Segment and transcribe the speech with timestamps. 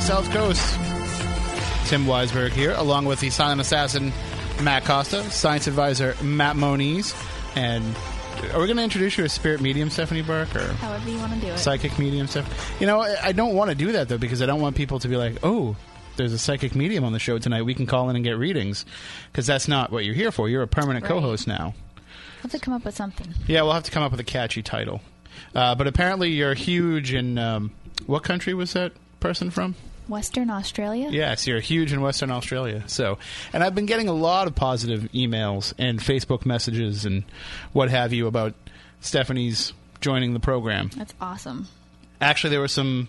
[0.00, 0.74] South Coast.
[1.88, 4.12] Tim Weisberg here, along with the silent assassin
[4.62, 7.14] Matt Costa, science advisor Matt Moniz,
[7.56, 7.84] and
[8.52, 11.34] are we going to introduce you as spirit medium Stephanie Burke or However you want
[11.34, 11.58] to do it.
[11.58, 12.76] psychic medium stuff?
[12.80, 14.98] You know, I I don't want to do that though because I don't want people
[15.00, 15.76] to be like, oh.
[16.16, 17.62] There's a psychic medium on the show tonight.
[17.62, 18.86] We can call in and get readings
[19.32, 20.48] because that's not what you're here for.
[20.48, 21.08] You're a permanent Right.
[21.10, 21.74] co-host now.
[22.06, 23.34] We'll have to come up with something.
[23.48, 25.00] Yeah, we'll have to come up with a catchy title.
[25.56, 27.72] Uh, but apparently, you're huge in um,
[28.06, 29.74] what country was that person from?
[30.08, 31.08] Western Australia?
[31.10, 32.84] Yes, you're huge in Western Australia.
[32.86, 33.18] So,
[33.52, 37.24] and I've been getting a lot of positive emails and Facebook messages and
[37.72, 38.54] what have you about
[39.00, 40.90] Stephanie's joining the program.
[40.96, 41.68] That's awesome.
[42.20, 43.08] Actually, there were some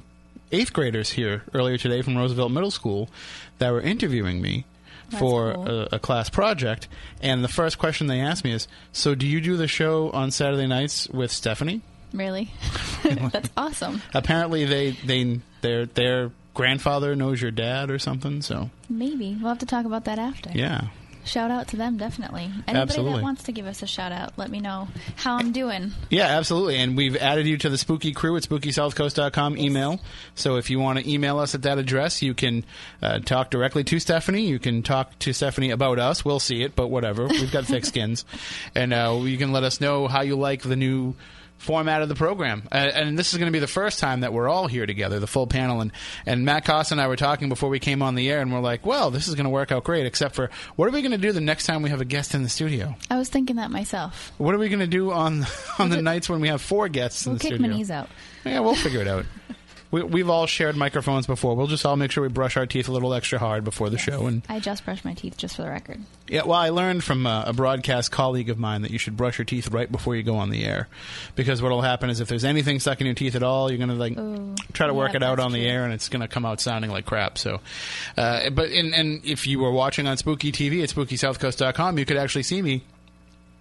[0.52, 3.10] eighth graders here earlier today from Roosevelt Middle School
[3.58, 4.66] that were interviewing me
[5.10, 5.70] That's for cool.
[5.70, 6.88] a, a class project.
[7.22, 10.32] And the first question they asked me is, "So, do you do the show on
[10.32, 11.82] Saturday nights with Stephanie?"
[12.14, 12.50] Really?
[13.04, 14.02] That's awesome.
[14.14, 18.42] Apparently, they they their their grandfather knows your dad or something.
[18.42, 19.38] So, Maybe.
[19.40, 20.50] We'll have to talk about that after.
[20.54, 20.88] yeah.
[21.26, 22.44] Shout out to them, definitely.
[22.44, 23.14] Anybody Absolutely.
[23.14, 25.92] that wants to give us a shout out, let me know how I'm doing.
[26.12, 26.78] Yeah, absolutely.
[26.78, 30.00] And we've added you to the spooky crew at spookysouthcoast.com email.
[30.36, 32.64] So if you want to email us at that address, you can
[33.02, 34.46] uh, talk directly to Stephanie.
[34.46, 36.24] You can talk to Stephanie about us.
[36.24, 37.26] We'll see it, but whatever.
[37.26, 38.24] We've got thick skins.
[38.76, 41.16] And uh, you can let us know how you like the new
[41.58, 42.64] format of the program.
[42.72, 45.20] Uh, and this is going to be the first time that we're all here together,
[45.20, 45.82] the full panel.
[45.82, 45.92] And,
[46.26, 48.60] and Matt Costa and I were talking before we came on the air, and we're
[48.60, 51.12] like, well, this is going to work out great, except for what are we going
[51.12, 52.96] to do the next time we have a guest in the studio?
[53.10, 54.32] I was thinking that myself.
[54.38, 55.46] What are we going to do on
[55.80, 57.68] on the nights when we have four guests in We'll the kick studio?
[57.68, 58.10] my knees out.
[58.44, 59.26] Yeah, we'll figure it out.
[59.96, 61.56] We, we've all shared microphones before.
[61.56, 63.98] We'll just all make sure we brush our teeth a little extra hard before the
[63.98, 64.26] show.
[64.26, 66.02] And I just brushed my teeth, just for the record.
[66.28, 69.38] yeah, well, I learned from uh, a broadcast colleague of mine that you should brush
[69.38, 70.90] your teeth right before you go on the air,
[71.36, 73.94] because what'll happen is if there's anything stuck in your teeth at all, you're gonna
[73.94, 74.54] like Ooh.
[74.74, 77.06] try to work it out on the air, and it's gonna come out sounding like
[77.06, 77.38] crap.
[77.38, 77.62] So,
[78.18, 82.18] uh, but and, and if you were watching on Spooky TV at SpookySouthCoast.com, you could
[82.18, 82.84] actually see me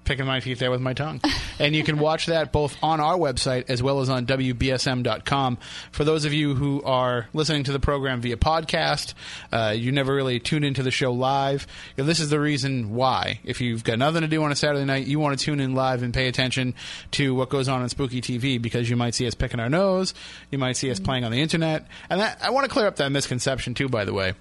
[0.04, 1.20] picking my teeth there with my tongue.
[1.58, 5.58] and you can watch that both on our website as well as on WBSM.com.
[5.92, 9.14] For those of you who are listening to the program via podcast,
[9.52, 11.66] uh, you never really tune into the show live.
[11.96, 13.40] You know, this is the reason why.
[13.44, 15.74] If you've got nothing to do on a Saturday night, you want to tune in
[15.74, 16.74] live and pay attention
[17.12, 20.14] to what goes on on Spooky TV because you might see us picking our nose,
[20.50, 21.86] you might see us playing on the internet.
[22.10, 24.34] And that, I want to clear up that misconception too, by the way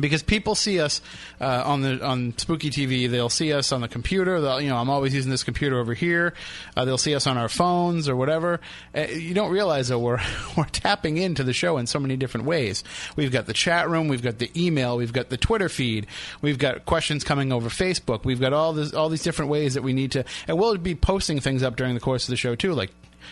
[0.00, 1.00] because people see us
[1.40, 3.10] uh, on the on Spooky TV.
[3.10, 4.40] They'll see us on the computer.
[4.40, 6.34] They'll, you know, I'm always using this computer over here.
[6.76, 8.60] Uh, they'll see us on our phones or whatever.
[8.94, 10.20] Uh, you don't realize that we're
[10.56, 12.84] we're tapping into the show in so many different ways.
[13.16, 14.08] We've got the chat room.
[14.08, 14.96] We've got the email.
[14.96, 16.06] We've got the Twitter feed.
[16.40, 18.24] We've got questions coming over Facebook.
[18.24, 20.24] We've got all this all these different ways that we need to.
[20.46, 22.90] And we'll be posting things up during the course of the show too, like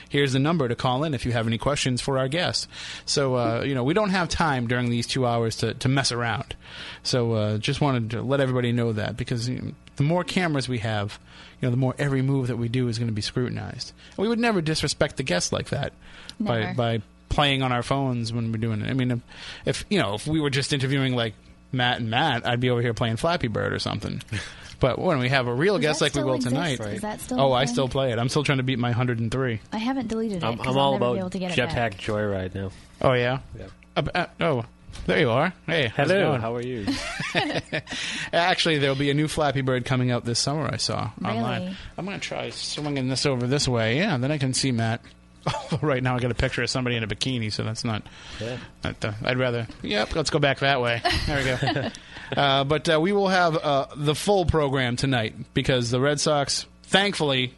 [0.09, 2.69] here's the number to call in if you have any questions for our guests.
[3.05, 6.13] So, uh, you know, we don't have time during these two hours to, to mess
[6.13, 6.55] around.
[7.03, 10.69] So, uh, just wanted to let everybody know that because you know, the more cameras
[10.69, 11.19] we have,
[11.61, 13.93] you know, the more every move that we do is going to be scrutinized.
[14.17, 15.93] And we would never disrespect the guests like that
[16.39, 18.91] by by playing on our phones when we're doing it.
[18.91, 19.21] I mean, if,
[19.65, 21.35] if you know, if we were just interviewing like
[21.73, 24.23] Matt and Matt, I'd be over here playing Flappy Bird or something.
[24.81, 26.55] But when we have a real Does guest that like we still will exist?
[26.55, 27.73] tonight, Is that still oh, a I thing?
[27.75, 28.19] still play it.
[28.19, 29.61] I'm still trying to beat my 103.
[29.73, 30.45] I haven't deleted it.
[30.45, 31.95] I'm, 'cause I'm I'll all never about be able to get it Jetpack.
[31.95, 32.71] Joyride now.
[33.01, 33.39] Oh yeah.
[33.59, 33.71] Yep.
[33.97, 34.65] Uh, uh, oh,
[35.07, 35.53] there you are.
[35.67, 36.41] Hey, how's it Hello, going?
[36.43, 36.87] how are you?
[38.33, 40.69] Actually, there'll be a new Flappy Bird coming out this summer.
[40.73, 41.63] I saw online.
[41.63, 41.77] Really?
[41.99, 43.97] I'm going to try swinging this over this way.
[43.99, 45.01] Yeah, then I can see Matt.
[45.83, 48.03] right now, I got a picture of somebody in a bikini, so that's not.
[48.41, 48.59] Yeah.
[48.83, 49.69] not uh, I'd rather.
[49.83, 51.01] Yep, let's go back that way.
[51.27, 51.89] There we go.
[52.35, 56.67] uh, but uh, we will have uh, the full program tonight because the Red Sox,
[56.85, 57.55] thankfully,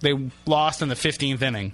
[0.00, 1.72] they lost in the 15th inning.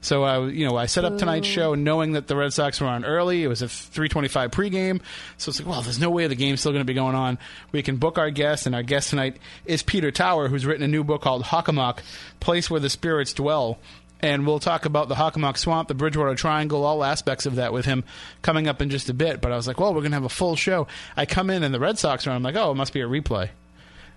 [0.00, 2.86] So I, you know, I set up tonight's show knowing that the Red Sox were
[2.86, 3.42] on early.
[3.42, 5.00] It was a 3:25 pregame,
[5.38, 7.36] so it's like, well, there's no way the game's still going to be going on.
[7.72, 10.88] We can book our guest, and our guest tonight is Peter Tower, who's written a
[10.88, 11.98] new book called Hockomock,
[12.38, 13.78] Place Where the Spirits Dwell.
[14.20, 17.84] And we'll talk about the Hockomock Swamp, the Bridgewater Triangle, all aspects of that with
[17.84, 18.02] him
[18.42, 19.40] coming up in just a bit.
[19.40, 20.88] But I was like, well, we're going to have a full show.
[21.16, 22.36] I come in and the Red Sox are on.
[22.36, 23.50] I'm like, oh, it must be a replay.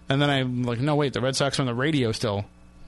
[0.10, 2.46] And then I'm like, no, wait, the Red Sox are on the radio still.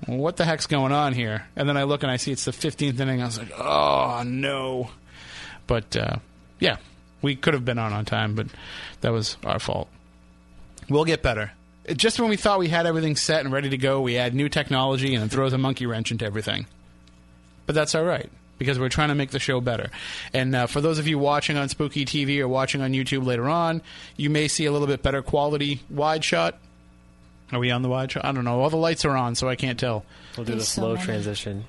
[0.07, 1.45] What the heck's going on here?
[1.55, 3.21] And then I look and I see it's the 15th inning.
[3.21, 4.89] I was like, oh, no.
[5.67, 6.17] But, uh,
[6.59, 6.77] yeah,
[7.21, 8.47] we could have been on on time, but
[9.01, 9.87] that was our fault.
[10.89, 11.51] We'll get better.
[11.95, 14.49] Just when we thought we had everything set and ready to go, we add new
[14.49, 16.65] technology and it throws a monkey wrench into everything.
[17.65, 19.89] But that's all right because we're trying to make the show better.
[20.33, 23.49] And uh, for those of you watching on Spooky TV or watching on YouTube later
[23.49, 23.81] on,
[24.15, 26.57] you may see a little bit better quality wide shot.
[27.51, 28.25] Are we on the wide shot?
[28.25, 28.61] I don't know.
[28.61, 30.05] All the lights are on, so I can't tell.
[30.37, 31.05] We'll do the so slow many.
[31.05, 31.65] transition.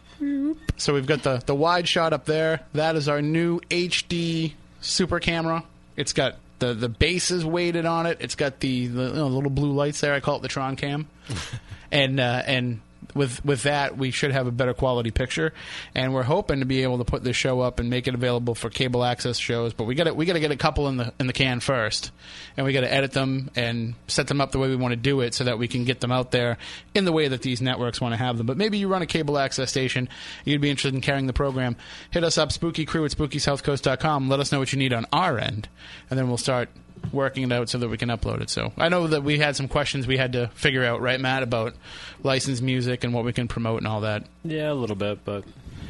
[0.77, 2.61] So we've got the the wide shot up there.
[2.73, 5.65] That is our new HD super camera.
[5.97, 8.19] It's got the the base is weighted on it.
[8.21, 10.15] It's got the, the you know, little blue lights there.
[10.15, 11.09] I call it the Tron cam.
[11.93, 12.81] and uh, and
[13.15, 15.53] with with that we should have a better quality picture.
[15.95, 18.55] And we're hoping to be able to put this show up and make it available
[18.55, 20.97] for cable access shows but we got to we got to get a couple in
[20.97, 22.11] the in the can first.
[22.57, 24.97] And we got to edit them and set them up the way we want to
[24.97, 26.59] do it so that we can get them out there
[26.95, 28.47] in the way that these networks want to have them.
[28.47, 30.09] But maybe you run a cable access station
[30.45, 31.77] you'd be interested in carrying the program.
[32.11, 35.39] Hit us up spooky crew at spookysouthcoast.com let us know what you need on our
[35.39, 35.69] end
[36.11, 36.69] and then we'll start
[37.13, 38.51] working it out so that we can upload it.
[38.51, 41.43] So I know that we had some questions we had to figure out, right, Matt,
[41.43, 41.75] about
[42.23, 44.25] licensed music and what we can promote and all that.
[44.45, 45.45] Yeah, a little bit, but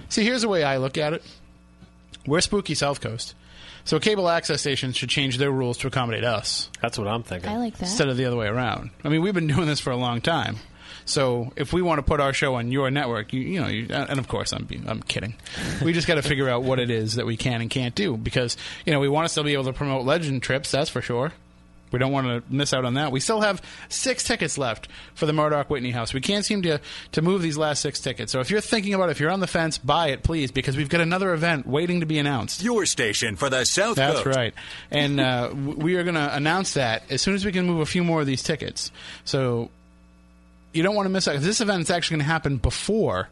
[0.09, 1.23] See, here's the way I look at it.
[2.27, 3.35] We're Spooky South Coast.
[3.85, 7.51] So cable access stations should change their rules to accommodate us that's what I'm thinking.
[7.51, 7.83] I like that.
[7.83, 8.91] instead of the other way around.
[9.05, 10.57] I mean, we've been doing this for a long time.
[11.05, 13.87] So if we want to put our show on your network, you, you know, you,
[13.91, 15.35] and of course I'm I'm kidding.
[15.85, 18.17] We just got to figure out what it is that we can and can't do
[18.17, 18.57] because
[18.87, 20.71] you know we want to still be able to promote legend trips.
[20.71, 21.33] That's for sure.
[21.93, 23.13] We don't want to miss out on that.
[23.13, 26.13] We still have six tickets left for the Murdock Whitney House.
[26.13, 26.81] We can't seem to
[27.13, 28.33] to move these last six tickets.
[28.33, 30.77] So if you're thinking about it, if you're on the fence, buy it, please, because
[30.77, 32.65] we've got another event waiting to be announced.
[32.65, 34.37] Your station for the South That's Coast.
[34.37, 34.55] right.
[34.91, 37.87] And uh, we are going to announce that as soon as we can move a
[37.87, 38.91] few more of these tickets.
[39.25, 39.71] So
[40.75, 41.41] you don't want to miss out.
[41.41, 43.29] This event is actually going to happen before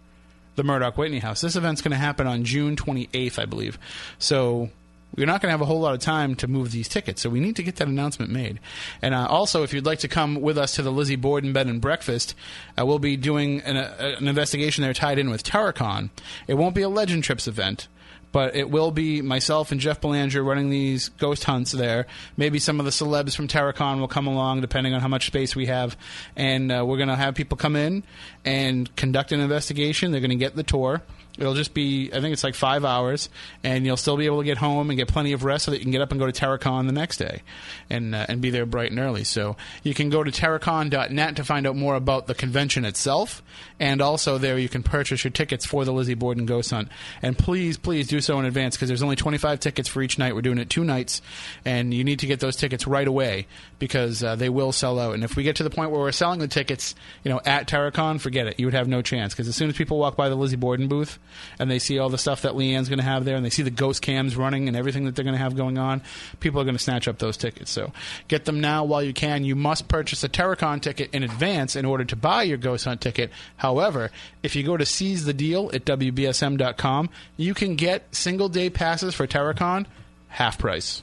[0.54, 1.40] the Murdock Whitney House.
[1.40, 3.78] This event's going to happen on June 28th, I believe.
[4.18, 4.70] So
[5.16, 7.20] we're not going to have a whole lot of time to move these tickets.
[7.20, 8.60] So we need to get that announcement made.
[9.02, 11.66] And uh, also, if you'd like to come with us to the Lizzie Borden Bed
[11.66, 12.34] and Breakfast,
[12.78, 16.10] uh, we'll be doing an, uh, an investigation there tied in with Terracon.
[16.46, 17.88] It won't be a Legend Trips event
[18.32, 22.06] but it will be myself and Jeff Belanger running these ghost hunts there.
[22.36, 25.54] Maybe some of the celebs from Terracon will come along, depending on how much space
[25.54, 25.96] we have.
[26.34, 28.02] And uh, we're going to have people come in
[28.44, 30.10] and conduct an investigation.
[30.10, 31.02] They're going to get the tour.
[31.38, 33.30] It'll just be, I think it's like five hours,
[33.64, 35.78] and you'll still be able to get home and get plenty of rest so that
[35.78, 37.42] you can get up and go to Terracon the next day
[37.88, 39.24] and, uh, and be there bright and early.
[39.24, 43.42] So you can go to terracon.net to find out more about the convention itself,
[43.80, 46.88] and also there you can purchase your tickets for the Lizzie Borden Ghost Hunt.
[47.22, 50.34] And please, please do so in advance because there's only 25 tickets for each night.
[50.34, 51.22] We're doing it two nights,
[51.64, 53.46] and you need to get those tickets right away
[53.78, 55.14] because uh, they will sell out.
[55.14, 56.94] And if we get to the point where we're selling the tickets,
[57.24, 58.60] you know, at Terracon, forget it.
[58.60, 60.88] You would have no chance because as soon as people walk by the Lizzie Borden
[60.88, 61.18] booth
[61.58, 63.62] and they see all the stuff that Leanne's going to have there, and they see
[63.62, 66.02] the ghost cams running and everything that they're going to have going on,
[66.40, 67.70] people are going to snatch up those tickets.
[67.70, 67.92] So
[68.28, 69.44] get them now while you can.
[69.44, 73.00] You must purchase a Terracon ticket in advance in order to buy your ghost hunt
[73.00, 73.30] ticket.
[73.56, 74.10] However,
[74.42, 79.14] if you go to seize the deal at WBSM.com, you can get single day passes
[79.14, 79.86] for Terracon
[80.28, 81.02] half price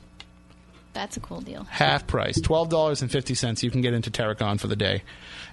[0.94, 1.64] That's a cool deal.
[1.66, 5.04] half price twelve dollars and fifty cents you can get into Terracon for the day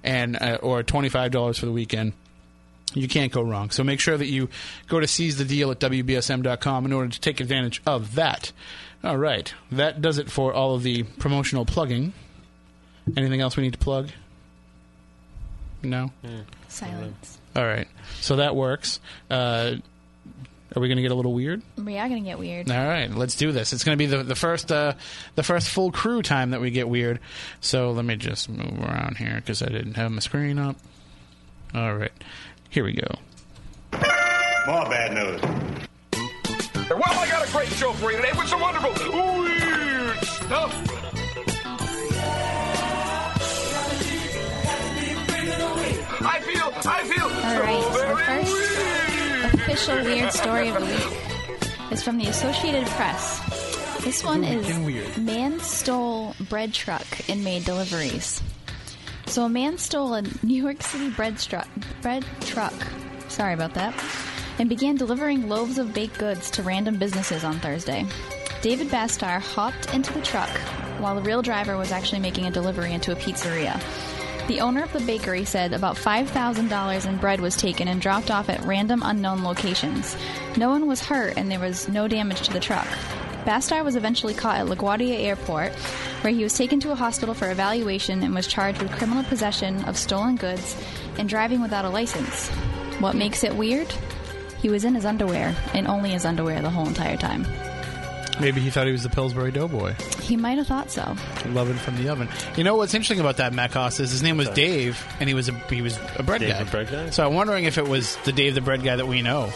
[0.03, 2.15] and uh, or twenty five dollars for the weekend
[2.95, 3.71] you can't go wrong.
[3.71, 4.49] So make sure that you
[4.89, 8.53] go to seize the deal at wbsm.com in order to take advantage of that.
[9.05, 9.53] All right.
[9.71, 12.13] That does it for all of the promotional plugging.
[13.17, 14.11] Anything else we need to plug?
[15.83, 16.11] No?
[16.69, 17.39] Silence.
[17.55, 17.87] all right.
[18.21, 18.99] So that works.
[19.31, 19.77] Uh,
[20.75, 21.63] are we going to get a little weird?
[21.79, 22.71] We are gonna get weird.
[22.71, 23.73] all right, let's do this.
[23.73, 24.95] It's going to be the the first uh,
[25.35, 27.21] the first full crew time that we get weird.
[27.61, 30.77] So let me just move around here because I didn't have my screen up.
[31.75, 32.13] All right,
[32.71, 33.09] here we go.
[34.67, 35.41] More bad news.
[36.91, 40.93] Well, I got a great show for you today with some wonderful weird stuff.
[46.29, 49.55] I feel, I feel All so right, so the first weird.
[49.55, 53.41] official weird story of the week is from the Associated Press.
[54.05, 55.19] This one is weird.
[55.19, 58.43] man stole bread truck and made deliveries.
[59.37, 61.69] So a man stole a New York City bread, stru-
[62.01, 62.73] bread truck.
[63.29, 63.93] Sorry about that.
[64.59, 68.07] And began delivering loaves of baked goods to random businesses on Thursday.
[68.63, 70.49] David Bastar hopped into the truck
[71.01, 73.79] while the real driver was actually making a delivery into a pizzeria.
[74.49, 78.49] The owner of the bakery said about $5,000 in bread was taken and dropped off
[78.49, 80.17] at random unknown locations.
[80.57, 82.89] No one was hurt and there was no damage to the truck.
[83.45, 85.73] Bastar was eventually caught at LaGuardia Airport,
[86.23, 89.85] where he was taken to a hospital for evaluation and was charged with criminal possession
[89.85, 90.77] of stolen goods
[91.19, 92.49] and driving without a license.
[93.01, 93.93] What makes it weird?
[94.61, 97.47] He was in his underwear, and only his underwear the whole entire time.
[98.41, 101.17] Maybe he thought he was the Pillsbury Doughboy, He might have thought so.
[101.47, 102.29] loving from the oven.
[102.57, 105.35] You know what's interesting about that Matt Cost is his name was Dave, and he
[105.35, 106.65] was a he was a bread Dave guy.
[106.65, 107.11] the bread guy?
[107.11, 109.51] So I'm wondering if it was the Dave the bread guy that we know.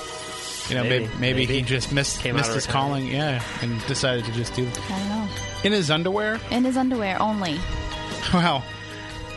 [0.68, 3.02] You know, maybe, Maybe, maybe, he just missed Came missed of his retirement.
[3.04, 5.28] calling, yeah, and decided to just do I don't know.
[5.64, 6.40] In his underwear.
[6.50, 7.58] In his underwear only.
[8.32, 8.64] Well,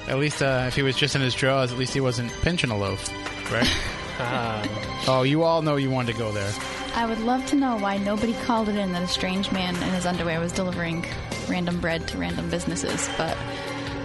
[0.08, 2.70] at least uh, if he was just in his drawers, at least he wasn't pinching
[2.70, 3.10] a loaf,
[3.52, 3.68] right?
[5.06, 6.54] Oh, you all know you wanted to go there.
[6.96, 9.90] I would love to know why nobody called it in that a strange man in
[9.90, 11.06] his underwear was delivering
[11.50, 13.36] random bread to random businesses, but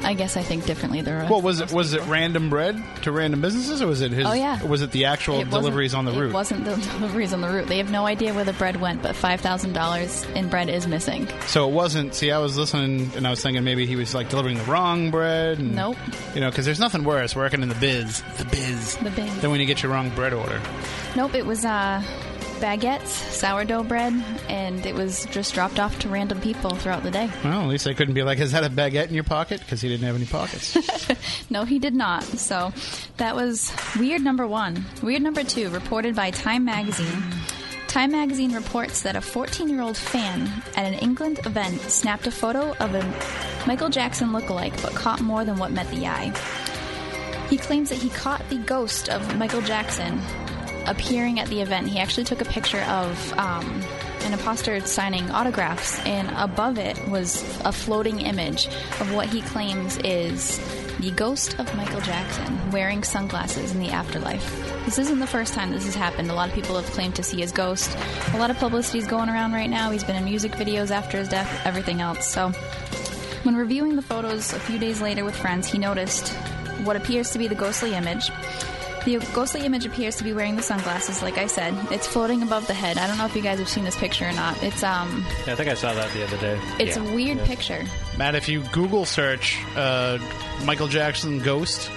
[0.04, 1.00] I guess I think differently.
[1.02, 4.26] There Well, was it was it random bread to random businesses, or was it his?
[4.26, 4.62] Oh, yeah.
[4.64, 6.30] Was it the actual It deliveries on the route?
[6.30, 7.66] It wasn't the deliveries on the route.
[7.66, 10.86] They have no idea where the bread went, but five thousand dollars in bread is
[10.86, 11.28] missing.
[11.46, 12.14] So it wasn't.
[12.14, 15.10] See, I was listening and I was thinking maybe he was like delivering the wrong
[15.10, 15.58] bread.
[15.58, 15.96] And, Nope.
[16.34, 19.40] You know, because there's nothing worse working in the biz, the biz, The biz.
[19.40, 20.60] than when you get your wrong bread order.
[21.16, 22.02] Nope, it was uh,
[22.58, 24.12] baguettes, sourdough bread,
[24.48, 27.30] and it was just dropped off to random people throughout the day.
[27.44, 29.80] Well, at least I couldn't be like, "Is that a baguette in your pocket?" Because
[29.80, 30.76] he didn't have any pockets.
[31.50, 32.22] No, he did not.
[32.24, 32.72] So
[33.16, 34.84] that was weird number one.
[35.02, 37.22] Weird number two, reported by Time Magazine.
[37.86, 42.30] Time Magazine reports that a 14 year old fan at an England event snapped a
[42.30, 43.02] photo of a
[43.66, 46.32] Michael Jackson lookalike but caught more than what met the eye.
[47.48, 50.20] He claims that he caught the ghost of Michael Jackson
[50.88, 51.88] appearing at the event.
[51.88, 53.82] He actually took a picture of um,
[54.22, 59.98] an imposter signing autographs, and above it was a floating image of what he claims
[59.98, 60.58] is
[60.98, 64.84] the ghost of Michael Jackson wearing sunglasses in the afterlife.
[64.84, 66.30] This isn't the first time this has happened.
[66.30, 67.96] A lot of people have claimed to see his ghost.
[68.32, 69.90] A lot of publicity is going around right now.
[69.90, 72.26] He's been in music videos after his death, everything else.
[72.26, 72.50] So,
[73.44, 76.28] when reviewing the photos a few days later with friends, he noticed
[76.84, 78.30] what appears to be the ghostly image.
[79.04, 81.74] The ghostly image appears to be wearing the sunglasses, like I said.
[81.90, 82.98] It's floating above the head.
[82.98, 84.62] I don't know if you guys have seen this picture or not.
[84.62, 86.60] It's um, Yeah, I think I saw that the other day.
[86.78, 87.84] it's a weird picture.
[88.18, 90.18] Matt, if you Google search uh,
[90.64, 91.90] Michael Jackson ghost.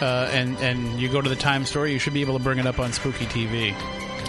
[0.00, 2.60] Uh, and and you go to the Time story, you should be able to bring
[2.60, 3.74] it up on Spooky TV.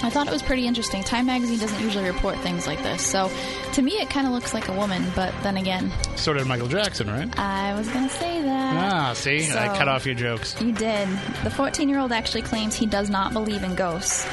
[0.02, 1.04] I thought it was pretty interesting.
[1.04, 3.30] Time magazine doesn't usually report things like this, so
[3.74, 5.04] to me it kind of looks like a woman.
[5.16, 7.38] But then again, So did Michael Jackson, right?
[7.40, 8.94] I was gonna say that.
[8.94, 10.60] Ah, see, I cut off your jokes.
[10.62, 11.08] You did.
[11.44, 14.26] The 14 year old actually claims he does not believe in ghosts,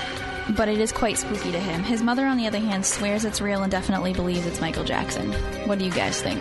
[0.57, 1.83] but it is quite spooky to him.
[1.83, 5.33] His mother, on the other hand, swears it's real and definitely believes it's Michael Jackson.
[5.67, 6.41] What do you guys think?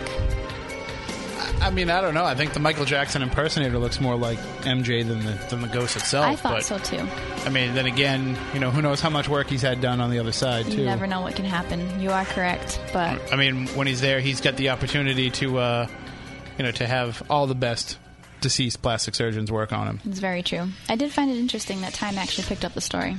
[1.60, 2.24] I mean, I don't know.
[2.24, 5.96] I think the Michael Jackson impersonator looks more like MJ than the than the ghost
[5.96, 6.26] itself.
[6.26, 7.06] I thought but, so too.
[7.44, 10.10] I mean, then again, you know, who knows how much work he's had done on
[10.10, 10.84] the other side You too.
[10.84, 12.00] never know what can happen.
[12.00, 15.86] You are correct, but I mean, when he's there, he's got the opportunity to, uh,
[16.58, 17.98] you know, to have all the best
[18.40, 20.00] deceased plastic surgeons work on him.
[20.04, 20.68] it's very true.
[20.88, 23.16] I did find it interesting that Time actually picked up the story.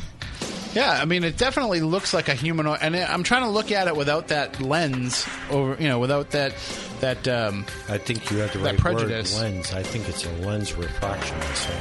[0.78, 3.88] Yeah, I mean, it definitely looks like a humanoid, and I'm trying to look at
[3.88, 6.54] it without that lens, or you know, without that
[7.00, 7.28] that.
[7.28, 9.36] Um, I think you have the That right prejudice.
[9.36, 9.74] word, lens.
[9.74, 11.42] I think it's a lens refraction.
[11.56, 11.74] So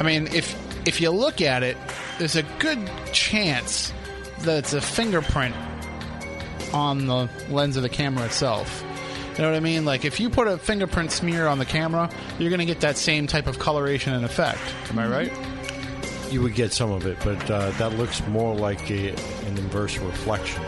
[0.00, 0.56] I mean, if
[0.88, 1.76] if you look at it,
[2.18, 3.92] there's a good chance
[4.40, 5.54] that it's a fingerprint
[6.72, 8.84] on the lens of the camera itself.
[9.36, 9.84] You know what I mean?
[9.84, 12.96] Like if you put a fingerprint smear on the camera, you're going to get that
[12.96, 14.60] same type of coloration and effect.
[14.90, 15.32] Am I right?
[16.32, 19.98] You would get some of it, but uh, that looks more like a, an inverse
[19.98, 20.62] reflection.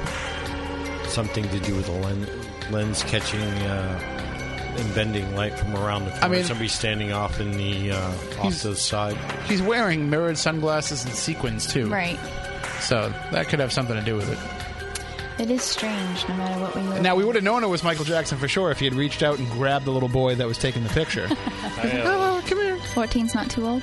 [1.09, 2.29] Something to do with the lens,
[2.71, 6.25] lens catching uh, and bending light from around the corner.
[6.25, 9.17] I mean- Somebody standing off in the uh, off to the side.
[9.47, 11.91] He's wearing mirrored sunglasses and sequins too.
[11.91, 12.19] Right.
[12.81, 14.39] So that could have something to do with it.
[15.41, 17.01] It is strange, no matter what we look.
[17.01, 19.23] Now we would have known it was Michael Jackson for sure if he had reached
[19.23, 21.29] out and grabbed the little boy that was taking the picture.
[21.85, 22.77] Oh, come here.
[22.77, 23.83] 14's not too old.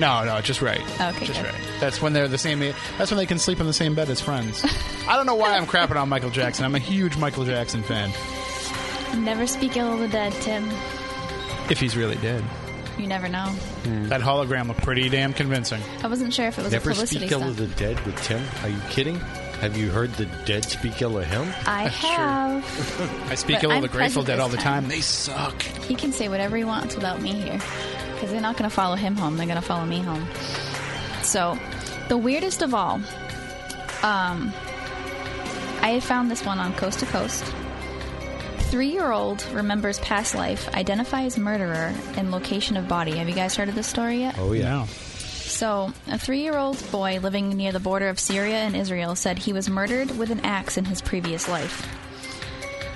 [0.00, 0.80] No, no, just right.
[1.00, 1.52] Oh, okay, just good.
[1.52, 1.62] right.
[1.78, 2.58] That's when they're the same.
[2.98, 4.64] That's when they can sleep in the same bed as friends.
[5.06, 6.64] I don't know why I'm crapping on Michael Jackson.
[6.64, 8.10] I'm a huge Michael Jackson fan.
[9.22, 10.68] Never speak ill of the dead, Tim.
[11.70, 12.42] If he's really dead,
[12.98, 13.44] You never know.
[13.46, 14.08] Hmm.
[14.08, 15.80] that hologram looked pretty damn convincing.
[16.02, 17.58] I wasn't sure if it was Never a publicity speak ill stunt.
[17.60, 18.42] of the dead with Tim.
[18.62, 19.16] Are you kidding?
[19.60, 21.42] Have you heard the dead speak ill of him?
[21.66, 23.30] I have.
[23.30, 24.82] I speak But ill of the Grateful Dead all the time.
[24.84, 24.88] time.
[24.88, 25.60] They suck.
[25.62, 27.60] He can say whatever he wants without me here.
[28.20, 30.26] Because they're not going to follow him home, they're going to follow me home.
[31.22, 31.58] So,
[32.08, 33.00] the weirdest of all,
[34.02, 34.52] um,
[35.80, 37.42] I had found this one on Coast to Coast.
[38.58, 43.12] Three year old remembers past life, identifies murderer, and location of body.
[43.12, 44.36] Have you guys heard of this story yet?
[44.38, 44.84] Oh yeah.
[44.84, 49.38] So, a three year old boy living near the border of Syria and Israel said
[49.38, 51.88] he was murdered with an axe in his previous life.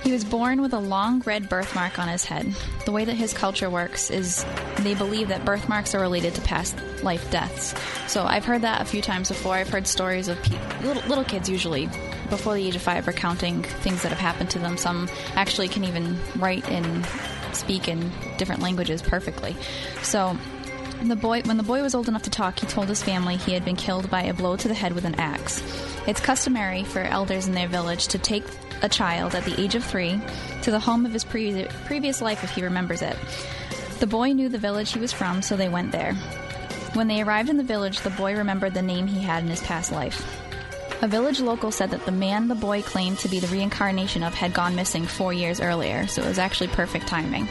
[0.04, 2.54] He was born with a long red birthmark on his head.
[2.84, 4.44] The way that his culture works is
[4.80, 7.74] they believe that birthmarks are related to past life deaths.
[8.12, 9.54] So I've heard that a few times before.
[9.54, 11.86] I've heard stories of pe- little, little kids, usually
[12.28, 14.76] before the age of five, recounting things that have happened to them.
[14.76, 17.06] Some actually can even write and
[17.54, 19.56] speak in different languages perfectly.
[20.02, 20.36] So
[21.02, 23.52] the boy, when the boy was old enough to talk, he told his family he
[23.52, 25.62] had been killed by a blow to the head with an axe.
[26.06, 28.44] It's customary for elders in their village to take
[28.82, 30.20] a child at the age of three
[30.62, 33.16] to the home of his pre- previous life if he remembers it.
[34.00, 36.14] The boy knew the village he was from, so they went there.
[36.94, 39.62] When they arrived in the village, the boy remembered the name he had in his
[39.62, 40.24] past life.
[41.02, 44.32] A village local said that the man the boy claimed to be the reincarnation of
[44.32, 47.48] had gone missing four years earlier, so it was actually perfect timing.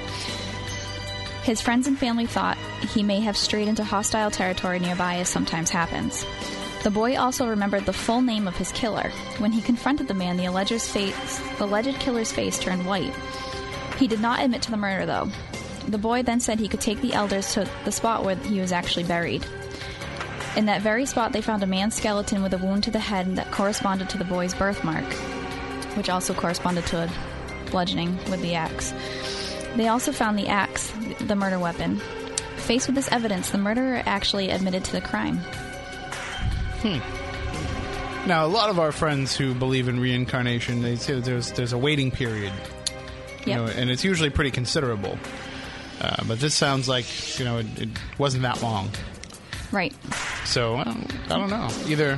[1.43, 2.57] His friends and family thought
[2.93, 6.25] he may have strayed into hostile territory nearby, as sometimes happens.
[6.83, 9.09] The boy also remembered the full name of his killer.
[9.39, 13.13] When he confronted the man, the alleged, face, alleged killer's face turned white.
[13.97, 15.29] He did not admit to the murder, though.
[15.87, 18.71] The boy then said he could take the elders to the spot where he was
[18.71, 19.45] actually buried.
[20.55, 23.35] In that very spot, they found a man's skeleton with a wound to the head
[23.35, 25.03] that corresponded to the boy's birthmark,
[25.97, 27.09] which also corresponded to a
[27.69, 28.93] bludgeoning with the axe.
[29.75, 31.99] They also found the axe, the murder weapon.
[32.57, 35.37] Faced with this evidence, the murderer actually admitted to the crime.
[36.81, 36.99] Hmm.
[38.27, 41.77] Now, a lot of our friends who believe in reincarnation, they say there's there's a
[41.77, 42.53] waiting period,
[43.45, 43.57] you Yep.
[43.57, 45.17] know, and it's usually pretty considerable.
[45.99, 47.05] Uh, but this sounds like
[47.37, 48.89] you know it, it wasn't that long.
[49.73, 49.93] Right.
[50.45, 52.17] So I don't, I don't know either.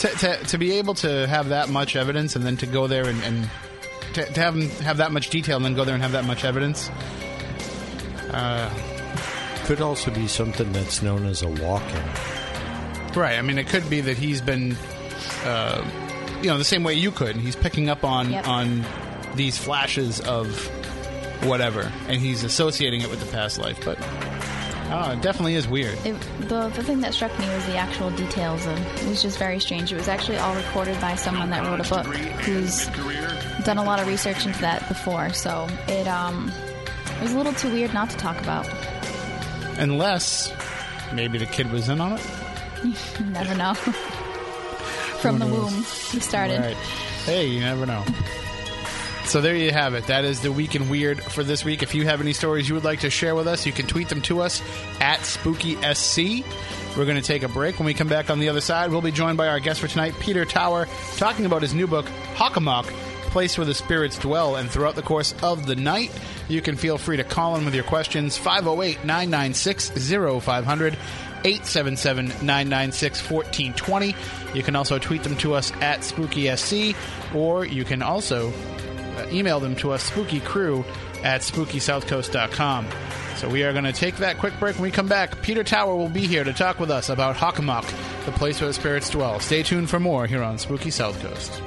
[0.00, 3.06] To, to, to be able to have that much evidence and then to go there
[3.06, 3.48] and, and
[4.14, 6.24] to, to have 'em have that much detail and then go there and have that
[6.24, 6.90] much evidence.
[9.64, 13.14] Could also be something that's known as a walk-in.
[13.18, 13.38] Right.
[13.38, 14.76] I mean, it could be that he's been,
[15.44, 15.84] uh,
[16.42, 17.36] you know, the same way you could.
[17.36, 18.48] He's picking up on Yep.
[18.48, 18.84] on
[19.36, 20.48] these flashes of
[21.44, 23.78] whatever, and he's associating it with the past life.
[23.84, 23.98] But
[24.90, 25.96] oh, it definitely is weird.
[26.04, 26.16] It,
[26.48, 29.60] the, the thing that struck me was the actual details of it was just very
[29.60, 29.92] strange.
[29.92, 32.06] It was actually all recorded by someone that wrote a book
[32.44, 32.88] who's
[33.62, 35.32] done a lot of research into that before.
[35.32, 36.50] So it um
[37.16, 38.68] it was a little too weird not to talk about.
[39.78, 40.52] Unless
[41.14, 42.26] maybe the kid was in on it.
[43.20, 43.74] You never know.
[45.20, 45.72] From the womb,
[46.10, 46.58] he started.
[46.60, 46.76] Right.
[47.24, 48.04] Hey, you never know.
[49.24, 50.08] So there you have it.
[50.08, 51.84] That is the week in weird for this week.
[51.84, 54.08] If you have any stories you would like to share with us, you can tweet
[54.08, 54.60] them to us
[55.00, 56.44] at SpookySC.
[56.96, 57.78] We're going to take a break.
[57.78, 59.86] When we come back on the other side, we'll be joined by our guest for
[59.86, 62.92] tonight, Peter Tower, talking about his new book, Hockomock,
[63.32, 64.56] Place Where the Spirits Dwell.
[64.56, 66.12] And throughout the course of the night,
[66.48, 69.90] you can feel free to call in with your questions, 508 996
[70.44, 70.96] 0500.
[71.44, 74.14] 877 996 1420.
[74.54, 76.94] You can also tweet them to us at SpookySC,
[77.34, 80.84] or you can also uh, email them to us, spookycrew
[81.24, 82.86] at spookysouthcoast.com.
[83.36, 84.76] So we are going to take that quick break.
[84.76, 87.84] When we come back, Peter Tower will be here to talk with us about Hockomock,
[88.24, 89.40] the place where the spirits dwell.
[89.40, 91.60] Stay tuned for more here on Spooky South Coast.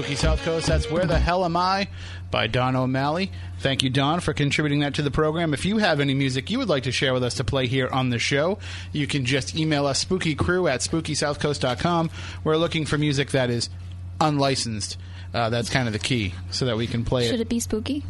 [0.00, 0.66] Spooky South Coast.
[0.66, 1.86] That's Where the Hell Am I
[2.30, 3.30] by Don O'Malley.
[3.58, 5.52] Thank you, Don, for contributing that to the program.
[5.52, 7.86] If you have any music you would like to share with us to play here
[7.86, 8.58] on the show,
[8.92, 12.08] you can just email us spookycrew at spookysouthcoast.com.
[12.44, 13.68] We're looking for music that is
[14.22, 14.96] unlicensed.
[15.34, 17.28] Uh, that's kind of the key so that we can play it.
[17.28, 18.02] Should it be spooky?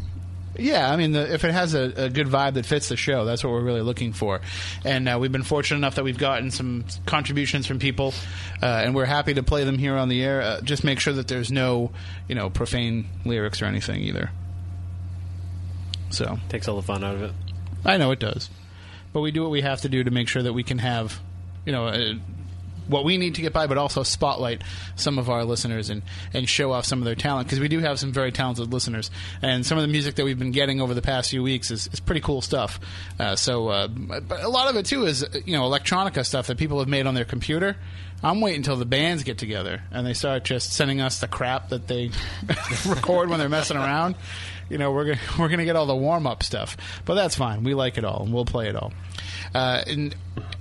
[0.61, 3.25] Yeah, I mean, the, if it has a, a good vibe that fits the show,
[3.25, 4.41] that's what we're really looking for.
[4.85, 8.13] And uh, we've been fortunate enough that we've gotten some contributions from people,
[8.61, 10.41] uh, and we're happy to play them here on the air.
[10.41, 11.91] Uh, just make sure that there's no,
[12.27, 14.29] you know, profane lyrics or anything either.
[16.11, 17.31] So Takes all the fun out of it.
[17.83, 18.49] I know it does,
[19.13, 21.19] but we do what we have to do to make sure that we can have,
[21.65, 21.87] you know.
[21.87, 22.13] Uh,
[22.91, 24.61] what we need to get by, but also spotlight
[24.95, 27.79] some of our listeners and, and show off some of their talent because we do
[27.79, 29.09] have some very talented listeners,
[29.41, 31.87] and some of the music that we've been getting over the past few weeks is,
[31.91, 32.79] is pretty cool stuff.
[33.19, 36.57] Uh, so, uh, but a lot of it too is you know electronica stuff that
[36.57, 37.75] people have made on their computer.
[38.23, 41.69] I'm waiting until the bands get together and they start just sending us the crap
[41.69, 42.11] that they
[42.85, 44.15] record when they're messing around.
[44.71, 47.63] You know, we're gonna, we're gonna get all the warm up stuff, but that's fine.
[47.63, 48.93] We like it all, and we'll play it all.
[49.53, 50.15] Uh, and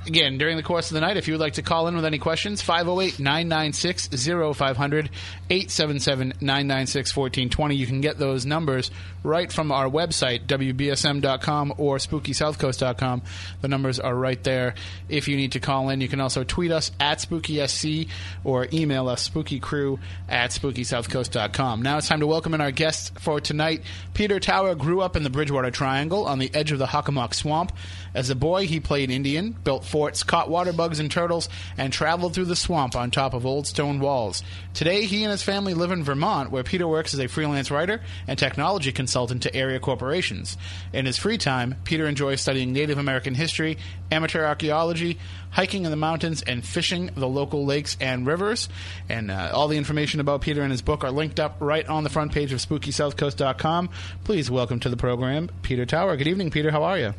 [0.06, 2.04] again, during the course of the night, if you would like to call in with
[2.04, 5.10] any questions, 508 996 0500
[5.48, 7.74] 877 996 1420.
[7.76, 8.90] You can get those numbers
[9.22, 13.22] right from our website, WBSM.com or SpookySouthCoast.com.
[13.60, 14.74] The numbers are right there.
[15.08, 18.08] If you need to call in, you can also tweet us at SpookySC
[18.44, 21.82] or email us spookycrew at SpookySouthCoast.com.
[21.82, 23.82] Now it's time to welcome in our guests for tonight.
[24.14, 27.72] Peter Tower grew up in the Bridgewater Triangle on the edge of the Hockomock Swamp.
[28.14, 32.34] As a boy, he played Indian, built forts, caught water bugs and turtles, and traveled
[32.34, 34.42] through the swamp on top of old stone walls.
[34.74, 38.00] Today, he and his family live in Vermont, where Peter works as a freelance writer
[38.26, 40.56] and technology consultant to area corporations.
[40.92, 43.78] In his free time, Peter enjoys studying Native American history,
[44.10, 45.18] amateur archaeology,
[45.50, 48.68] hiking in the mountains, and fishing the local lakes and rivers.
[49.08, 52.04] And uh, all the information about Peter and his book are linked up right on
[52.04, 53.90] the front page of SpookySouthCoast.com.
[54.24, 56.16] Please welcome to the program, Peter Tower.
[56.16, 56.70] Good evening, Peter.
[56.70, 57.14] How are you?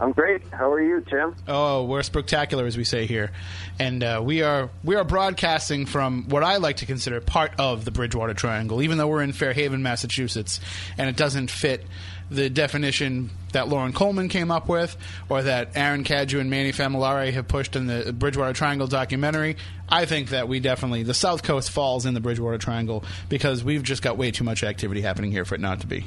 [0.00, 0.42] I'm great.
[0.52, 1.36] How are you, Tim?
[1.46, 3.30] Oh, we're spectacular, as we say here,
[3.78, 7.84] and uh, we are we are broadcasting from what I like to consider part of
[7.84, 10.60] the Bridgewater Triangle, even though we're in Fairhaven, Massachusetts,
[10.98, 11.86] and it doesn't fit
[12.28, 14.96] the definition that Loren Coleman came up with,
[15.28, 19.56] or that Aaron Cadieux and Manny Famolare have pushed in the Bridgewater Triangle documentary.
[19.88, 23.82] I think that we definitely the South Coast falls in the Bridgewater Triangle because we've
[23.84, 26.04] just got way too much activity happening here for it not to be.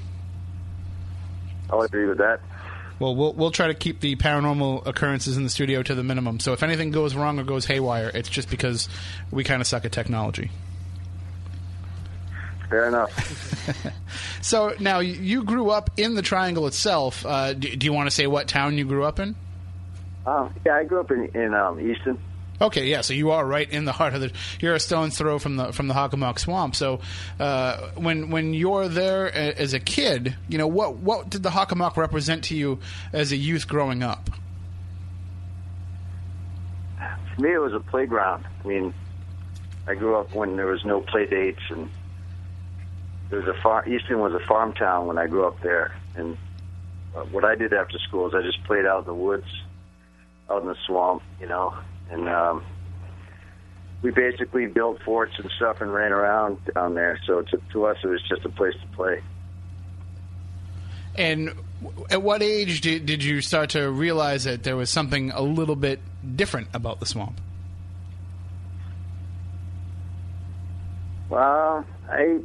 [1.69, 2.41] I'll agree with that.
[2.99, 6.39] Well, we'll we'll try to keep the paranormal occurrences in the studio to the minimum.
[6.39, 8.89] So if anything goes wrong or goes haywire, it's just because
[9.31, 10.49] we kind of suck at technology.
[12.69, 13.13] Fair enough.
[14.41, 17.25] So now you- grew up in the Triangle itself.
[17.25, 19.35] Uh, do, do you want to say what town you grew up in?
[20.25, 22.17] um, yeah, I grew up in, in um, Easton.
[22.59, 23.01] Okay, yeah.
[23.01, 24.31] So you are right in the heart of the.
[24.59, 26.75] You're a stone's throw from the from the Hockomock Swamp.
[26.75, 27.01] So
[27.39, 31.97] uh, when when you're there as a kid, you know what what did the Hockomock
[31.97, 32.79] represent to you
[33.13, 34.29] as a youth growing up?
[37.35, 38.45] For me, it was a playground.
[38.63, 38.93] I mean,
[39.85, 41.89] I grew up when there was no play dates, and
[43.29, 43.87] there was a far.
[43.87, 45.95] Easton was a farm town when I grew up there.
[46.15, 46.35] And
[47.15, 49.47] uh, what I did after school is I just played out in the woods,
[50.49, 51.77] out in the swamp, you know,
[52.11, 52.63] and um,
[54.01, 57.19] we basically built forts and stuff and ran around down there.
[57.25, 59.21] So to, to us, it was just a place to play.
[61.15, 61.53] And
[62.09, 65.75] at what age did, did you start to realize that there was something a little
[65.75, 65.99] bit
[66.35, 67.39] different about the swamp?
[71.29, 72.39] Well, I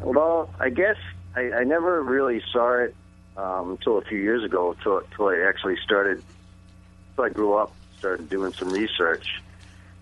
[0.00, 0.96] well, I guess
[1.36, 2.94] I, I never really saw it
[3.36, 4.72] um, until a few years ago.
[4.72, 6.22] Until, until I actually started,
[7.12, 9.42] until I grew up, started doing some research.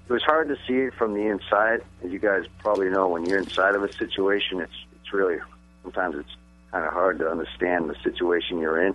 [0.09, 3.09] It was hard to see it from the inside, as you guys probably know.
[3.09, 5.39] When you're inside of a situation, it's it's really
[5.83, 6.37] sometimes it's
[6.73, 8.95] kind of hard to understand the situation you're in.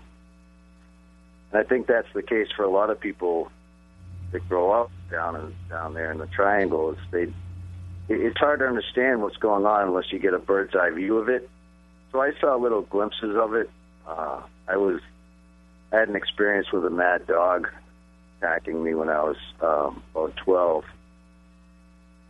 [1.52, 3.50] And I think that's the case for a lot of people
[4.32, 6.92] that grow up down in, down there in the triangle.
[6.92, 7.32] Is they it-
[8.22, 11.30] it's hard to understand what's going on unless you get a bird's eye view of
[11.30, 11.50] it.
[12.12, 13.70] So I saw little glimpses of it.
[14.08, 15.00] Uh, I was
[15.94, 17.70] I had an experience with a mad dog
[18.38, 20.86] attacking me when I was um, about twelve,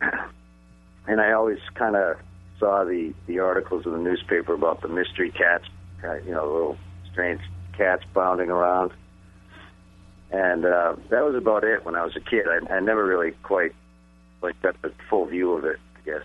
[0.00, 2.16] and I always kind of
[2.58, 5.64] saw the the articles in the newspaper about the mystery cats,
[6.04, 6.78] uh, you know, little
[7.12, 7.40] strange
[7.76, 8.92] cats bounding around.
[10.30, 12.46] And uh, that was about it when I was a kid.
[12.48, 13.74] I, I never really quite
[14.42, 16.24] like got the full view of it, I guess.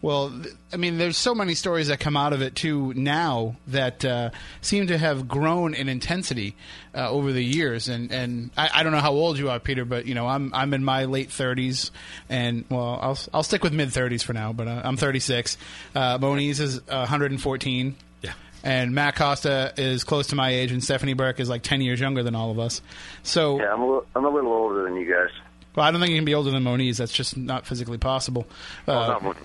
[0.00, 3.56] Well, th- I mean, there's so many stories that come out of it too now
[3.66, 4.30] that uh,
[4.60, 6.54] seem to have grown in intensity
[6.94, 7.88] uh, over the years.
[7.88, 10.54] And and I, I don't know how old you are, Peter, but you know, I'm
[10.54, 11.90] I'm in my late 30s,
[12.28, 14.52] and well, I'll I'll stick with mid 30s for now.
[14.52, 15.58] But uh, I'm 36.
[15.96, 17.96] Uh, Moniz is 114.
[18.22, 18.32] Yeah.
[18.62, 21.98] And Matt Costa is close to my age, and Stephanie Burke is like 10 years
[22.00, 22.82] younger than all of us.
[23.22, 25.30] So, Yeah, I'm a little, I'm a little older than you guys.
[25.78, 26.96] Well, I don't think you can be older than Moniz.
[26.96, 28.48] That's just not physically possible.
[28.88, 29.36] Oh, Uh, not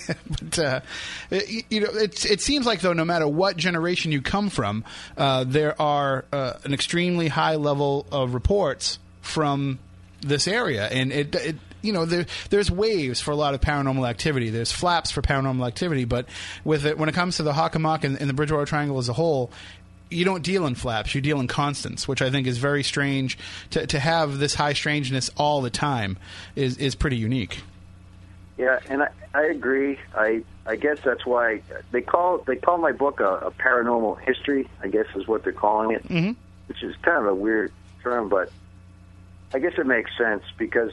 [0.28, 0.80] but uh,
[1.30, 4.82] it, you know, it's, it seems like though, no matter what generation you come from,
[5.16, 9.78] uh, there are uh, an extremely high level of reports from
[10.22, 14.08] this area, and it, it you know, there, there's waves for a lot of paranormal
[14.08, 14.50] activity.
[14.50, 16.26] There's flaps for paranormal activity, but
[16.64, 19.12] with it, when it comes to the Hockomock and, and the Bridgewater Triangle as a
[19.12, 19.52] whole,
[20.14, 21.14] you don't deal in flaps.
[21.14, 23.38] You deal in constants, which I think is very strange.
[23.70, 26.18] To, to have this high strangeness all the time
[26.56, 27.60] is is pretty unique.
[28.56, 29.98] Yeah, and I, I agree.
[30.14, 34.68] I I guess that's why they call they call my book a, a paranormal history.
[34.82, 36.32] I guess is what they're calling it, mm-hmm.
[36.68, 37.72] which is kind of a weird
[38.02, 38.50] term, but
[39.52, 40.92] I guess it makes sense because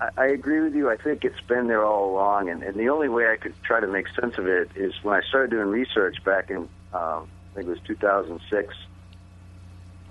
[0.00, 0.90] I, I agree with you.
[0.90, 3.80] I think it's been there all along, and, and the only way I could try
[3.80, 7.56] to make sense of it is when I started doing research back in um, I
[7.56, 8.74] think it was 2006.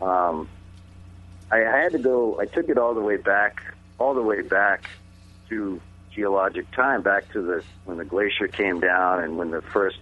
[0.02, 0.48] Um,
[1.52, 2.40] I, had to go.
[2.40, 3.64] I took it all the way back,
[3.98, 4.90] all the way back
[5.50, 5.82] to
[6.14, 10.00] geologic time, back to the when the glacier came down and when the first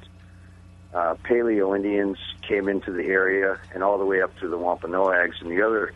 [0.94, 5.42] uh, Paleo Indians came into the area, and all the way up to the Wampanoags
[5.42, 5.94] and the other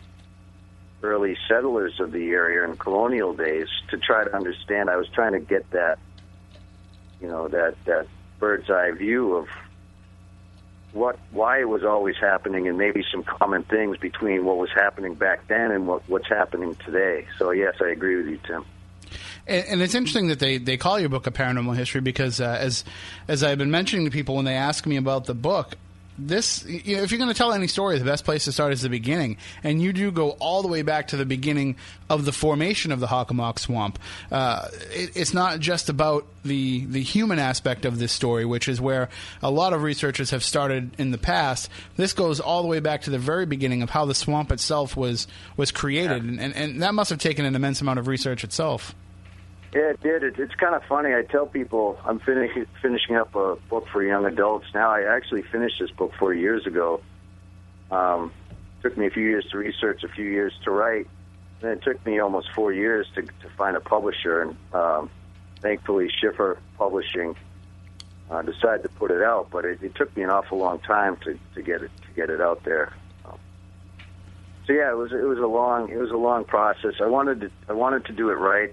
[1.02, 4.88] early settlers of the area in colonial days to try to understand.
[4.88, 5.98] I was trying to get that,
[7.20, 8.06] you know, that that
[8.38, 9.48] bird's eye view of
[10.94, 15.14] what why it was always happening, and maybe some common things between what was happening
[15.14, 17.26] back then and what, what's happening today.
[17.38, 18.64] So yes, I agree with you, Tim.
[19.46, 22.56] And, and it's interesting that they, they call your book a paranormal history because uh,
[22.58, 22.84] as
[23.28, 25.76] as I've been mentioning to people when they ask me about the book,
[26.18, 28.72] this you know, if you're going to tell any story, the best place to start
[28.72, 31.76] is the beginning, and you do go all the way back to the beginning
[32.08, 33.98] of the formation of the Hockomock Swamp.
[34.30, 38.80] Uh, it, it's not just about the the human aspect of this story, which is
[38.80, 39.08] where
[39.42, 41.68] a lot of researchers have started in the past.
[41.96, 44.96] This goes all the way back to the very beginning of how the swamp itself
[44.96, 48.44] was was created, and, and, and that must have taken an immense amount of research
[48.44, 48.94] itself.
[49.74, 50.22] Yeah, it did.
[50.22, 51.12] It, it's kind of funny.
[51.14, 54.92] I tell people I'm finishing finishing up a book for young adults now.
[54.92, 57.00] I actually finished this book four years ago.
[57.90, 58.32] Um,
[58.82, 61.08] took me a few years to research, a few years to write,
[61.60, 64.42] and it took me almost four years to to find a publisher.
[64.42, 65.10] And um,
[65.60, 67.34] thankfully, Schiffer Publishing
[68.30, 69.48] uh, decided to put it out.
[69.50, 72.30] But it, it took me an awful long time to to get it to get
[72.30, 72.92] it out there.
[74.66, 76.94] So yeah, it was it was a long it was a long process.
[77.00, 78.72] I wanted to I wanted to do it right.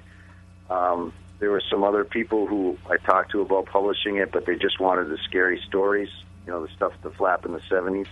[0.72, 4.56] Um, there were some other people who I talked to about publishing it, but they
[4.56, 6.10] just wanted the scary stories,
[6.46, 8.08] you know, the stuff the flap in the seventies.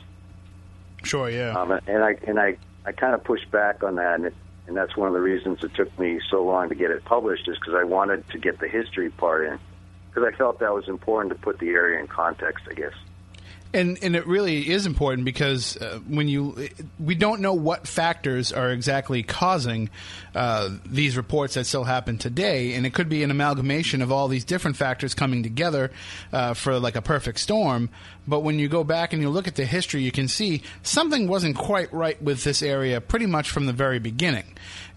[1.04, 1.58] Sure, yeah.
[1.58, 4.36] Um, and I and I I kind of pushed back on that, and it,
[4.68, 7.48] and that's one of the reasons it took me so long to get it published,
[7.48, 9.60] is because I wanted to get the history part in,
[10.10, 12.94] because I felt that was important to put the area in context, I guess.
[13.72, 18.52] And and it really is important because uh, when you we don't know what factors
[18.52, 19.92] are exactly causing
[20.34, 24.28] uh, these reports that still happen today, and it could be an amalgamation of all
[24.28, 25.92] these different factors coming together
[26.34, 27.90] uh, for like a perfect storm.
[28.28, 31.28] But when you go back and you look at the history, you can see something
[31.28, 34.46] wasn't quite right with this area pretty much from the very beginning.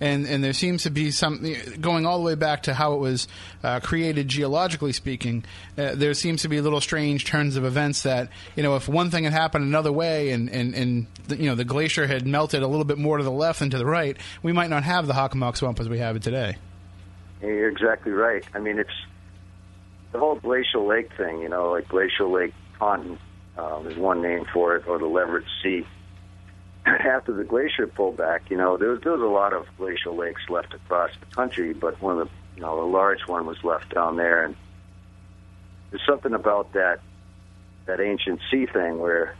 [0.00, 1.46] And, and there seems to be some
[1.80, 3.28] going all the way back to how it was
[3.62, 5.44] uh, created geologically speaking.
[5.78, 9.10] Uh, there seems to be little strange turns of events that you know if one
[9.10, 12.62] thing had happened another way and and, and the, you know the glacier had melted
[12.62, 15.06] a little bit more to the left than to the right, we might not have
[15.06, 16.56] the Hockomock Swamp as we have it today.
[17.40, 18.44] You're exactly right.
[18.54, 18.90] I mean, it's
[20.12, 21.40] the whole glacial lake thing.
[21.40, 23.16] You know, like glacial lake Taunton
[23.56, 25.86] um, is one name for it, or the Leverett Sea.
[26.86, 30.16] After the glacier pulled back, you know, there was, there was a lot of glacial
[30.16, 33.62] lakes left across the country, but one of the, you know, the large one was
[33.62, 34.56] left down there, and
[35.90, 36.98] there's something about that
[37.86, 39.36] that ancient sea thing where,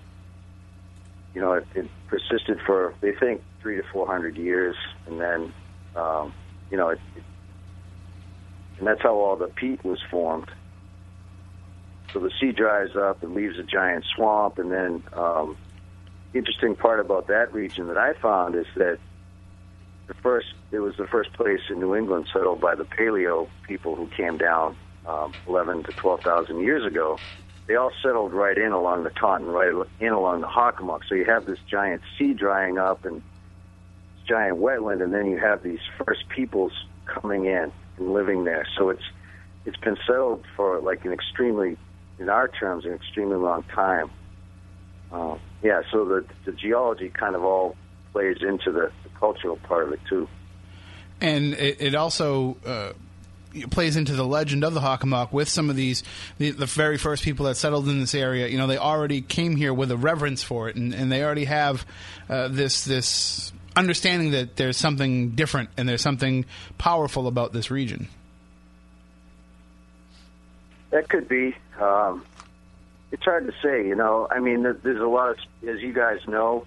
[1.34, 4.76] you know, it, it persisted for they think three to four hundred years,
[5.08, 5.52] and then,
[5.96, 6.32] um,
[6.70, 7.24] you know, it, it,
[8.78, 10.48] and that's how all the peat was formed.
[12.12, 15.56] So the sea dries up and leaves a giant swamp, and then um,
[16.34, 18.98] interesting part about that region that I found is that
[20.06, 23.94] the first it was the first place in New England settled by the Paleo people
[23.96, 27.18] who came down um, 11 to 12,000 years ago.
[27.66, 31.00] They all settled right in along the Taunton, right in along the Hockomock.
[31.08, 33.22] So you have this giant sea drying up and
[34.26, 36.72] giant wetland, and then you have these first peoples
[37.06, 38.66] coming in and living there.
[38.76, 39.04] So it's
[39.64, 41.76] it's been settled for like an extremely,
[42.22, 44.10] in our terms, an extremely long time.
[45.12, 47.76] Uh, yeah, so the the geology kind of all
[48.12, 50.28] plays into the, the cultural part of it too.
[51.20, 52.92] and it, it also uh,
[53.70, 56.02] plays into the legend of the Hockomock with some of these
[56.38, 58.48] the, the very first people that settled in this area.
[58.48, 61.44] You know, they already came here with a reverence for it, and, and they already
[61.44, 61.86] have
[62.28, 66.44] uh, this this understanding that there's something different and there's something
[66.78, 68.08] powerful about this region.
[70.92, 71.56] That could be.
[71.80, 72.24] Um,
[73.10, 74.28] it's hard to say, you know.
[74.30, 76.66] I mean, there's a lot of, as you guys know,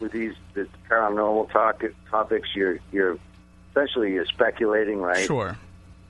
[0.00, 3.18] with these the paranormal talk, topics, you're you're
[3.70, 5.26] essentially you're speculating, right?
[5.26, 5.58] Sure.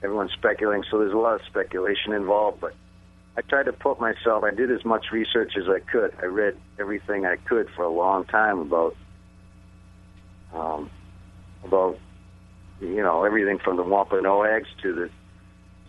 [0.03, 2.61] Everyone's speculating, so there's a lot of speculation involved.
[2.61, 2.75] But
[3.39, 4.45] I tried to put myself.
[4.45, 6.15] I did as much research as I could.
[6.21, 8.97] I read everything I could for a long time about
[10.53, 10.91] um,
[11.65, 11.99] about
[12.83, 15.11] you know everything from the Wampanoags to the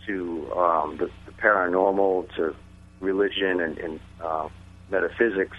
[0.08, 2.54] to um, the, the paranormal to
[3.00, 4.48] religion and, and uh,
[4.90, 5.56] metaphysics.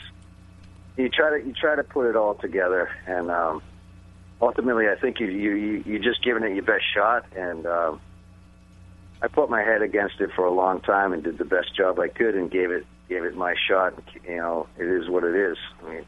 [0.97, 3.61] You try to you try to put it all together, and um,
[4.41, 7.25] ultimately, I think you you you just giving it your best shot.
[7.35, 8.01] And um,
[9.21, 11.99] I put my head against it for a long time and did the best job
[11.99, 13.93] I could, and gave it gave it my shot.
[14.27, 15.57] You know, it is what it is.
[15.81, 16.05] I mean,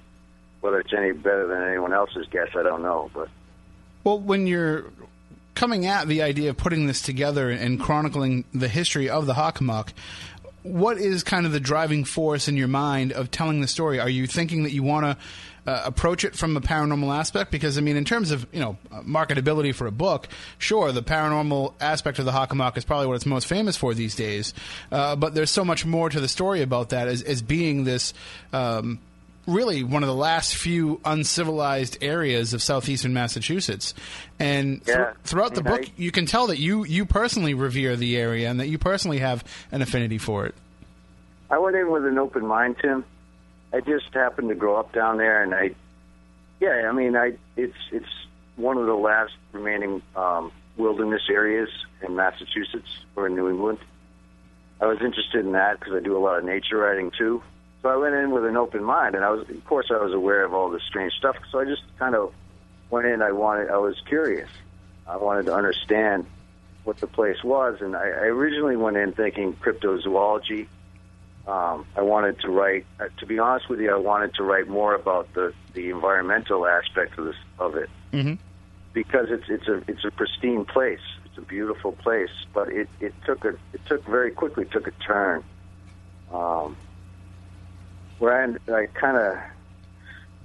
[0.59, 3.29] whether it's any better than anyone else's guess, I don't know, but.
[4.03, 4.85] Well, when you're
[5.55, 9.89] coming at the idea of putting this together and chronicling the history of the Hockomock,
[10.63, 13.99] what is kind of the driving force in your mind of telling the story?
[13.99, 17.51] Are you thinking that you want to uh, approach it from a paranormal aspect?
[17.51, 21.73] Because I mean, in terms of you know marketability for a book, sure, the paranormal
[21.81, 24.53] aspect of the Hockomock is probably what it's most famous for these days.
[24.91, 28.13] Uh, but there's so much more to the story about that as, as being this.
[28.53, 28.99] Um,
[29.47, 33.93] really one of the last few uncivilized areas of southeastern Massachusetts.
[34.39, 35.13] And thr- Yeah.
[35.23, 38.67] throughout the book, you can tell that you, you personally revere the area and that
[38.67, 40.55] you personally have an affinity for it.
[41.49, 43.03] I went in with an open mind, Tim.
[43.73, 45.71] I just happened to grow up down there, and I,
[46.59, 48.05] yeah, I mean, I it's it's
[48.57, 51.69] one of the last remaining um, wilderness areas
[52.05, 53.79] in Massachusetts or in New England.
[54.81, 57.41] I was interested in that because I do a lot of nature writing too.
[57.81, 60.13] So I went in with an open mind, and I was, of course, I was
[60.13, 61.35] aware of all this strange stuff.
[61.51, 62.33] So I just kind of
[62.89, 63.21] went in.
[63.21, 64.49] I wanted, I was curious.
[65.07, 66.27] I wanted to understand
[66.83, 70.67] what the place was, and I, I originally went in thinking cryptozoology.
[71.47, 72.85] Um, I wanted to write.
[72.99, 76.67] Uh, to be honest with you, I wanted to write more about the the environmental
[76.67, 78.33] aspect of this of it Mm-hmm.
[78.93, 80.99] because it's it's a it's a pristine place.
[81.25, 84.91] It's a beautiful place, but it it took a it took very quickly took a
[84.91, 85.43] turn.
[86.31, 86.77] Um,
[88.21, 89.39] where I, I kind of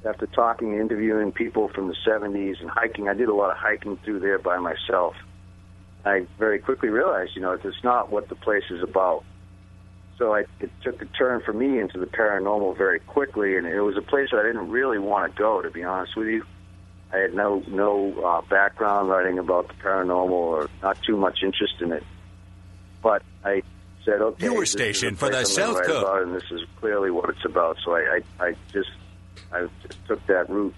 [0.07, 3.99] after talking interviewing people from the 70s and hiking, I did a lot of hiking
[3.99, 5.15] through there by myself.
[6.05, 9.25] I very quickly realized, you know, it's not what the place is about.
[10.17, 13.81] So I, it took a turn for me into the paranormal very quickly, and it
[13.81, 16.47] was a place that I didn't really want to go, to be honest with you.
[17.13, 21.75] I had no no uh, background writing about the paranormal or not too much interest
[21.81, 22.03] in it.
[23.03, 23.63] But I
[24.07, 26.03] said, okay, Newer this is a station for the place I'm gonna South Coast.
[26.03, 27.77] about, and this is clearly what it's about.
[27.85, 28.91] So I, I, I just
[29.53, 30.75] I just took that route.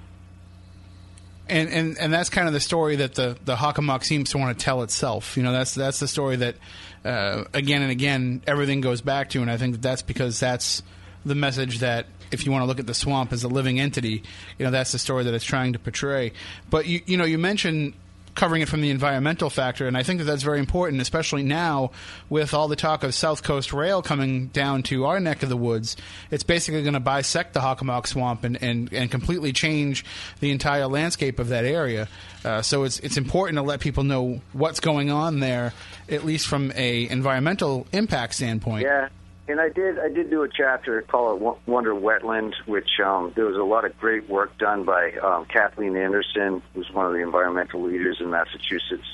[1.49, 4.59] and and and that's kind of the story that the the Hockomock seems to want
[4.59, 5.37] to tell itself.
[5.37, 6.57] You know, that's that's the story that
[7.05, 10.83] uh, again and again everything goes back to, and I think that that's because that's
[11.25, 14.23] the message that if you want to look at the swamp as a living entity,
[14.59, 16.33] you know, that's the story that it's trying to portray.
[16.71, 17.95] But you you know, you mentioned
[18.39, 21.91] covering it from the environmental factor, and I think that that's very important, especially now
[22.31, 25.57] with all the talk of South Coast Rail coming down to our neck of the
[25.57, 25.97] woods.
[26.31, 30.05] It's basically going to bisect the Hockomock Swamp and, and, and completely change
[30.39, 32.07] the entire landscape of that area.
[32.45, 35.73] Uh, so it's it's important to let people know what's going on there,
[36.09, 38.85] at least from a environmental impact standpoint.
[38.85, 39.09] Yeah,
[39.49, 43.47] and I did I did do a chapter called Wo- Wonder Wetland, which um, there
[43.47, 47.21] was a lot of great work done by um, Kathleen Anderson, who's one of the
[47.21, 49.07] environmental leaders in Massachusetts,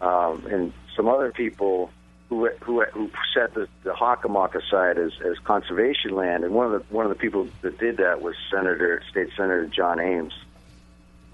[0.00, 1.90] um, and some other people
[2.28, 6.42] who who, who set the, the Hockomock aside as, as conservation land.
[6.42, 9.66] And one of the one of the people that did that was Senator State Senator
[9.66, 10.34] John Ames.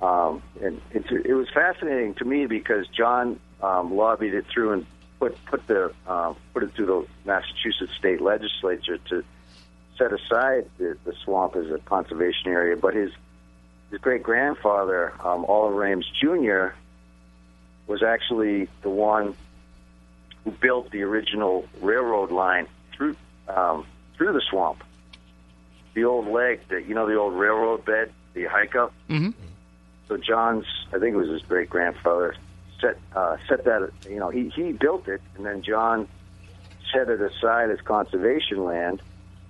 [0.01, 4.87] Um, and it's, it was fascinating to me because John um, lobbied it through and
[5.19, 9.25] put put the uh, put it through the Massachusetts state legislature to
[9.97, 12.77] set aside the, the swamp as a conservation area.
[12.77, 13.13] But his
[13.91, 16.75] his great grandfather, um, Oliver Ames Jr.,
[17.87, 19.35] was actually the one
[20.45, 23.17] who built the original railroad line through
[23.49, 24.85] um, through the swamp.
[25.95, 28.93] The old leg, that you know, the old railroad bed you hike up.
[29.09, 29.31] Mm-hmm.
[30.07, 32.35] So John's, I think it was his great grandfather,
[32.81, 33.91] set uh, set that.
[34.09, 36.09] You know, he he built it, and then John
[36.93, 39.03] set it aside as conservation land,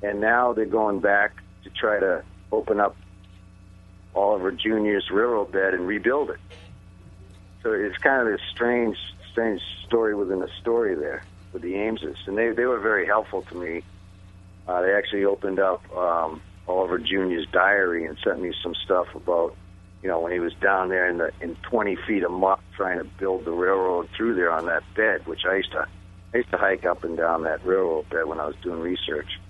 [0.03, 2.97] and now they're going back to try to open up
[4.15, 6.39] Oliver Jr.'s railroad bed and rebuild it.
[7.63, 8.97] So it's kind of this strange,
[9.31, 13.43] strange story within a story there with the Ameses, and they they were very helpful
[13.43, 13.83] to me.
[14.67, 19.57] Uh, they actually opened up um, Oliver Jr.'s diary and sent me some stuff about,
[20.03, 22.99] you know, when he was down there in the in 20 feet of muck trying
[22.99, 25.87] to build the railroad through there on that bed, which I used to
[26.33, 29.41] I used to hike up and down that railroad bed when I was doing research.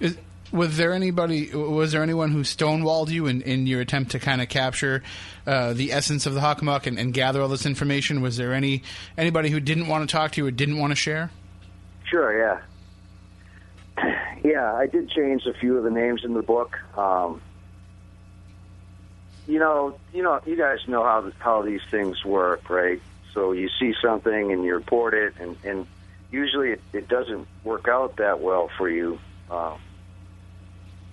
[0.00, 0.18] Is,
[0.50, 1.54] was there anybody?
[1.54, 5.02] Was there anyone who stonewalled you in, in your attempt to kind of capture
[5.46, 8.22] uh, the essence of the Hockomock and, and gather all this information?
[8.22, 8.82] Was there any
[9.16, 11.30] anybody who didn't want to talk to you or didn't want to share?
[12.04, 12.60] Sure, yeah.
[14.44, 16.78] Yeah, I did change a few of the names in the book.
[16.98, 17.40] Um,
[19.46, 23.00] you know, you know, you guys know how how these things work, right?
[23.32, 25.86] So you see something and you report it, and, and
[26.30, 29.18] usually it, it doesn't work out that well for you.
[29.50, 29.76] Uh,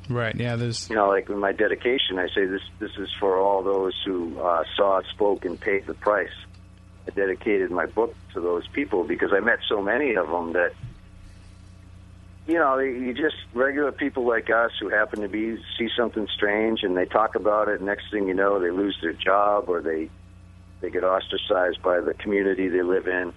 [0.09, 0.35] Right.
[0.35, 0.55] Yeah.
[0.55, 0.89] There's.
[0.89, 4.39] you know, like in my dedication, I say this this is for all those who
[4.39, 6.33] uh, saw, spoke, and paid the price.
[7.07, 10.73] I dedicated my book to those people because I met so many of them that,
[12.47, 16.83] you know, you just regular people like us who happen to be see something strange
[16.83, 17.81] and they talk about it.
[17.81, 20.09] Next thing you know, they lose their job or they
[20.81, 23.33] they get ostracized by the community they live in.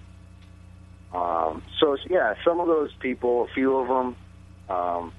[1.13, 4.15] Um, so yeah, some of those people, a few of them,
[4.75, 5.13] um,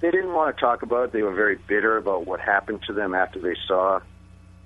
[0.00, 1.12] they didn't want to talk about it.
[1.12, 4.00] They were very bitter about what happened to them after they saw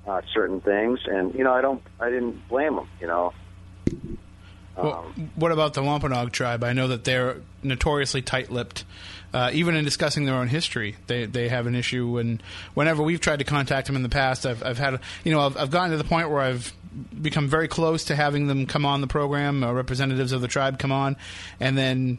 [0.07, 2.89] uh, certain things, and you know, I don't, I didn't blame them.
[3.01, 3.33] You know,
[4.77, 6.65] Well, what about the Wampanoag tribe?
[6.65, 8.85] I know that they're notoriously tight-lipped.
[9.35, 12.19] Uh, even in discussing their own history, they they have an issue.
[12.19, 12.43] And
[12.75, 15.57] whenever we've tried to contact them in the past, I've I've had you know I've,
[15.57, 16.73] I've gotten to the point where I've
[17.21, 20.79] become very close to having them come on the program, uh, representatives of the tribe
[20.79, 21.17] come on,
[21.61, 22.19] and then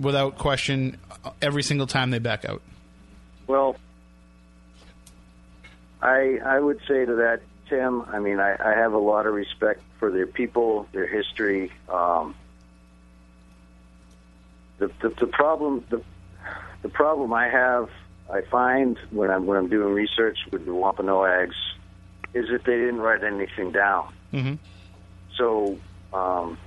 [0.00, 0.98] without question,
[1.40, 2.62] every single time they back out.
[3.48, 3.76] Well,
[6.00, 7.40] I I would say to that,
[7.72, 8.02] Tim.
[8.02, 11.72] I mean, I, I have a lot of respect for their people, their history.
[11.88, 12.34] Um,
[14.78, 16.02] the, the the problem the
[16.82, 17.88] the problem I have,
[18.30, 21.56] I find when I'm when I'm doing research with the Wampanoags,
[22.34, 24.12] is that they didn't write anything down.
[24.32, 24.54] Mm-hmm.
[25.36, 25.78] So.
[26.12, 26.58] Um,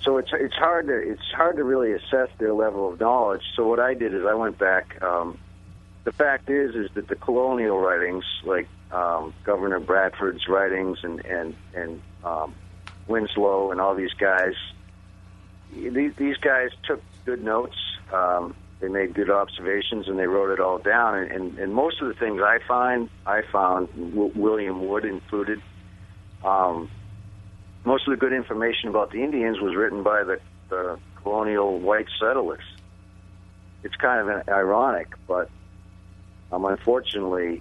[0.00, 3.42] so it's it's hard to it's hard to really assess their level of knowledge.
[3.56, 5.02] So what I did is I went back.
[5.02, 5.38] Um,
[6.04, 11.54] the fact is is that the colonial writings, like um, Governor Bradford's writings and and
[11.74, 12.54] and um,
[13.06, 14.54] Winslow and all these guys,
[15.70, 17.76] these, guys took good notes.
[18.12, 21.18] Um, they made good observations and they wrote it all down.
[21.18, 25.60] And, and, and most of the things I find, I found w- William Wood included.
[26.42, 26.90] Um,
[27.84, 30.40] most of the good information about the Indians was written by the,
[30.70, 32.64] the colonial white settlers.
[33.82, 35.50] It's kind of ironic, but
[36.50, 37.60] um, unfortunately,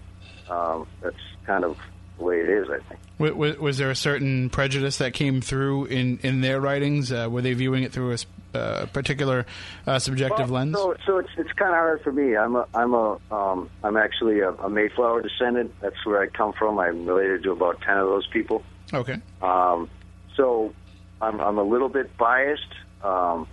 [0.50, 1.16] um, that's
[1.46, 1.78] kind of
[2.18, 2.70] the way it is.
[2.70, 3.00] I think.
[3.20, 7.12] Was, was, was there a certain prejudice that came through in, in their writings?
[7.12, 9.46] Uh, were they viewing it through a uh, particular
[9.88, 10.76] uh, subjective Well, lens?
[10.76, 12.36] So, so it's it's kind of hard for me.
[12.36, 15.74] I'm a I'm a um, I'm actually a, a Mayflower descendant.
[15.82, 16.80] That's where I come from.
[16.80, 18.64] I'm related to about ten of those people.
[18.94, 19.18] Okay.
[19.42, 19.90] Um,
[20.36, 20.74] so
[21.22, 22.62] I'm, I'm a little bit biased.
[23.04, 23.48] Um,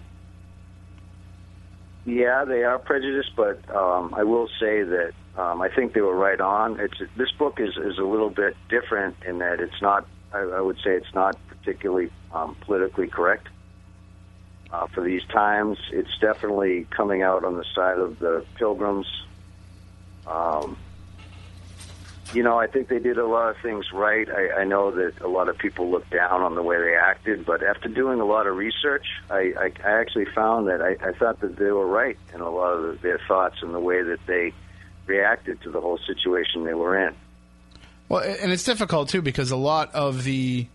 [2.05, 6.15] yeah, they are prejudiced, but um, I will say that um, I think they were
[6.15, 6.79] right on.
[6.79, 10.07] It's this book is is a little bit different in that it's not.
[10.35, 13.49] I, I would say it's not particularly um, politically correct
[14.71, 15.79] uh, for these times.
[15.93, 19.07] It's definitely coming out on the side of the pilgrims.
[20.27, 20.77] Um,
[22.35, 24.29] you know, I think they did a lot of things right.
[24.29, 27.47] I, I know that a lot of people look down on the way they acted,
[27.47, 31.13] but after doing a lot of research, I, I, I actually found that I, I
[31.13, 34.21] thought that they were right in a lot of their thoughts and the way that
[34.27, 34.53] they
[35.07, 37.15] reacted to the whole situation they were in.
[38.09, 40.67] Well, and it's difficult too because a lot of the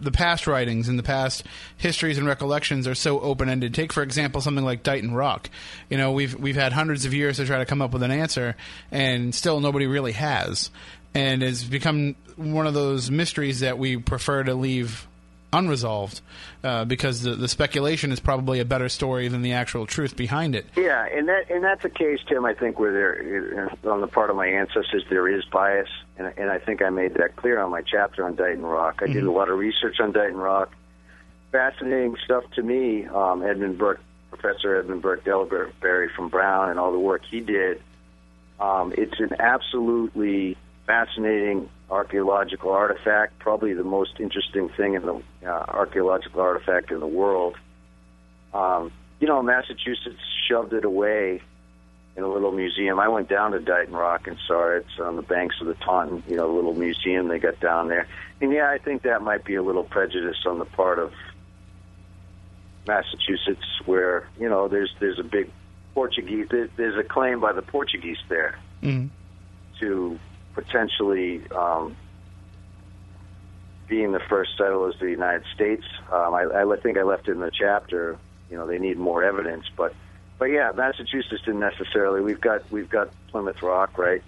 [0.00, 1.44] the past writings and the past
[1.76, 3.74] histories and recollections are so open ended.
[3.74, 5.50] Take for example something like Dighton Rock.
[5.88, 8.10] You know, we've we've had hundreds of years to try to come up with an
[8.10, 8.56] answer,
[8.90, 10.70] and still nobody really has.
[11.14, 15.06] And it's become one of those mysteries that we prefer to leave
[15.54, 16.20] unresolved
[16.62, 20.54] uh, because the, the speculation is probably a better story than the actual truth behind
[20.54, 20.66] it.
[20.76, 22.44] Yeah, and that and that's a case, Tim.
[22.44, 25.88] I think where there, on the part of my ancestors, there is bias,
[26.18, 29.00] and, and I think I made that clear on my chapter on Dighton Rock.
[29.02, 30.72] I did a lot of research on Dighton Rock.
[31.52, 33.06] Fascinating stuff to me.
[33.06, 34.00] Um, Edmund Burke,
[34.30, 37.80] Professor Edmund Burke Delabarre from Brown, and all the work he did.
[38.58, 45.14] Um, it's an absolutely fascinating archaeological artifact, probably the most interesting thing in the
[45.46, 47.56] uh, archaeological artifact in the world.
[48.52, 51.40] Um, you know, Massachusetts shoved it away
[52.16, 52.98] in a little museum.
[52.98, 54.86] I went down to Dighton Rock and saw it.
[54.88, 58.06] It's on the banks of the Taunton, you know, little museum they got down there.
[58.40, 61.12] And yeah, I think that might be a little prejudice on the part of
[62.86, 65.50] Massachusetts, where you know there's there's a big
[65.94, 66.48] Portuguese.
[66.50, 69.08] There's a claim by the Portuguese there Mhm.
[69.80, 70.18] to
[70.54, 71.96] potentially um,
[73.88, 75.84] being the first settlers of the United States.
[76.10, 78.18] Um, I, I think I left it in the chapter.
[78.50, 79.94] You know, they need more evidence, but
[80.38, 82.20] but yeah, Massachusetts didn't necessarily.
[82.20, 84.22] We've got we've got Plymouth Rock, right?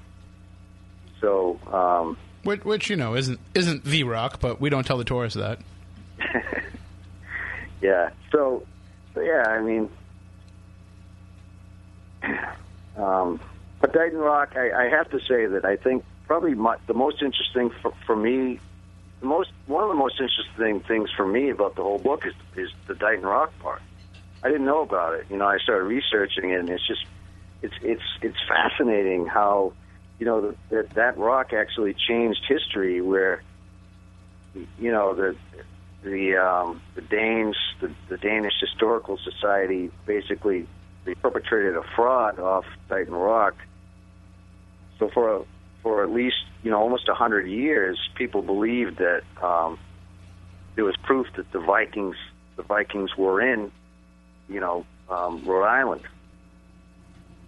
[1.20, 5.04] So um, Which, which you know isn't isn't the rock, but we don't tell the
[5.04, 5.58] tourists that.
[7.82, 8.64] yeah, so,
[9.14, 9.88] so yeah, I mean,
[12.96, 13.40] um,
[13.80, 17.22] but Dighton Rock, I, I have to say that I think probably my, the most
[17.22, 18.60] interesting for, for me,
[19.20, 22.34] the most one of the most interesting things for me about the whole book is
[22.56, 23.82] is the Dighton Rock part.
[24.42, 25.26] I didn't know about it.
[25.30, 27.04] You know, I started researching it, and it's just
[27.62, 29.72] it's it's it's fascinating how
[30.18, 33.00] you know that that rock actually changed history.
[33.00, 33.42] Where
[34.54, 35.36] you know the
[36.02, 40.66] the um, the Danes, the, the Danish Historical Society, basically
[41.04, 43.54] they perpetrated a fraud off Dighton Rock.
[44.98, 45.44] So for a,
[45.86, 46.34] for at least
[46.64, 49.78] you know almost a hundred years, people believed that um,
[50.74, 52.16] there was proof that the Vikings
[52.56, 53.70] the Vikings were in,
[54.48, 56.00] you know, um, Rhode Island.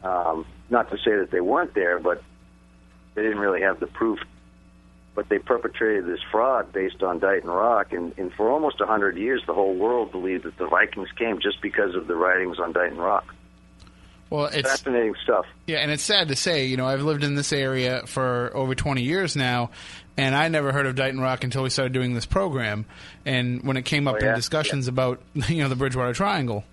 [0.04, 2.22] Um, not to say that they weren't there, but
[3.16, 4.20] they didn't really have the proof.
[5.16, 9.16] But they perpetrated this fraud based on Dighton Rock, and, and for almost a hundred
[9.16, 12.72] years, the whole world believed that the Vikings came just because of the writings on
[12.72, 13.34] Dighton Rock.
[14.30, 15.46] Well, it's Fascinating stuff.
[15.66, 18.74] Yeah, and it's sad to say, you know, I've lived in this area for over
[18.74, 19.70] 20 years now,
[20.18, 22.84] and I never heard of Dighton Rock until we started doing this program.
[23.24, 24.30] And when it came up Oh, yeah?
[24.30, 26.64] in discussions about, you know, the Bridgewater Triangle.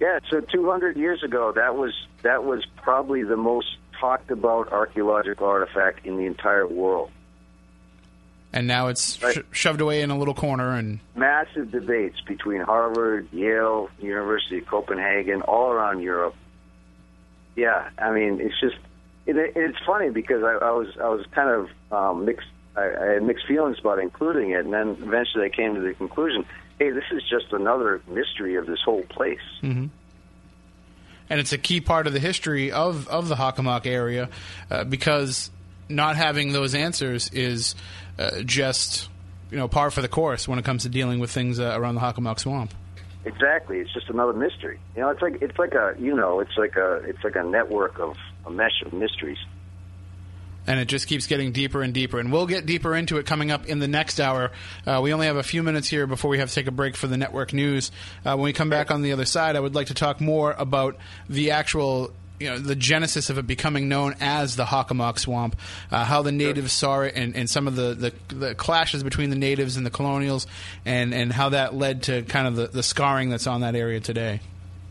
[0.00, 1.92] Yeah, so 200 years ago, that was
[2.22, 3.66] that was probably the most
[4.00, 7.10] talked about archaeological artifact in the entire world.
[8.52, 9.34] And now it's Right.
[9.34, 14.66] sh- shoved away in a little corner, and Massive debates between Harvard, Yale, University of
[14.66, 16.34] Copenhagen, all around Europe.
[17.56, 18.76] Yeah, I mean, it's just
[19.26, 22.46] it, it's funny because I, I was I was kind of um, mixed.
[22.76, 25.92] I, I had mixed feelings about including it, and then eventually I came to the
[25.92, 26.46] conclusion:
[26.78, 29.40] hey, this is just another mystery of this whole place.
[29.62, 29.90] and
[31.28, 34.30] it's a key part of the history of, of the Hockomock area
[34.70, 35.50] uh, because
[35.88, 37.74] not having those answers is
[38.18, 39.08] uh, just,
[39.50, 41.94] you know, par for the course when it comes to dealing with things uh, around
[41.94, 42.74] the Hockomock Swamp.
[43.24, 43.78] Exactly.
[43.78, 44.78] It's just another mystery.
[44.96, 47.42] You know, it's like it's like a you know, it's like a it's like a
[47.42, 48.16] network of
[48.46, 49.38] a mesh of mysteries.
[50.66, 52.18] and it just keeps getting deeper and deeper.
[52.20, 54.50] And we'll get deeper into it coming up in the next hour.
[54.86, 56.94] Uh, we only have a few minutes here before we have to take a break
[56.96, 57.90] for the network news.
[58.24, 60.52] Uh, when we come back on the other side, I would like to talk more
[60.52, 60.96] about
[61.28, 62.12] the actual.
[62.38, 65.56] You know the genesis of it becoming known as the Hockomock Swamp,
[65.90, 69.30] uh, how the natives saw it, and, and some of the, the, the clashes between
[69.30, 70.46] the natives and the colonials,
[70.84, 74.00] and, and how that led to kind of the, the scarring that's on that area
[74.00, 74.40] today.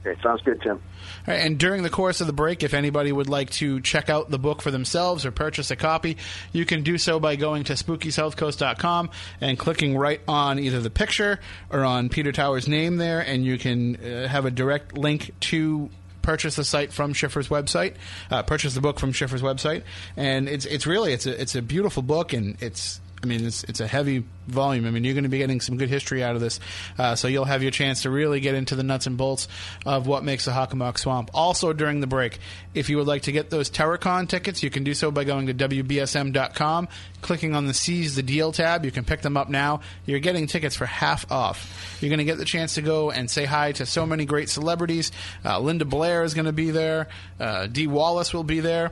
[0.05, 0.81] Okay, sounds good, Tim.
[1.27, 4.29] Right, and during the course of the break, if anybody would like to check out
[4.29, 6.17] the book for themselves or purchase a copy,
[6.53, 9.09] you can do so by going to spookysouthcoast.com
[9.41, 11.39] and clicking right on either the picture
[11.69, 15.89] or on Peter Tower's name there, and you can uh, have a direct link to
[16.27, 17.95] purchase the site from Schiffer's website,
[18.29, 19.83] uh, purchase the book from Schiffer's website,
[20.17, 23.63] and it's it's really it's a it's a beautiful book, and it's I mean, it's
[23.63, 24.85] it's a heavy volume.
[24.85, 26.59] I mean, you're going to be getting some good history out of this,
[26.99, 29.47] uh, so you'll have your chance to really get into the nuts and bolts
[29.85, 31.31] of what makes the Hockomock Swamp.
[31.33, 32.37] Also, during the break,
[32.75, 35.47] if you would like to get those TerrorCon tickets, you can do so by going
[35.47, 36.87] to wbsm.com,
[37.21, 38.85] clicking on the Seize the Deal tab.
[38.85, 39.81] You can pick them up now.
[40.05, 41.97] You're getting tickets for half off.
[41.99, 44.49] You're going to get the chance to go and say hi to so many great
[44.49, 45.11] celebrities.
[45.43, 47.07] Uh, Linda Blair is going to be there.
[47.39, 48.91] Uh, Dee Wallace will be there.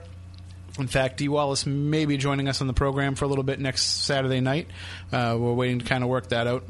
[0.78, 3.60] In fact, Dee Wallace may be joining us on the program for a little bit
[3.60, 4.68] next Saturday night.
[5.12, 6.64] Uh, we're waiting to kind of work that out.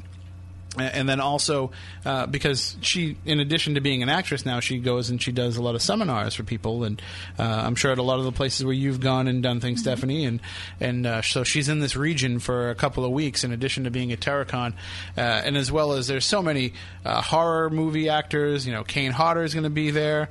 [0.78, 1.72] And then also,
[2.04, 5.56] uh, because she, in addition to being an actress now, she goes and she does
[5.56, 7.02] a lot of seminars for people, and
[7.40, 9.80] uh, I'm sure at a lot of the places where you've gone and done things,
[9.80, 10.42] Stephanie, and
[10.82, 13.90] and uh, so she's in this region for a couple of weeks, in addition to
[13.90, 14.74] being at TerrorCon,
[15.18, 16.74] uh, and as well as there's so many
[17.06, 18.68] uh, horror movie actors.
[18.68, 20.28] You know, Kane Hodder is going to be there.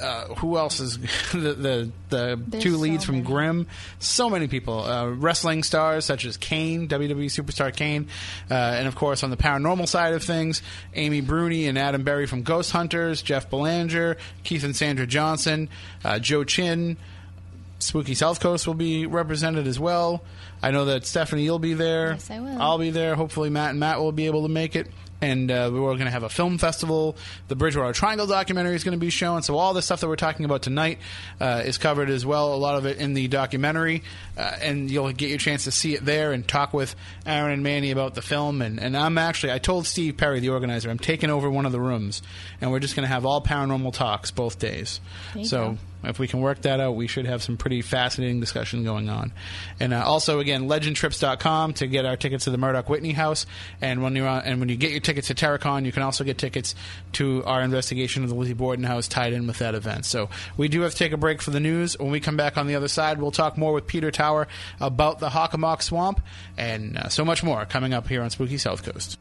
[0.00, 0.98] Uh, who else is
[1.32, 3.22] the the, the two leads from.
[3.22, 3.66] Grimm?
[3.98, 8.08] So many people, uh, wrestling stars such as Kane, WWE superstar Kane,
[8.50, 10.62] uh, and of course on the paranormal side of things,
[10.94, 15.68] Amy Bruni and Adam Berry from Ghost Hunters, Jeff Belanger, Keith and Sandra Johnson,
[16.04, 16.96] uh, Joe Chin.
[17.78, 20.22] Spooky South Coast will be represented as well.
[20.62, 22.12] I know that Stephanie, you'll be there.
[22.12, 22.60] Yes, I will.
[22.60, 23.14] I'll be there.
[23.14, 24.88] Hopefully, Matt and Matt will be able to make it.
[25.22, 27.16] And uh, we're going to have a film festival.
[27.48, 29.42] The Bridgewater Triangle documentary is going to be shown.
[29.42, 30.98] So all the stuff that we're talking about tonight
[31.40, 32.54] uh, is covered as well.
[32.54, 34.02] A lot of it in the documentary,
[34.38, 36.94] uh, and you'll get your chance to see it there and talk with
[37.26, 38.62] Aaron and Manny about the film.
[38.62, 41.72] And, and I'm actually, I told Steve Perry, the organizer, I'm taking over one of
[41.72, 42.22] the rooms,
[42.60, 45.00] and we're just going to have all paranormal talks both days.
[45.42, 45.78] So go.
[46.04, 49.32] If we can work that out, we should have some pretty fascinating discussion going on.
[49.78, 53.46] And uh, also, again, legendtrips.com to get our tickets to the Murdock Whitney House.
[53.80, 56.38] And when on, and when you get your tickets to TerrorCon, you can also get
[56.38, 56.74] tickets
[57.12, 60.04] to our investigation of the Lizzie Borden House tied in with that event.
[60.04, 61.98] So we do have to take a break for the news.
[61.98, 64.48] When we come back on the other side, we'll talk more with Peter Tower
[64.80, 66.20] about the Hockomock Swamp
[66.56, 69.18] and uh, so much more coming up here on Spooky South Coast.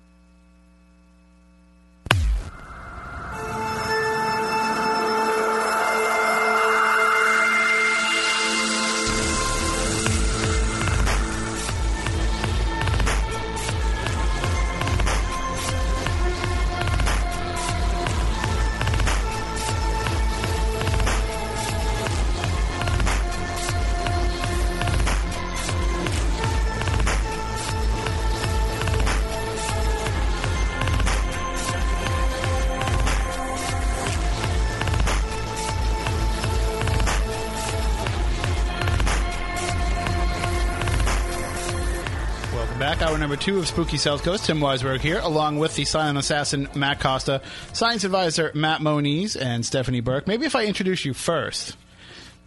[43.40, 44.46] Two of Spooky South Coast.
[44.46, 49.66] Tim Weisberg here, along with the silent assassin Matt Costa, science advisor Matt Moniz, and
[49.66, 50.28] Stephanie Burke.
[50.28, 51.78] Maybe if I introduce you first,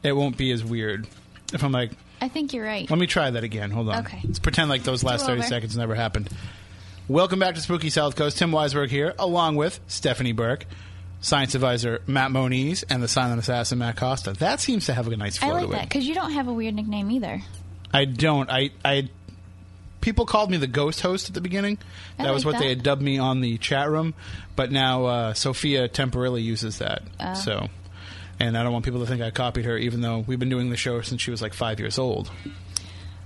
[0.03, 1.07] it won't be as weird.
[1.55, 2.89] If I'm like, I think you're right.
[2.91, 3.71] let me try that again.
[3.71, 4.05] Hold on.
[4.05, 4.21] Okay.
[4.25, 5.49] Let's pretend like those last 30 over.
[5.49, 6.29] seconds never happened.
[7.09, 8.39] Welcome back to Spooky South Coast.
[8.39, 10.67] Tim Weisberg here, along with Stephanie Burke,
[11.21, 14.35] science advisor Matt Moniz, and the silent assassin Matt Costa.
[14.35, 15.89] That seems to have a nice flow I like to that it.
[15.89, 17.41] because you don't have a weird nickname either.
[17.95, 18.51] I don't.
[18.51, 19.09] I, I
[20.03, 21.79] people called me the ghost host at the beginning.
[22.19, 24.13] I that was like what they had dubbed me on the chat room.
[24.55, 27.03] But now uh, Sophia temporarily uses that.
[27.19, 27.33] Oh.
[27.33, 27.69] So,
[28.39, 30.69] and I don't want people to think I copied her, even though we've been doing
[30.69, 32.31] the show since she was like five years old.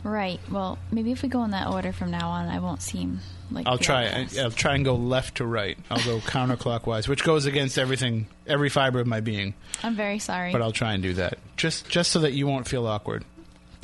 [0.04, 0.38] Right.
[0.52, 3.18] Well, maybe if we go in that order from now on, I won't seem
[3.50, 3.66] like.
[3.66, 4.04] I'll try.
[4.04, 5.76] I, I'll try and go left to right.
[5.90, 9.54] I'll go counterclockwise, which goes against everything, every fiber of my being.
[9.82, 10.52] I'm very sorry.
[10.52, 13.24] But I'll try and do that, just just so that you won't feel awkward.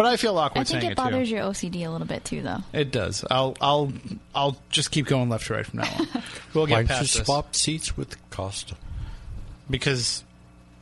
[0.03, 1.03] But I feel awkward I think saying it it too.
[1.05, 2.59] bothers your OCD a little bit too, though.
[2.72, 3.24] It does.
[3.30, 3.92] I'll I'll
[4.34, 6.09] I'll just keep going left to right from now on.
[6.55, 8.74] We'll get don't you past this swap seats with Costa?
[9.70, 10.24] because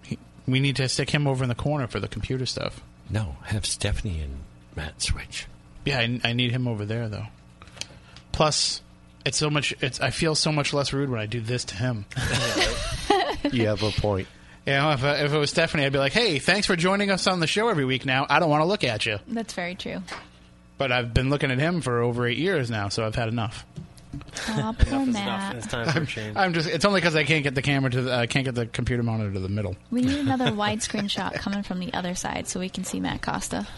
[0.04, 0.18] he,
[0.48, 2.80] we need to stick him over in the corner for the computer stuff.
[3.10, 4.36] No, have Stephanie and
[4.74, 5.46] Matt switch.
[5.84, 7.26] Yeah, I, I need him over there though.
[8.32, 8.80] Plus,
[9.26, 9.74] it's so much.
[9.82, 12.06] It's I feel so much less rude when I do this to him.
[13.52, 14.28] You have a point.
[14.66, 17.10] You know, if, uh, if it was Stephanie, I'd be like, "Hey, thanks for joining
[17.10, 18.04] us on the show every week.
[18.04, 20.02] Now I don't want to look at you, That's very true.
[20.78, 23.64] but I've been looking at him for over eight years now, so I've had enough.
[24.48, 25.12] Aw, poor Enough is enough.
[25.14, 25.56] Matt.
[25.56, 26.36] It's time for a change.
[26.36, 26.68] I'm just.
[26.68, 28.02] It's only because I can't get the camera to.
[28.02, 29.76] The, I can't get the computer monitor to the middle.
[29.92, 33.22] We need another widescreen shot coming from the other side so we can see Matt
[33.22, 33.68] Costa.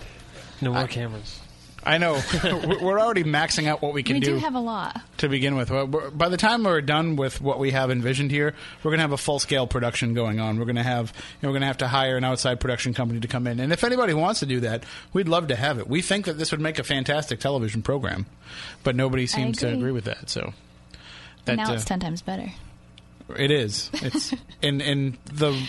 [0.62, 1.38] No more cameras.
[1.84, 4.34] I know we're already maxing out what we can we do.
[4.34, 5.00] We do have a lot.
[5.18, 5.70] to begin with.
[6.16, 9.12] By the time we're done with what we have envisioned here, we're going to have
[9.12, 10.58] a full scale production going on.
[10.58, 12.94] We're going to have you know, we're going to have to hire an outside production
[12.94, 13.60] company to come in.
[13.60, 15.88] And if anybody wants to do that, we'd love to have it.
[15.88, 18.26] We think that this would make a fantastic television program,
[18.84, 19.78] but nobody seems to agree.
[19.78, 20.30] agree with that.
[20.30, 20.52] So
[21.46, 22.52] that now uh, it's ten times better.
[23.36, 23.90] It is.
[23.94, 25.60] It's and and the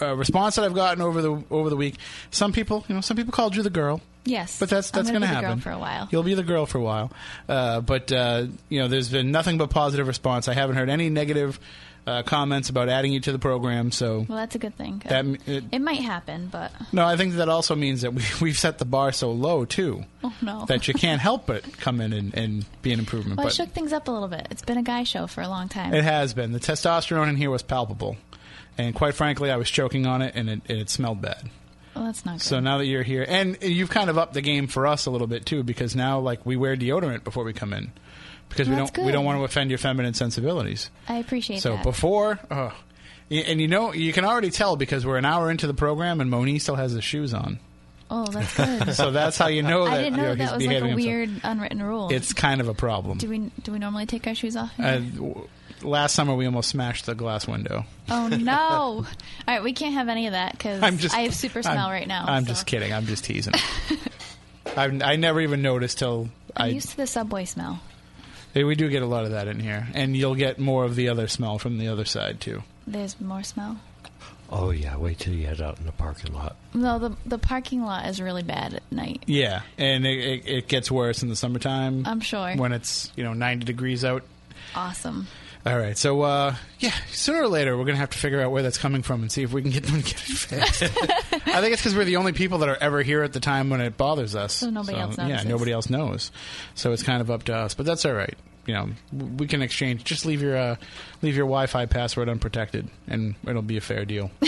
[0.00, 1.96] uh, response that I've gotten over the over the week.
[2.30, 4.00] Some people, you know, some people called you the girl.
[4.24, 6.08] Yes, But that's that's going be the happen girl for a while.
[6.12, 7.10] You'll be the girl for a while,
[7.48, 10.46] uh, but uh, you know, there's been nothing but positive response.
[10.46, 11.58] I haven't heard any negative
[12.06, 13.90] uh, comments about adding you to the program.
[13.92, 15.02] So well, that's a good thing.
[15.06, 18.58] that it, it might happen, but no, I think that also means that we, we've
[18.58, 20.64] set the bar so low too oh no.
[20.66, 23.38] that you can't help but come in and, and be an improvement.
[23.38, 24.48] well, I shook things up a little bit.
[24.50, 25.94] It's been a guy show for a long time.
[25.94, 28.16] it has been the testosterone in here was palpable,
[28.76, 31.50] and quite frankly, I was choking on it, and it, and it smelled bad.
[31.94, 32.42] well, that's not good.
[32.42, 35.10] So now that you're here, and you've kind of upped the game for us a
[35.10, 37.92] little bit too, because now like we wear deodorant before we come in,
[38.52, 40.90] because we don't we don't want to offend your feminine sensibilities.
[41.08, 41.84] I appreciate So that.
[41.84, 42.72] So before, oh,
[43.30, 46.30] and you know you can already tell because we're an hour into the program and
[46.30, 47.58] Moni still has his shoes on.
[48.10, 48.94] oh, that's good.
[48.94, 50.80] So that's how you know that I didn't you know know, that was like a
[50.86, 50.96] himself.
[50.96, 52.08] weird unwritten rule.
[52.12, 53.18] It's kind of a problem.
[53.18, 54.70] do we do we normally take our shoes off?
[54.78, 55.00] Uh,
[55.82, 57.84] last summer we almost smashed the glass window.
[58.10, 58.52] oh no!
[59.06, 59.06] All
[59.48, 60.82] right, we can't have any of that because
[61.14, 62.24] I have super smell I'm- right now.
[62.28, 62.48] I'm so.
[62.50, 62.92] just kidding.
[62.92, 63.54] I'm just teasing.
[64.76, 67.80] I've, I never even noticed till I'm I used to the subway smell.
[68.54, 70.94] Yeah, we do get a lot of that in here, and you'll get more of
[70.94, 72.62] the other smell from the other side too.
[72.86, 73.78] There's more smell.
[74.50, 76.56] Oh yeah, wait till you head out in the parking lot.
[76.74, 79.22] No, the the parking lot is really bad at night.
[79.26, 82.04] Yeah, and it, it, it gets worse in the summertime.
[82.06, 82.54] I'm sure.
[82.56, 84.24] when it's you know 90 degrees out.
[84.74, 85.26] Awesome.
[85.64, 88.62] All right, so uh, yeah, sooner or later we're gonna have to figure out where
[88.62, 90.82] that's coming from and see if we can get them to get it fixed.
[91.46, 93.70] I think it's because we're the only people that are ever here at the time
[93.70, 94.54] when it bothers us.
[94.54, 95.28] So nobody else knows.
[95.28, 96.30] Yeah, nobody else knows.
[96.74, 98.36] So it's kind of up to us, but that's all right.
[98.66, 98.88] You know,
[99.38, 100.04] we can exchange.
[100.04, 100.76] Just leave your uh,
[101.20, 104.30] leave your Wi-Fi password unprotected, and it'll be a fair deal.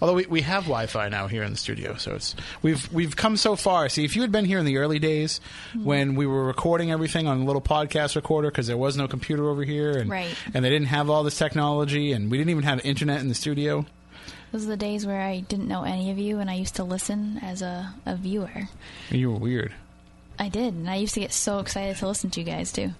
[0.00, 3.36] Although we, we have Wi-Fi now here in the studio, so it's we've we've come
[3.36, 3.88] so far.
[3.88, 5.40] See, if you had been here in the early days
[5.70, 5.84] Mm-hmm.
[5.84, 9.48] when we were recording everything on a little podcast recorder because there was no computer
[9.48, 10.34] over here, and Right.
[10.52, 13.34] and they didn't have all this technology, and we didn't even have internet in the
[13.34, 13.84] studio.
[14.54, 16.84] Those are the days where I didn't know any of you, and I used to
[16.84, 18.68] listen as a, a viewer.
[19.10, 19.74] You were weird.
[20.38, 22.92] I did, and I used to get so excited to listen to you guys too.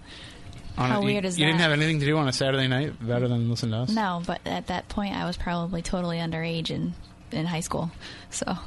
[0.76, 2.32] On How a- you- weird is that You didn't have anything to do on a
[2.32, 3.90] Saturday night better than listen to us.
[3.90, 6.94] No, but at that point, I was probably totally underage in
[7.30, 7.92] in high school.
[8.30, 8.58] So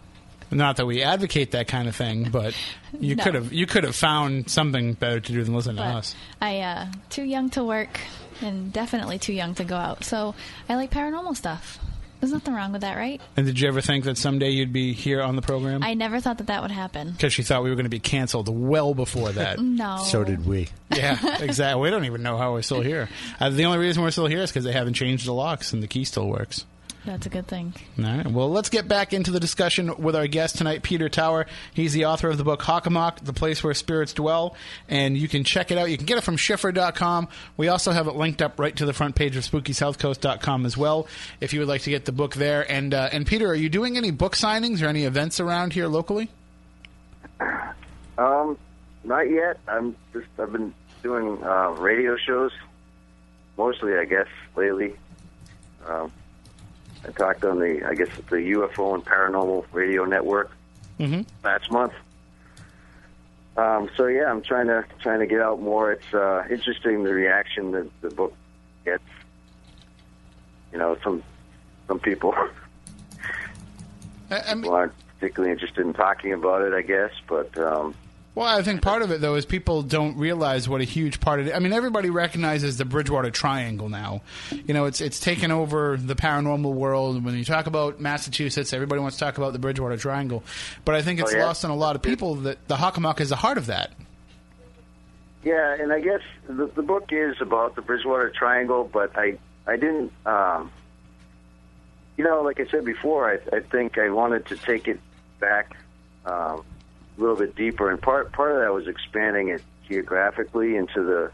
[0.50, 2.56] Not that we advocate that kind of thing, but
[2.98, 3.22] you No.
[3.22, 6.16] could have you could have found something better to do than listen to us.
[6.40, 8.00] I uh, too young to work,
[8.40, 10.02] and definitely too young to go out.
[10.02, 10.34] So
[10.68, 11.78] I like paranormal stuff.
[12.22, 13.20] There's nothing wrong with that, right?
[13.36, 15.82] And did you ever think that someday you'd be here on the program?
[15.82, 17.10] I never thought that that would happen.
[17.10, 19.58] Because she thought we were going to be canceled well before that.
[19.72, 20.02] No.
[20.04, 20.68] So did we.
[20.94, 21.82] yeah, exactly.
[21.82, 23.08] We don't even know how we're still here.
[23.40, 25.82] Uh, the only reason we're still here is because they haven't changed the locks and
[25.82, 26.64] the key still works.
[27.04, 27.74] That's a good thing.
[27.98, 28.26] All right.
[28.26, 31.46] Well, let's get back into the discussion with our guest tonight, Peter Tower.
[31.74, 34.54] He's the author of the book Hockomock, The Place Where Spirits Dwell,
[34.88, 35.90] and you can check it out.
[35.90, 37.28] You can get it from Schiffer.com.
[37.56, 41.08] We also have it linked up right to the front page of SpookySouthCoast.com as well,
[41.40, 42.70] if you would like to get the book there.
[42.70, 45.88] And uh, and Peter, are you doing any book signings or any events around here
[45.88, 46.30] locally?
[48.18, 48.56] Um,
[49.02, 49.58] not yet.
[49.66, 50.72] I'm just I've been
[51.02, 52.52] doing uh, radio shows,
[53.56, 54.94] mostly I guess lately.
[55.84, 56.12] Um,
[57.06, 60.50] I talked on the I guess the UFO and Paranormal Radio Network
[61.00, 61.22] Mm-hmm.
[61.42, 61.94] last month.
[63.56, 65.92] Um, so yeah, I'm trying to trying to get out more.
[65.92, 68.34] It's uh, interesting the reaction that the book
[68.84, 69.02] gets.
[70.72, 71.22] You know, some
[71.88, 72.34] some people
[74.30, 77.10] I, I mean, aren't particularly interested in talking about it, I guess.
[77.26, 77.94] But um,
[78.34, 81.40] Well, I think part of it though is people don't realize what a huge part
[81.40, 81.54] of it.
[81.54, 84.22] I mean, everybody recognizes the Bridgewater Triangle now.
[84.50, 87.16] You know, it's it's taken over the paranormal world.
[87.16, 90.42] And when you talk about Massachusetts, everybody wants to talk about the Bridgewater Triangle,
[90.86, 91.44] but I think it's Oh, yeah.
[91.44, 93.92] lost on a lot of people that the Hockomock is the heart of that.
[95.44, 99.76] Yeah, and I guess the, the book is about the Bridgewater Triangle, but I I
[99.76, 100.70] didn't, um,
[102.16, 105.00] you know, like I said before, I, I think I wanted to take it
[105.40, 105.76] back
[106.24, 106.64] um,
[107.22, 111.32] little bit deeper, and part part of that was expanding it geographically into the.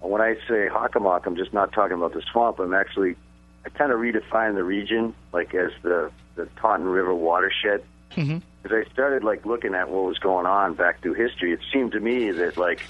[0.00, 2.58] When I say Hockomock, I'm just not talking about the swamp.
[2.58, 3.16] I'm actually,
[3.66, 7.82] I kind of redefine the region like as the the Taunton River watershed
[8.16, 8.72] Mm-hmm.
[8.72, 12.00] I started like looking at what was going on back through history, it seemed to
[12.00, 12.82] me that like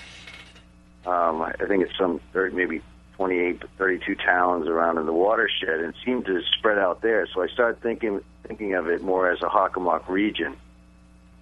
[1.06, 2.82] um, I think it's some 30, maybe
[3.16, 7.26] 28, 32 towns around in the watershed, and it seemed to spread out there.
[7.32, 10.56] So I started thinking thinking of it more as a Hockomock region,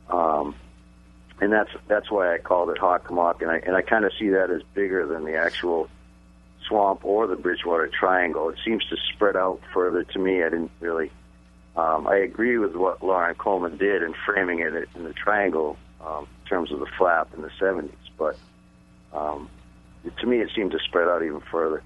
[0.09, 0.55] um,
[1.41, 4.31] and that's that's why I called it Hockomock, and I and I kind of see
[4.31, 5.89] that as bigger than the actual
[6.67, 8.49] swamp or the Bridgewater Triangle.
[8.51, 10.05] It seems to spread out further.
[10.05, 11.11] To me, I didn't really
[11.79, 16.27] um, I agree with what Loren Coleman did in framing it in the triangle um,
[16.43, 18.37] in terms of the flap in the 70s, but
[19.13, 19.49] um,
[20.19, 21.83] to me it seemed to spread out even further.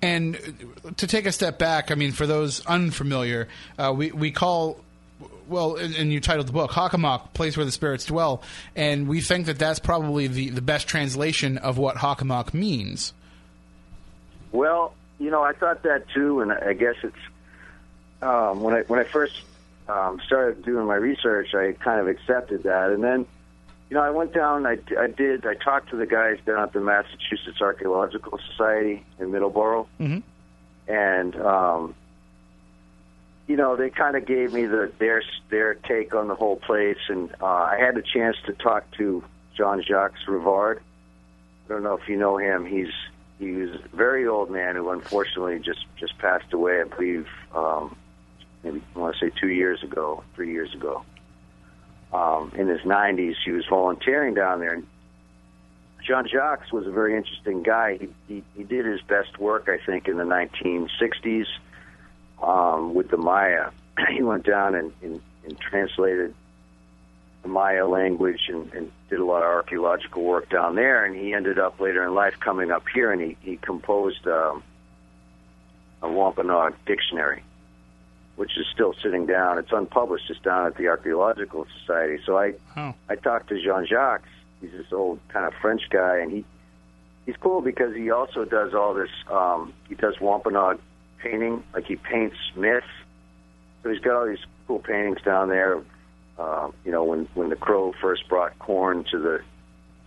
[0.00, 0.38] And
[0.96, 3.46] to take a step back, I mean, for those unfamiliar,
[3.78, 4.80] uh, we we call.
[5.48, 8.42] Well, and and you titled the book "Hockomock: Place Where the Spirits Dwell,"
[8.76, 13.12] and we think that that's probably the, the best translation of what Hockomock means.
[14.52, 17.16] Well, you know, I thought that too, and I guess it's
[18.20, 19.34] um, when I when I first
[19.88, 23.26] um, started doing my research, I kind of accepted that, and then
[23.90, 24.66] you know, I went down.
[24.66, 25.44] I, I did.
[25.46, 30.18] I talked to the guys down at the Massachusetts Archaeological Society in Middleborough, Mm-hmm.
[30.92, 31.94] and um,
[33.46, 36.98] you know, they kind of gave me the their their take on the whole place,
[37.08, 39.24] and uh, I had a chance to talk to
[39.56, 40.78] John Jacques Rivard.
[41.66, 42.64] I don't know if you know him.
[42.64, 42.92] He's
[43.38, 46.80] he was a very old man who unfortunately just just passed away.
[46.80, 47.96] I believe um,
[48.62, 51.04] maybe I want to say two years ago, three years ago.
[52.12, 54.82] Um, in his 90s, he was volunteering down there.
[56.06, 57.96] John Jacques was a very interesting guy.
[57.96, 61.46] He, he he did his best work, I think, in the 1960s
[62.42, 63.70] um, with the Maya.
[64.10, 66.34] he went down and, and, and translated
[67.42, 71.04] the Maya language and, and did a lot of archaeological work down there.
[71.04, 74.62] And he ended up later in life coming up here and he, he composed um,
[76.02, 77.42] a Wampanoag dictionary,
[78.36, 79.58] which is still sitting down.
[79.58, 80.30] It's unpublished.
[80.30, 82.22] It's down at the Archaeological Society.
[82.24, 82.94] So I Oh.
[83.08, 84.24] I talked to Jean Jacques.
[84.60, 86.44] He's this old kind of French guy, and he
[87.26, 89.10] he's cool because he also does all this.
[89.30, 90.80] Um, he does Wampanoag
[91.22, 92.86] painting, like he paints myths.
[93.82, 95.80] So he's got all these cool paintings down there.
[96.38, 99.42] Uh, you know, when when the Crow first brought corn to the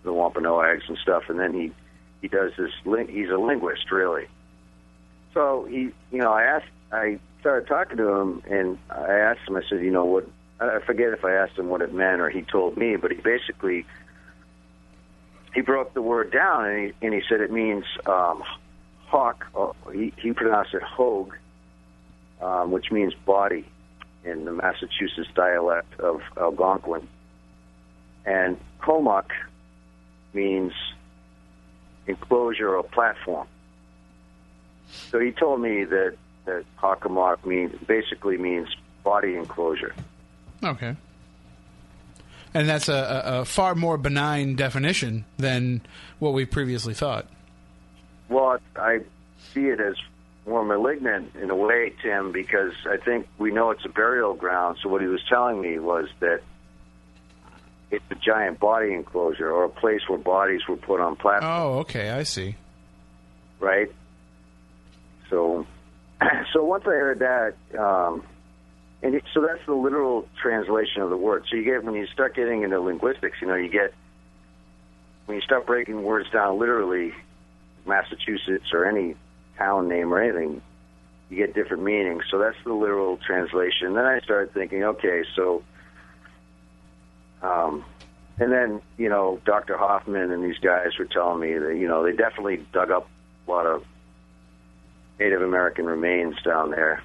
[0.02, 1.72] the Wampanoags and stuff, and then he
[2.20, 2.70] he does this.
[3.08, 4.26] He's a linguist, really.
[5.34, 9.56] So he, you know, I asked, I started talking to him, and I asked him.
[9.56, 10.28] I said, you know, what?
[10.58, 13.18] I forget if I asked him what it meant or he told me, but he
[13.18, 13.84] basically
[15.54, 18.42] he broke the word down and he and he said it means um,
[19.06, 19.46] hawk.
[19.54, 21.34] Or he he pronounced it hogue,
[22.40, 23.64] um, which means body
[24.24, 27.06] in the Massachusetts dialect of Algonquin,
[28.24, 29.32] and comock
[30.32, 30.72] means
[32.06, 33.46] enclosure or platform.
[35.10, 38.68] So he told me that that Hockomock means basically means
[39.04, 39.94] body enclosure.
[40.64, 40.96] Okay.
[42.54, 42.94] And that's a,
[43.26, 45.82] a, a far more benign definition than
[46.18, 47.26] what we previously thought.
[48.28, 49.00] Well, I
[49.52, 49.94] see it as
[50.46, 54.78] more malignant in a way, Tim, because I think we know it's a burial ground.
[54.82, 56.40] So what he was telling me was that
[57.90, 61.78] it's a giant body enclosure or a place where bodies were put on platforms, Oh,
[61.80, 62.56] okay, I see.
[63.60, 63.90] right?
[65.30, 65.66] So
[66.52, 68.22] so once I heard that, um,
[69.02, 71.44] and it, so that's the literal translation of the word.
[71.50, 73.92] So you get when you start getting into linguistics, you know, you get
[75.26, 77.12] when you start breaking words down literally,
[77.86, 79.16] Massachusetts or any
[79.58, 80.60] town name or anything,
[81.30, 82.24] you get different meanings.
[82.30, 83.94] So that's the literal translation.
[83.94, 85.62] Then I started thinking, okay, so,
[87.42, 87.84] um,
[88.38, 89.76] and then you know, Dr.
[89.76, 93.08] Hoffman and these guys were telling me that you know they definitely dug up
[93.46, 93.84] a lot of
[95.18, 97.02] Native American remains down there,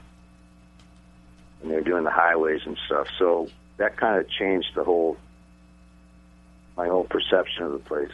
[1.61, 3.07] and they're doing the highways and stuff.
[3.17, 5.17] So that kind of changed the whole
[6.75, 8.11] my whole perception of the place.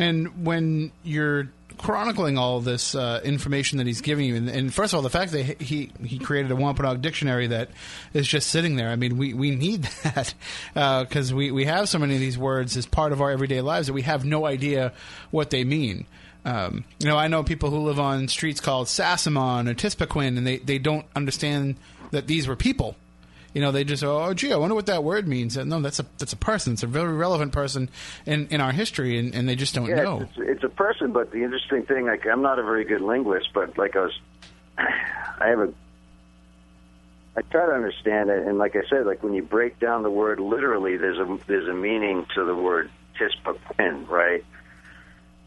[0.00, 4.94] And when you're chronicling all this uh, information that he's giving you, and, and, first
[4.94, 7.68] of all, the fact that he he created a Wampanoag dictionary that
[8.14, 8.88] is just sitting there.
[8.88, 10.34] I mean, we, we need that
[10.74, 13.60] because uh, we we have so many of these words as part of our everyday
[13.60, 14.94] lives that we have no idea
[15.30, 16.06] what they mean.
[16.46, 20.46] Um, you know, I know people who live on streets called Sassamon or Tispaquin, and
[20.46, 21.76] they, they don't understand
[22.12, 22.96] that these were people.
[23.52, 25.56] You know, they just oh gee, I wonder what that word means.
[25.56, 26.74] No, that's a that's a person.
[26.74, 27.88] It's a very relevant person
[28.24, 30.20] in, in our history, and, and they just don't yeah, know.
[30.20, 33.48] It's, it's a person, but the interesting thing, like I'm not a very good linguist,
[33.52, 34.18] but like I was,
[34.78, 35.72] I have a,
[37.36, 40.10] I try to understand it, and like I said, like when you break down the
[40.10, 42.88] word literally, there's a there's a meaning to the word
[43.18, 44.44] tispaquin, right?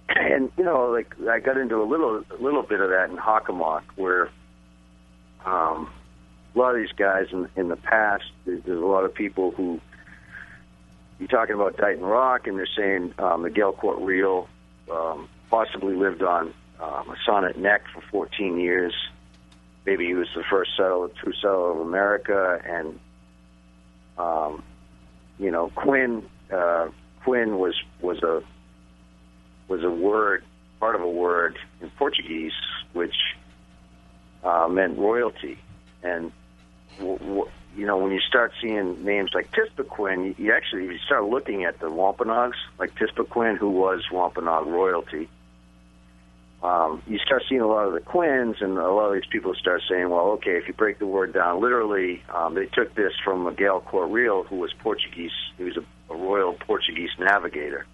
[0.09, 3.15] And you know, like I got into a little a little bit of that in
[3.15, 4.29] Hockomock, where
[5.45, 5.89] um,
[6.53, 9.79] a lot of these guys in, in the past, there's, a lot of people who
[11.19, 14.47] you're talking about Dighton Rock, and they're saying um, Miguel Corte-Real
[14.91, 18.93] um, possibly lived on um, a sonnet neck for 14 years.
[19.85, 22.99] Maybe he was the first settler, true settler of America, and
[24.17, 24.63] um,
[25.39, 26.23] you know Quinn.
[26.51, 26.89] Uh,
[27.23, 28.43] Quinn was was a
[29.67, 30.43] was a word,
[30.79, 32.53] part of a word in Portuguese,
[32.93, 33.15] which
[34.43, 35.57] uh, meant royalty.
[36.01, 36.31] And
[36.99, 41.79] you know, when you start seeing names like Tispaquin, you, actually you start looking at
[41.79, 45.27] the Wampanoags, like Tispaquin, who was Wampanoag royalty.
[46.61, 49.53] Um, you start seeing a lot of the Quins, and a lot of these people
[49.53, 53.11] start saying, "Well, okay, if you break the word down literally, um, they took this
[53.21, 54.09] from Miguel Court
[54.47, 55.33] who was Portuguese.
[55.57, 57.85] He was a, a royal Portuguese navigator.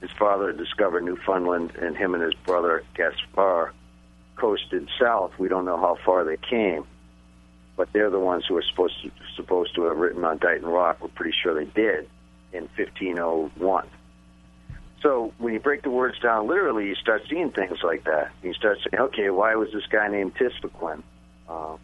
[0.00, 3.72] His father discovered Newfoundland, and him and his brother Gaspar
[4.36, 5.32] coasted south.
[5.36, 6.84] We don't know how far they came,
[7.76, 10.98] but they're the ones who are supposed to supposed to have written on Dighton Rock.
[11.00, 12.08] We're pretty sure they did
[12.52, 13.86] in 1501.
[15.02, 18.30] So when you break the words down literally, you start seeing things like that.
[18.42, 21.02] You start saying, okay, why was this guy named Tispaquin?
[21.46, 21.76] Uh,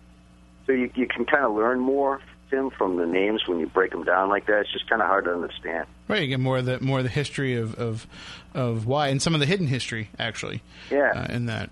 [0.66, 3.90] so you, you can kind of learn more, Tim, from the names when you break
[3.90, 4.60] them down like that.
[4.60, 5.86] It's just kind of hard to understand.
[6.08, 8.06] Right, you get more of the more of the history of of,
[8.54, 10.62] of why, and some of the hidden history actually.
[10.90, 11.12] Yeah.
[11.14, 11.68] Uh, in that.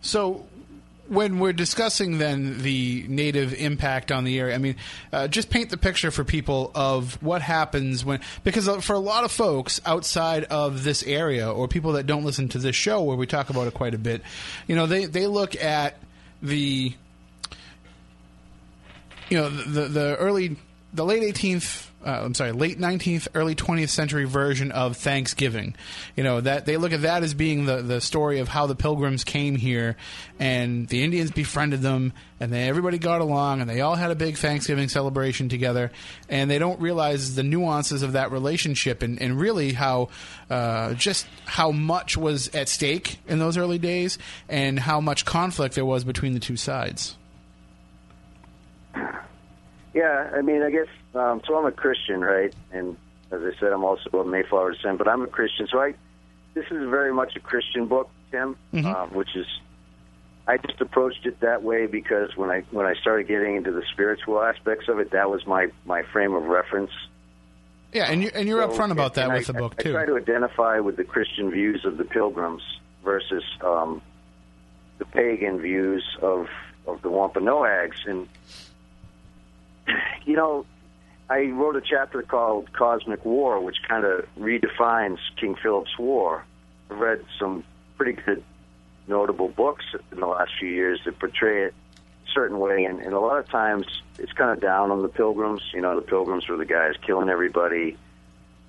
[0.00, 0.46] So
[1.10, 4.76] when we're discussing then the native impact on the area, I mean,
[5.12, 9.00] uh, just paint the picture for people of what happens when, because uh, for a
[9.00, 13.02] lot of folks outside of this area or people that don't listen to this show
[13.02, 14.22] where we talk about it quite a bit,
[14.68, 15.96] you know, they, they look at
[16.42, 16.94] the,
[19.28, 20.56] you know, the, the early,
[20.94, 25.74] the late 18th uh, I'm sorry, late 19th, early 20th century version of Thanksgiving.
[26.16, 28.74] You know that they look at that as being the the story of how the
[28.74, 29.96] Pilgrims came here,
[30.38, 34.14] and the Indians befriended them, and then everybody got along, and they all had a
[34.14, 35.90] big Thanksgiving celebration together,
[36.28, 40.08] and they don't realize the nuances of that relationship, and, and really how
[40.48, 44.16] uh, just how much was at stake in those early days,
[44.48, 47.16] and how much conflict there was between the two sides.
[49.94, 51.56] Yeah, I mean, I guess um, so.
[51.58, 52.54] I'm a Christian, right?
[52.72, 52.96] And
[53.32, 55.66] as I said, I'm also a Mayflower descent, but I'm a Christian.
[55.70, 55.94] So I,
[56.54, 58.84] this is very much a Christian book, Tim, Mhm.
[58.94, 59.46] um, which is.
[60.48, 63.82] I just approached it that way because when I when I started getting into the
[63.92, 66.90] spiritual aspects of it, that was my my frame of reference.
[67.92, 69.90] Yeah, and you're, and you're So- upfront about that with I, the book I, too.
[69.90, 72.62] I try to identify with the Christian views of the Pilgrims
[73.04, 74.00] versus um,
[74.98, 76.48] the pagan views of
[76.86, 78.26] of the Wampanoags, and
[80.24, 80.66] you know,
[81.28, 86.44] I wrote a chapter called Cosmic War, which kind of redefines King Philip's War.
[86.90, 87.64] I've read some
[87.96, 88.42] pretty good,
[89.06, 91.74] notable books in the last few years that portray it
[92.26, 93.86] a certain way, and, and a lot of times
[94.18, 95.62] it's kind of down on the Pilgrims.
[95.72, 97.96] You know, the Pilgrims were the guys killing everybody.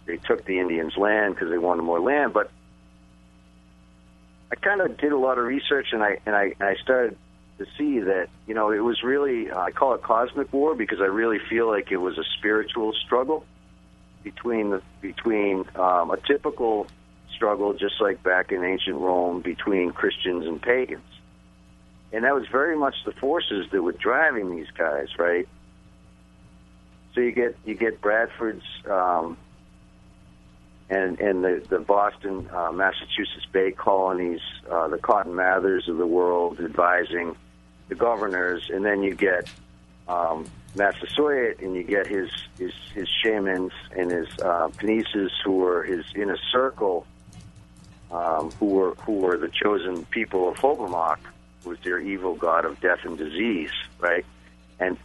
[0.05, 2.51] They took the Indians' land because they wanted more land, but
[4.51, 7.17] I kind of did a lot of research, and I and I and I started
[7.63, 11.05] to see that you know it was really I call it cosmic war because I
[11.05, 13.45] really feel like it was a spiritual struggle
[14.23, 16.87] between the between um, a typical
[17.35, 21.03] struggle just like back in ancient Rome between Christians and pagans.
[22.11, 25.47] and that was very much the forces that were driving these guys, right?
[27.13, 29.37] So you get you get Bradford's um,
[30.89, 36.07] and and the the Boston, uh, Massachusetts Bay colonies, uh, the Cotton Mathers of the
[36.07, 37.35] world advising
[37.91, 39.49] the governors, and then you get
[40.07, 44.69] um, Massasoit, and you get his his his shamans and his uh,
[45.43, 47.05] who were his inner circle,
[48.09, 51.17] um, who were who were the chosen people of Hobomok,
[51.63, 54.25] who was their evil god of death and disease, right?
[54.79, 54.97] And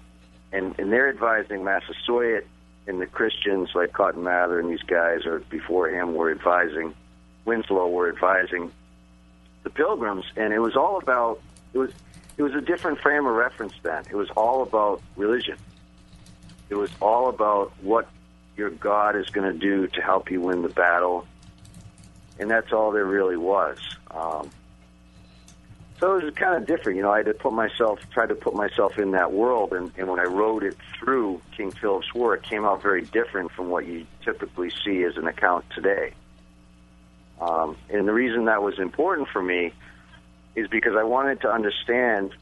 [0.53, 2.47] and and they're advising Massasoit
[2.87, 6.95] and the Christians like Cotton Mather and these guys, or before him, were advising
[7.45, 8.71] Winslow, were advising
[9.65, 11.41] the Pilgrims, and it was all about
[11.75, 11.91] it was
[12.37, 14.05] it was a different frame of reference then.
[14.11, 15.57] It was all about religion.
[16.69, 18.09] It was all about what
[18.57, 21.27] your God is going to do to help you win the battle,
[22.39, 23.79] and that's all there really was.
[24.11, 24.51] Um,
[25.99, 27.11] so it was kind of different, you know.
[27.11, 30.21] I had to put myself, try to put myself in that world, and, and when
[30.21, 34.07] I wrote it through King Philip's War, it came out very different from what you
[34.23, 36.13] typically see as an account today.
[37.41, 39.73] Um, and the reason that was important for me
[40.57, 42.33] is because I wanted to understand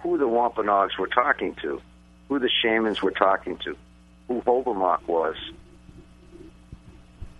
[0.00, 1.80] who the Wampanoags were talking to,
[2.28, 3.76] who the shamans were talking to,
[4.28, 5.36] who Hobomok was,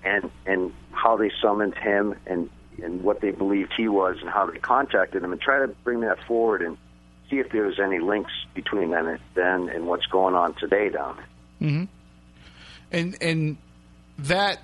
[0.03, 2.49] and and how they summoned him and
[2.83, 6.01] and what they believed he was and how they contacted him and try to bring
[6.01, 6.77] that forward and
[7.31, 11.17] see if there was any links between then then and what's going on today down
[11.17, 11.71] there.
[11.71, 11.85] Mm-hmm.
[12.93, 13.57] And and
[14.19, 14.63] that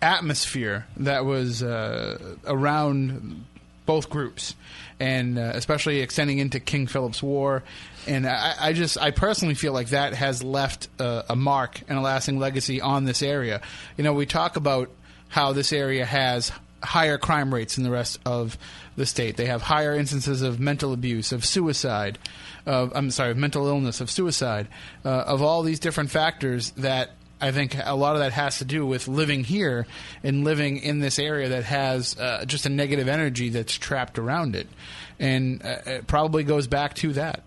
[0.00, 3.44] atmosphere that was uh, around
[3.88, 4.54] both groups,
[5.00, 7.62] and uh, especially extending into King Philip's War.
[8.06, 11.98] And I, I just, I personally feel like that has left uh, a mark and
[11.98, 13.62] a lasting legacy on this area.
[13.96, 14.90] You know, we talk about
[15.28, 18.58] how this area has higher crime rates than the rest of
[18.96, 19.38] the state.
[19.38, 22.18] They have higher instances of mental abuse, of suicide,
[22.66, 24.68] of I'm sorry, of mental illness, of suicide,
[25.02, 28.64] uh, of all these different factors that I think a lot of that has to
[28.64, 29.86] do with living here
[30.22, 34.56] and living in this area that has uh, just a negative energy that's trapped around
[34.56, 34.66] it,
[35.18, 37.42] and uh, it probably goes back to that.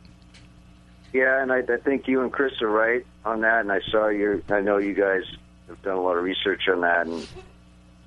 [1.13, 3.61] Yeah, and I, I think you and Chris are right on that.
[3.61, 5.23] And I saw your, I know you guys
[5.67, 7.27] have done a lot of research on that, and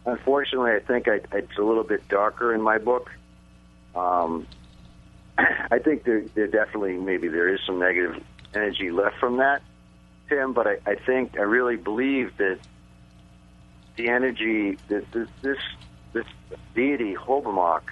[0.06, 3.10] unfortunately, I think I, it's a little bit darker in my book.
[3.94, 4.46] Um,
[5.38, 8.22] I think there, there definitely maybe there is some negative
[8.54, 9.62] energy left from that,
[10.28, 10.52] Tim.
[10.52, 12.58] But I, I think I really believe that
[13.96, 15.58] the energy that this this,
[16.12, 16.26] this
[16.74, 17.82] deity Hobomok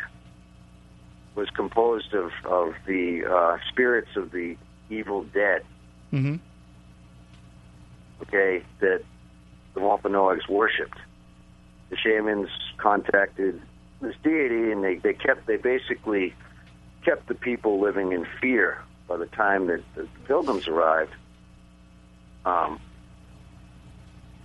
[1.34, 4.56] was composed of of the uh, spirits of the
[4.90, 5.62] evil dead.
[6.12, 6.36] Mm-hmm.
[8.22, 9.02] Okay, that
[9.74, 10.98] the Wampanoags worshipped
[11.92, 13.60] the shamans contacted
[14.00, 16.34] this deity, and they, they kept they basically
[17.04, 21.12] kept the people living in fear by the time that the pilgrims arrived.
[22.44, 22.80] Um,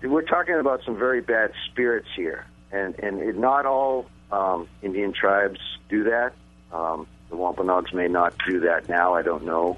[0.04, 5.14] we're talking about some very bad spirits here, and and it, not all um, Indian
[5.14, 6.34] tribes do that.
[6.72, 9.14] Um, the Wampanoags may not do that now.
[9.14, 9.78] I don't know.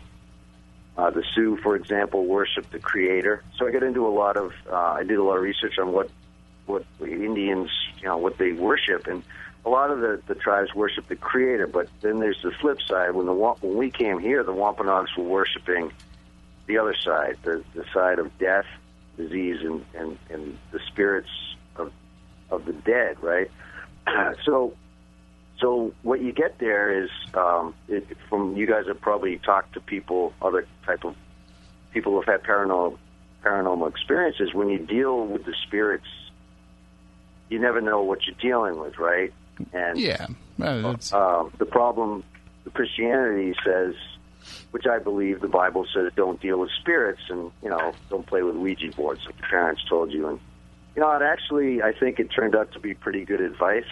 [0.98, 3.44] Uh, the Sioux, for example, worship the Creator.
[3.58, 4.52] So I got into a lot of.
[4.70, 6.10] Uh, I did a lot of research on what
[6.66, 9.24] what Indians, you know, what they worship, and
[9.66, 11.68] a lot of the, the tribes worship the Creator.
[11.68, 13.12] But then there's the flip side.
[13.12, 15.92] When the when we came here, the Wampanoags were worshiping
[16.70, 18.66] the other side, the the side of death,
[19.18, 21.30] disease, and and, and the spirits
[21.76, 21.92] of
[22.50, 23.18] of the dead.
[23.22, 23.52] Right.
[24.46, 24.74] so.
[25.60, 29.82] So what you get there is um, it, from you guys have probably talked to
[29.82, 31.18] people, other type of
[31.92, 32.98] people who've had paranormal
[33.44, 34.54] paranormal experiences.
[34.54, 36.08] When you deal with the spirits
[37.50, 39.34] you never know what you're dealing with, right?
[39.74, 40.28] And yeah,
[40.62, 42.24] uh, uh, the problem,
[42.64, 43.96] the Christianity says,
[44.72, 48.44] which I believe the Bible says, don't deal with spirits, and you know, don't play
[48.44, 50.28] with Ouija boards like your parents told you.
[50.28, 50.40] And
[50.96, 53.90] you know, it actually, I think it turned out to be pretty good advice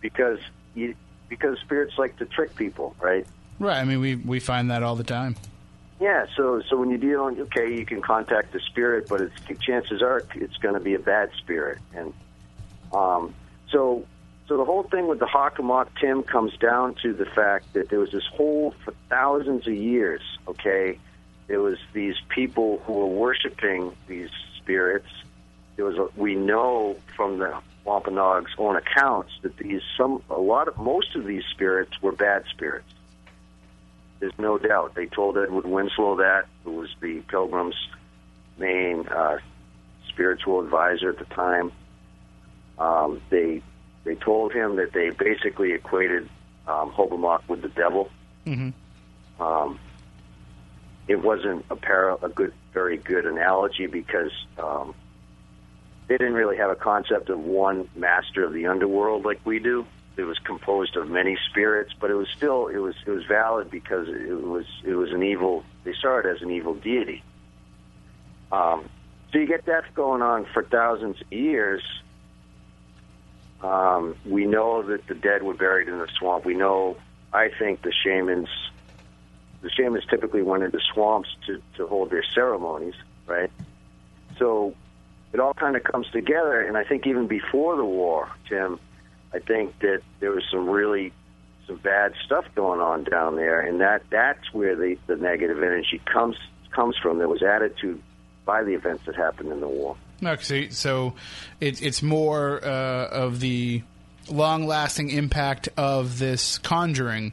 [0.00, 0.38] because
[0.74, 0.94] you,
[1.28, 3.26] because spirits like to trick people, right?
[3.58, 3.78] Right.
[3.78, 5.36] I mean, we we find that all the time.
[5.98, 9.62] Yeah, so so when you deal, on, okay, you can contact the spirit, but it's,
[9.62, 12.12] chances are it's going to be a bad spirit, and
[12.92, 13.34] um,
[13.70, 14.04] so,
[14.48, 17.98] so the whole thing with the Hockomock Tim comes down to the fact that there
[17.98, 20.22] was this whole for thousands of years.
[20.46, 20.98] Okay,
[21.48, 25.08] there was these people who were worshiping these spirits.
[25.74, 30.68] There was a, we know from the Wampanoag's own accounts that these some a lot
[30.68, 32.92] of most of these spirits were bad spirits.
[34.20, 34.94] There's no doubt.
[34.94, 37.76] They told Edward Winslow that, who was the Pilgrim's
[38.58, 39.38] main uh,
[40.08, 41.72] spiritual advisor at the time.
[42.78, 43.62] Um, they
[44.06, 46.28] they told him that they basically equated
[46.66, 48.08] um, Hobomok with the devil.
[48.44, 48.70] hmm
[49.38, 49.78] Um,
[51.08, 54.94] it wasn't a, para- a good, very good analogy because um,
[56.06, 59.84] they didn't really have a concept of one master of the underworld like we do.
[60.16, 63.70] It was composed of many spirits, but it was still it was it was valid
[63.70, 65.62] because it was it was an evil.
[65.84, 67.22] They saw it as an evil deity.
[68.50, 68.88] Um,
[69.30, 71.82] so you get that going on for thousands of years.
[73.62, 76.44] Um, we know that the dead were buried in the swamp.
[76.44, 76.96] We know,
[77.32, 78.48] I think, the shamans
[79.62, 82.94] the shamans typically went into swamps to, to hold their ceremonies,
[83.26, 83.50] right?
[84.38, 84.74] So
[85.32, 88.78] it all kind of comes together, and I think even before the war, Tim,
[89.34, 91.12] I think that there was some really
[91.66, 96.00] some bad stuff going on down there, and that that's where the the negative energy
[96.04, 96.36] comes
[96.70, 97.18] comes from.
[97.18, 98.00] That was added to
[98.44, 99.96] by the events that happened in the war.
[100.24, 101.14] Okay, so
[101.60, 103.82] it, it's more uh, of the
[104.28, 107.32] long-lasting impact of this conjuring,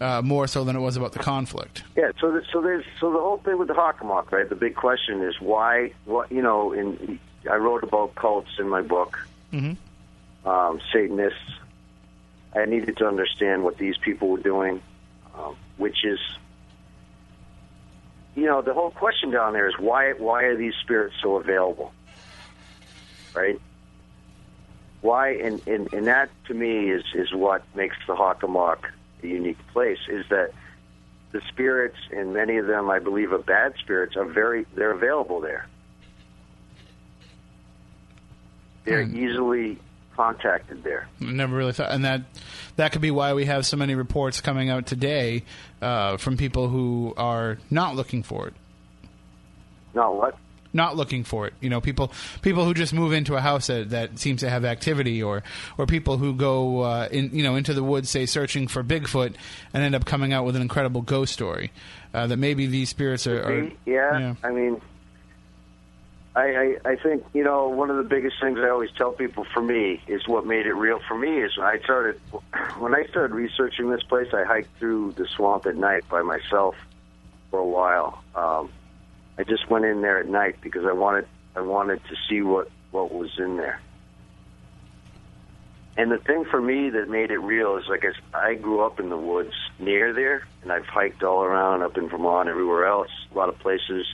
[0.00, 1.82] uh, more so than it was about the conflict.
[1.96, 4.48] Yeah, so the, so there's so the whole thing with the Hockomock, right?
[4.48, 5.92] The big question is why?
[6.04, 6.72] What you know?
[6.72, 7.18] In
[7.50, 10.48] I wrote about cults in my book, Mm-hmm.
[10.48, 11.38] um, Satanists.
[12.54, 14.82] I needed to understand what these people were doing,
[15.34, 16.18] um, which is,
[18.34, 21.92] you know, the whole question down there is why why are these spirits so available,
[23.34, 23.60] right?
[25.00, 28.78] Why and, and, and that to me is is what makes the Hockomock
[29.22, 30.52] a unique place is that
[31.32, 35.40] the spirits and many of them I believe are bad spirits are very they're available
[35.40, 35.66] there.
[38.84, 39.16] They're Hmm.
[39.16, 39.78] easily
[40.16, 41.08] contacted there.
[41.20, 42.22] I never really thought, and that
[42.76, 45.44] that could be why we have so many reports coming out today
[45.80, 48.54] uh, from people who are not looking for it.
[49.94, 50.36] Not what?
[50.72, 51.54] Not looking for it.
[51.60, 54.64] You know, people people who just move into a house that, that seems to have
[54.64, 55.42] activity, or
[55.76, 59.34] or people who go uh, in you know into the woods, say searching for Bigfoot,
[59.74, 61.72] and end up coming out with an incredible ghost story.
[62.14, 63.42] Uh, that maybe these spirits are.
[63.42, 63.76] are Me?
[63.86, 64.80] yeah, I mean,
[66.34, 69.44] I, I I think you know one of the biggest things I always tell people
[69.52, 72.20] for me is what made it real for me is I started
[72.78, 74.32] when I started researching this place.
[74.32, 76.76] I hiked through the swamp at night by myself
[77.50, 78.22] for a while.
[78.34, 78.70] Um,
[79.38, 81.26] I just went in there at night because I wanted
[81.56, 83.80] I wanted to see what what was in there.
[85.96, 89.10] And the thing for me that made it real is like I grew up in
[89.10, 93.36] the woods near there, and I've hiked all around up in Vermont, everywhere else, a
[93.36, 94.06] lot of places,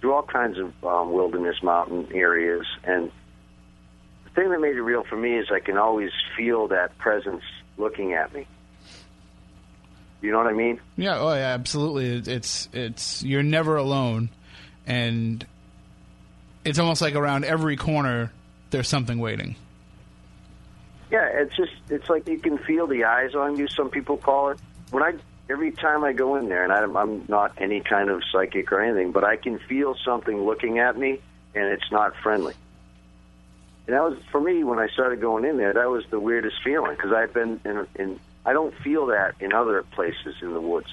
[0.00, 2.64] through all kinds of um, wilderness mountain areas.
[2.84, 3.10] And
[4.24, 7.42] the thing that made it real for me is I can always feel that presence
[7.76, 8.46] looking at me.
[10.20, 10.80] You know what I mean?
[10.96, 12.32] Yeah, oh yeah, absolutely.
[12.32, 14.30] It's it's you're never alone,
[14.86, 15.46] and
[16.64, 18.32] it's almost like around every corner
[18.70, 19.56] there's something waiting.
[21.10, 23.68] Yeah, it's just it's like you can feel the eyes on you.
[23.68, 24.58] Some people call it.
[24.90, 25.14] When I
[25.48, 28.82] every time I go in there, and I, I'm not any kind of psychic or
[28.82, 31.20] anything, but I can feel something looking at me,
[31.54, 32.54] and it's not friendly.
[33.86, 35.72] And that was for me when I started going in there.
[35.72, 38.20] That was the weirdest feeling because I've been in, in.
[38.44, 40.90] I don't feel that in other places in the woods,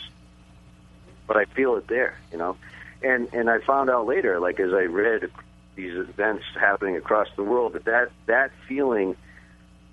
[1.27, 2.17] but I feel it there.
[2.31, 2.57] You know,
[3.01, 5.29] and and I found out later, like as I read
[5.75, 9.15] these events happening across the world, that that that feeling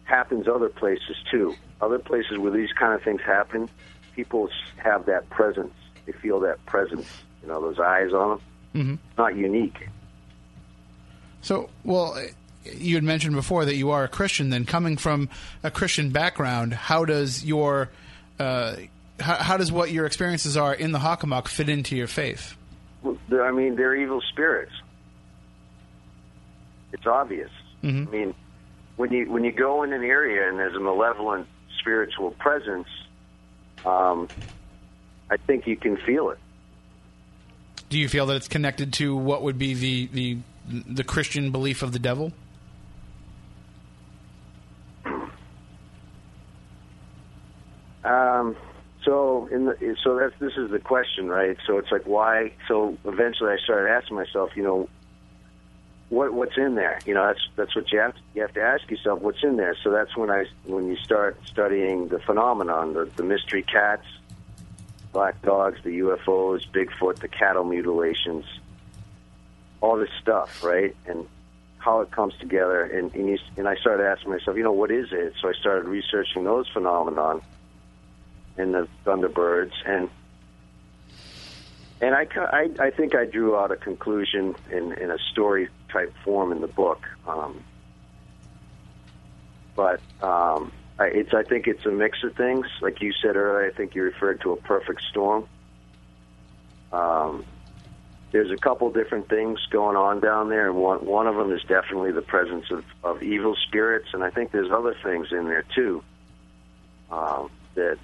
[0.04, 1.54] happens other places too.
[1.80, 3.68] Other places where these kind of things happen,
[4.14, 5.74] people have that presence.
[6.06, 7.06] They feel that presence.
[7.42, 8.40] You know, those eyes on them.
[8.74, 8.94] Mm-hmm.
[9.18, 9.88] Not unique.
[11.40, 12.16] So, well,
[12.64, 14.50] you had mentioned before that you are a Christian.
[14.50, 15.28] Then, coming from
[15.62, 17.90] a Christian background, how does your
[18.38, 18.76] uh,
[19.20, 22.56] how, how does what your experiences are in the Hockomock fit into your faith?
[23.02, 24.72] Well, I mean, they're evil spirits.
[26.92, 27.50] It's obvious.
[27.82, 28.08] Mhm.
[28.08, 28.34] I mean,
[28.96, 31.46] when you when you go in an area and there's a malevolent
[31.78, 32.86] spiritual presence,
[33.84, 34.28] um,
[35.30, 36.38] I think you can feel it.
[37.88, 41.82] Do you feel that it's connected to what would be the the the Christian belief
[41.82, 42.32] of the devil?
[48.04, 48.56] Um,
[49.04, 51.56] so in the, so that's this is the question, right?
[51.66, 52.52] So it's like why?
[52.68, 54.88] So eventually, I started asking myself, you know,
[56.08, 57.00] what what's in there?
[57.04, 59.56] You know, that's that's what you have to, you have to ask yourself, what's in
[59.56, 59.76] there?
[59.82, 64.06] So that's when I when you start studying the phenomenon, the, the mystery cats,
[65.12, 68.44] black dogs, the UFOs, Bigfoot, the cattle mutilations,
[69.80, 70.94] all this stuff, right?
[71.06, 71.26] And
[71.78, 72.84] how it comes together.
[72.84, 75.34] And and, you, and I started asking myself, you know, what is it?
[75.40, 77.42] So I started researching those phenomenon
[78.56, 80.08] and the Thunderbirds, and
[82.00, 86.12] and I, I I think I drew out a conclusion in in a story type
[86.24, 87.06] form in the book.
[87.26, 87.62] Um,
[89.74, 92.66] but um, I, it's I think it's a mix of things.
[92.80, 95.46] Like you said earlier, I think you referred to a perfect storm.
[96.92, 97.44] Um,
[98.32, 101.62] there's a couple different things going on down there, and one one of them is
[101.62, 105.64] definitely the presence of, of evil spirits, and I think there's other things in there
[105.74, 106.02] too
[107.10, 107.98] um, that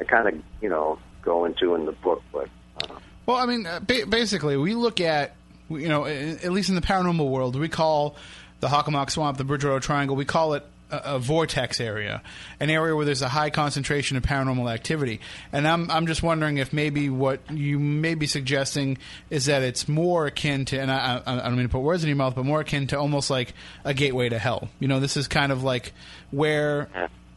[0.00, 2.48] I kind of you know go into in the book, but
[2.82, 2.94] uh,
[3.26, 5.34] Well, I mean, uh, ba- basically, we look at,
[5.70, 8.16] you know, at least in the paranormal world, we call
[8.60, 12.22] the Hockomock Swamp, the Bridgewater Triangle, we call it a, a vortex area,
[12.60, 15.20] an area where there's a high concentration of paranormal activity.
[15.52, 18.98] And I'm, I'm just wondering if maybe what you may be suggesting
[19.30, 22.04] is that it's more akin to, and I, I, I don't mean to put words
[22.04, 23.54] in your mouth, but more akin to almost like
[23.84, 24.68] a gateway to hell.
[24.80, 25.92] You know, this is kind of like
[26.30, 26.88] where,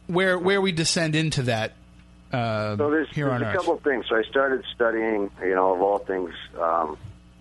[0.06, 1.72] where, where we descend into that.
[2.32, 3.56] Uh, So there's, here there's on a Earth.
[3.56, 4.06] couple of things.
[4.08, 6.96] So I started studying, you know, of all things, um,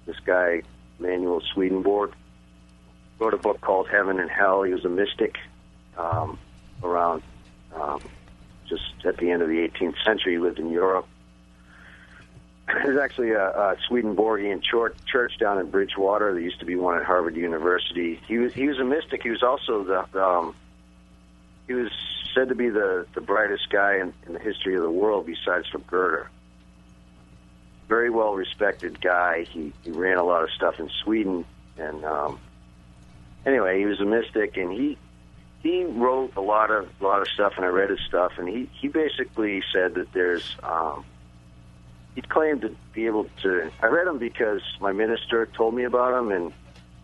[0.06, 0.62] this guy
[1.00, 2.14] Manuel Swedenborg
[3.20, 4.64] wrote a book called Heaven and Hell.
[4.64, 5.38] He was a mystic
[5.98, 6.40] um,
[6.84, 7.22] around
[7.76, 8.00] um,
[8.68, 10.34] just at the end of the 18th century.
[10.34, 11.08] He lived in Europe.
[12.68, 16.34] There's actually a, a Swedenborgian church, church down in Bridgewater.
[16.34, 18.20] There used to be one at Harvard University.
[18.28, 19.24] He was he was a mystic.
[19.24, 20.56] He was also the um,
[21.68, 21.92] he was
[22.38, 25.68] said to be the, the brightest guy in, in the history of the world besides
[25.70, 26.28] from Goethe.
[27.88, 29.44] Very well respected guy.
[29.44, 31.46] He, he ran a lot of stuff in Sweden.
[31.78, 32.40] And um,
[33.46, 34.98] anyway, he was a mystic, and he
[35.64, 38.48] he wrote a lot of a lot of stuff, and I read his stuff, and
[38.48, 41.06] he he basically said that there's um,
[42.14, 43.72] he claimed to be able to.
[43.82, 46.54] I read him because my minister told me about him, and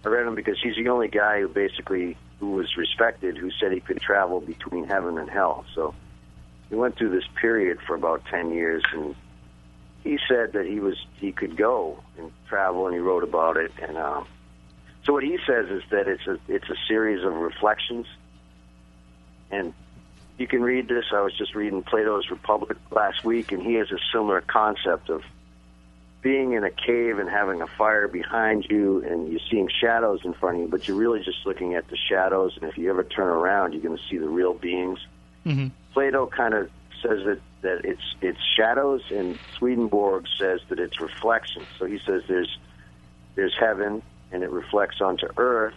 [0.05, 3.71] I read him because he's the only guy who basically who was respected who said
[3.71, 5.63] he could travel between heaven and hell.
[5.73, 5.95] So
[6.69, 9.15] he went through this period for about ten years, and
[10.03, 13.71] he said that he was he could go and travel, and he wrote about it.
[13.81, 14.27] And um,
[15.05, 18.07] so what he says is that it's a it's a series of reflections,
[19.49, 19.73] and
[20.37, 21.05] you can read this.
[21.13, 25.23] I was just reading Plato's Republic last week, and he has a similar concept of
[26.23, 30.33] being in a cave and having a fire behind you, and you're seeing shadows in
[30.33, 32.57] front of you, but you're really just looking at the shadows.
[32.59, 34.99] And if you ever turn around, you're going to see the real beings.
[35.45, 35.71] Mhm.
[35.93, 36.69] Plato kind of
[37.01, 41.67] says that that it's it's shadows, and Swedenborg says that it's reflections.
[41.77, 42.57] So he says there's
[43.35, 44.01] there's heaven,
[44.31, 45.75] and it reflects onto earth.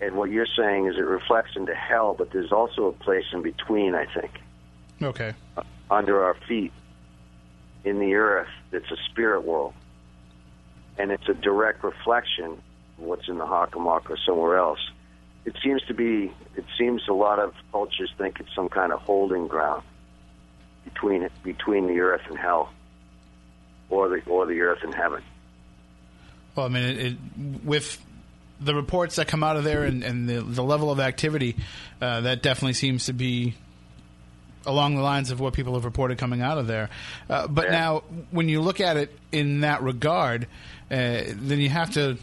[0.00, 3.40] And what you're saying is it reflects into hell, but there's also a place in
[3.40, 4.32] between, I think
[5.00, 5.32] Okay.
[5.90, 6.72] under our feet
[7.84, 9.74] in the earth that's a spirit world.
[10.98, 12.52] And it's a direct reflection
[12.98, 14.80] of what's in the Hockomock or somewhere else.
[15.44, 19.00] It seems to be, it seems a lot of cultures think it's some kind of
[19.00, 19.82] holding ground
[20.84, 22.70] between between the earth and hell,
[23.88, 25.22] or the or the earth and heaven.
[26.54, 27.16] Well, I mean, it, it,
[27.64, 28.04] with
[28.60, 31.56] the reports that come out of there and, and the, the level of activity,
[32.00, 33.54] uh, that definitely seems to be
[34.66, 36.90] along the lines of what people have reported coming out of there.
[37.28, 40.46] Uh, but now, when you look at it in that regard,
[40.90, 42.18] uh, then you have to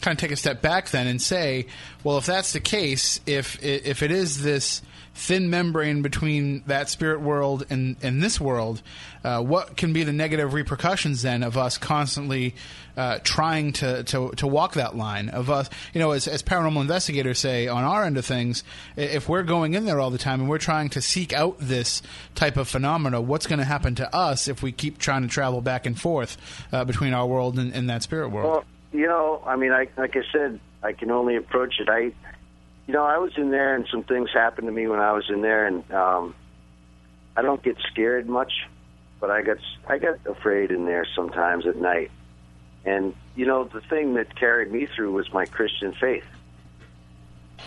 [0.00, 1.66] kind of take a step back then and say,
[2.04, 4.82] well, if that's the case, if if it is this
[5.18, 8.80] thin membrane between that spirit world and, and this world,
[9.24, 12.54] uh, what can be the negative repercussions then of us constantly
[12.96, 16.80] uh, trying to, to, to walk that line of us, you know, as, as paranormal
[16.80, 18.62] investigators say on our end of things,
[18.96, 22.00] if we're going in there all the time and we're trying to seek out this
[22.36, 25.60] type of phenomena, what's going to happen to us if we keep trying to travel
[25.60, 26.36] back and forth
[26.72, 28.50] uh, between our world and, and that spirit world?
[28.50, 31.88] Well, you know, I mean, I like I said, I can only approach it.
[31.88, 32.12] I,
[32.88, 35.28] you know, I was in there, and some things happened to me when I was
[35.28, 36.34] in there, and um,
[37.36, 38.66] I don't get scared much,
[39.20, 42.10] but I got I got afraid in there sometimes at night.
[42.86, 46.24] And you know, the thing that carried me through was my Christian faith,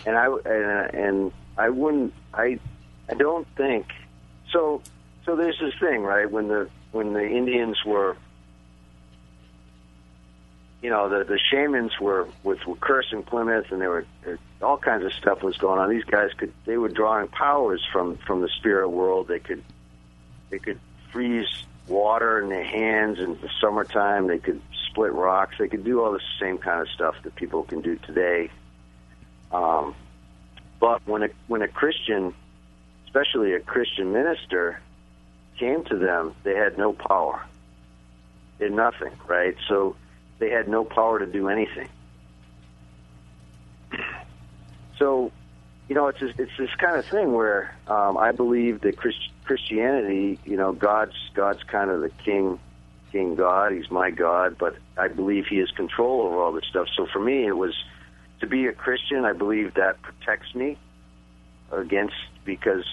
[0.08, 2.60] and I and, and I wouldn't I
[3.08, 3.92] I don't think
[4.52, 4.82] so.
[5.24, 6.30] So there's this thing, right?
[6.30, 8.18] When the when the Indians were
[10.82, 14.78] you know, the the shamans were with were cursing Plymouth, and there were there, all
[14.78, 15.90] kinds of stuff was going on.
[15.90, 19.28] These guys could they were drawing powers from from the spirit world.
[19.28, 19.64] They could
[20.50, 20.80] they could
[21.12, 21.48] freeze
[21.88, 24.28] water in their hands in the summertime.
[24.28, 25.56] They could split rocks.
[25.60, 28.50] They could do all the same kind of stuff that people can do today.
[29.52, 29.96] Um,
[30.80, 32.34] but when a when a Christian,
[33.06, 34.80] especially a Christian minister,
[35.60, 37.46] came to them, they had no power.
[38.58, 39.56] They nothing, right?
[39.68, 39.96] So
[40.42, 41.88] they had no power to do anything.
[44.98, 45.32] So,
[45.88, 49.30] you know, it's this, it's this kind of thing where um, I believe that Christ,
[49.46, 52.60] Christianity, you know, God's God's kind of the king,
[53.12, 53.72] king God.
[53.72, 56.88] He's my God, but I believe He has control over all this stuff.
[56.98, 57.76] So for me, it was
[58.40, 59.26] to be a Christian.
[59.26, 60.78] I believe that protects me.
[61.72, 62.16] against
[62.46, 62.86] because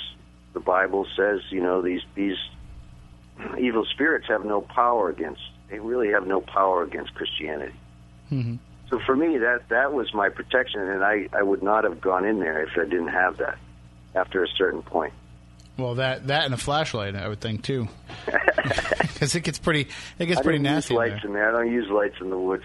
[0.53, 2.37] the Bible says, you know, these these
[3.59, 5.43] evil spirits have no power against.
[5.71, 7.75] They really have no power against Christianity.
[8.29, 8.57] hmm
[8.91, 12.25] So for me, that that was my protection, and I I would not have gone
[12.25, 13.59] in there if I didn't have that.
[14.15, 15.13] After a certain point,
[15.77, 17.89] Well, that that and a flashlight, I would think too,
[19.01, 19.89] because it gets pretty
[20.19, 20.95] it gets I pretty don't nasty.
[20.95, 21.29] use in lights there.
[21.29, 21.49] in there.
[21.55, 22.65] I don't use lights in the woods.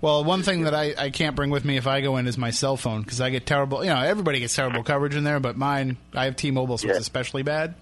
[0.00, 2.38] Well, one thing that I, I can't bring with me if I go in is
[2.38, 3.84] my cell phone because I get terrible.
[3.84, 7.00] You know, everybody gets terrible coverage in there, but mine I have T-Mobile, so it's
[7.00, 7.74] especially bad.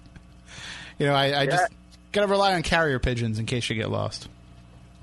[0.97, 1.71] You know, I, I just
[2.11, 4.27] gotta rely on carrier pigeons in case you get lost.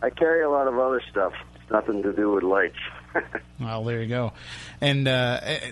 [0.07, 1.33] I carry a lot of other stuff.
[1.57, 2.77] It's nothing to do with lights.
[3.59, 4.35] Well, there you go.
[4.83, 5.71] And uh, eh,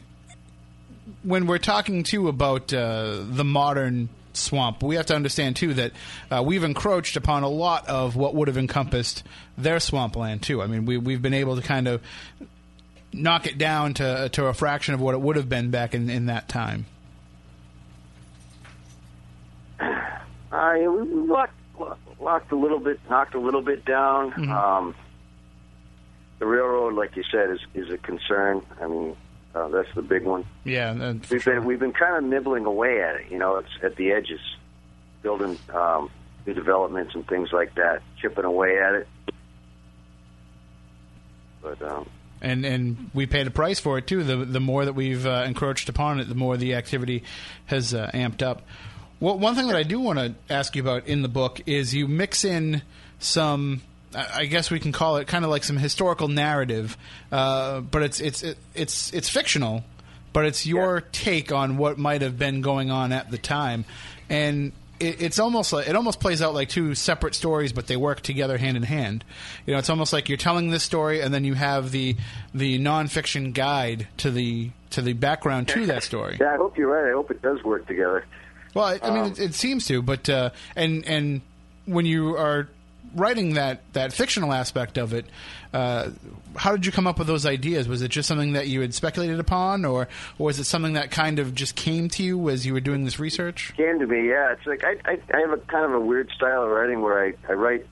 [1.22, 5.92] when we're talking too about uh, the modern swamp, we have to understand too that
[6.30, 9.22] uh, we've encroached upon a lot of what would have encompassed
[9.58, 10.62] their swampland too.
[10.62, 12.00] I mean, we we've been able to kind of
[13.12, 16.08] knock it down to to a fraction of what it would have been back in,
[16.08, 16.86] in that time.
[19.78, 21.52] I we locked,
[22.24, 24.32] locked a little bit, knocked a little bit down.
[24.32, 24.50] Mm-hmm.
[24.50, 24.94] Um,
[26.38, 28.62] the railroad, like you said, is is a concern.
[28.80, 29.16] I mean,
[29.54, 30.44] uh, that's the big one.
[30.64, 31.54] Yeah, We've sure.
[31.54, 33.30] been we've been kind of nibbling away at it.
[33.30, 34.40] You know, it's at the edges,
[35.22, 36.10] building um,
[36.46, 39.08] new developments and things like that, chipping away at it.
[41.62, 42.08] But um,
[42.40, 44.24] and and we paid a price for it too.
[44.24, 47.24] The the more that we've uh, encroached upon it, the more the activity
[47.66, 48.62] has uh, amped up.
[49.24, 51.94] Well, one thing that I do want to ask you about in the book is
[51.94, 52.82] you mix in
[53.20, 53.80] some.
[54.14, 56.98] I guess we can call it kind of like some historical narrative,
[57.32, 59.82] uh, but it's it's it, it's it's fictional,
[60.34, 63.86] but it's your take on what might have been going on at the time,
[64.28, 67.96] and it, it's almost like it almost plays out like two separate stories, but they
[67.96, 69.24] work together hand in hand.
[69.64, 72.14] You know, it's almost like you're telling this story, and then you have the
[72.52, 76.36] the nonfiction guide to the to the background to that story.
[76.38, 77.10] yeah, I hope you're right.
[77.10, 78.26] I hope it does work together.
[78.74, 81.40] Well, I, I mean, Um, it, it seems to, but uh, and and
[81.86, 82.68] when you are
[83.14, 85.26] writing that that fictional aspect of it,
[85.72, 86.10] uh,
[86.56, 87.86] how did you come up with those ideas?
[87.86, 91.10] Was it just something that you had speculated upon, or or was it something that
[91.12, 93.70] kind of just came to you as you were doing this research?
[93.70, 94.52] It Came to me, yeah.
[94.52, 97.24] It's like I, I, I have a kind of a weird style of writing where
[97.26, 97.86] I, I write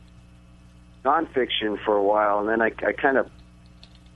[1.05, 3.29] nonfiction for a while, and then I, I kind of,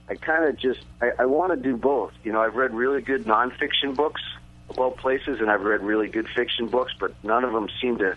[0.09, 2.13] I kind of just, I, I want to do both.
[2.23, 4.21] You know, I've read really good nonfiction books
[4.69, 8.15] about places, and I've read really good fiction books, but none of them seem to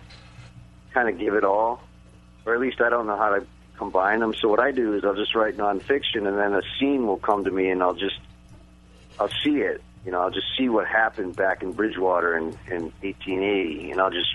[0.93, 1.81] kind of give it all,
[2.45, 3.45] or at least I don't know how to
[3.77, 4.33] combine them.
[4.33, 7.45] So what I do is I'll just write nonfiction, and then a scene will come
[7.45, 8.19] to me, and I'll just,
[9.19, 9.81] I'll see it.
[10.05, 14.11] You know, I'll just see what happened back in Bridgewater in, in 1880, and I'll
[14.11, 14.33] just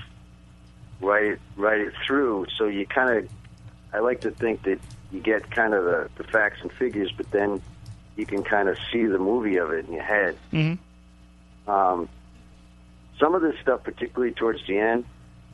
[1.01, 2.47] write it write it through.
[2.57, 3.31] So you kind of,
[3.93, 4.81] I like to think that
[5.13, 7.61] you get kind of the, the facts and figures, but then
[8.17, 10.37] you can kind of see the movie of it in your head.
[10.53, 10.83] Mm-hmm.
[11.67, 12.09] Um,
[13.19, 15.05] some of this stuff, particularly towards the end,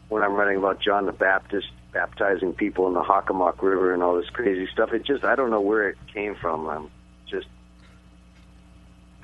[0.09, 4.17] when I'm writing about John the Baptist baptizing people in the Hockomock River and all
[4.17, 6.67] this crazy stuff, it just I don't know where it came from.
[6.67, 6.91] I'm
[7.27, 7.47] just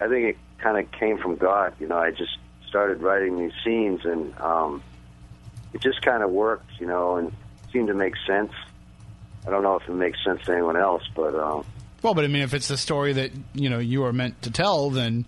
[0.00, 1.74] I think it kind of came from God.
[1.80, 2.36] You know, I just
[2.68, 4.82] started writing these scenes and um,
[5.72, 6.70] it just kind of worked.
[6.78, 7.32] You know, and
[7.72, 8.52] seemed to make sense.
[9.46, 11.64] I don't know if it makes sense to anyone else, but um,
[12.02, 14.50] Well, but I mean, if it's the story that you know you are meant to
[14.50, 15.24] tell, then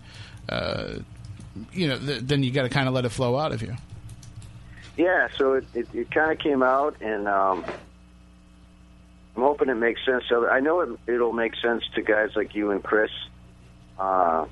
[0.49, 0.99] uh,
[1.73, 3.75] you know th- then you got to kind of let it flow out of you.
[4.97, 7.65] Yeah, so it, it, it kind of came out, and um,
[9.35, 10.23] I'm hoping it makes sense.
[10.27, 13.11] So I know it, it'll make sense to guys like you and Chris.
[13.97, 14.45] Uh,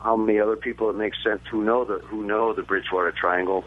[0.00, 3.64] how many other people it makes sense who know the who know the Bridgewater Triangle?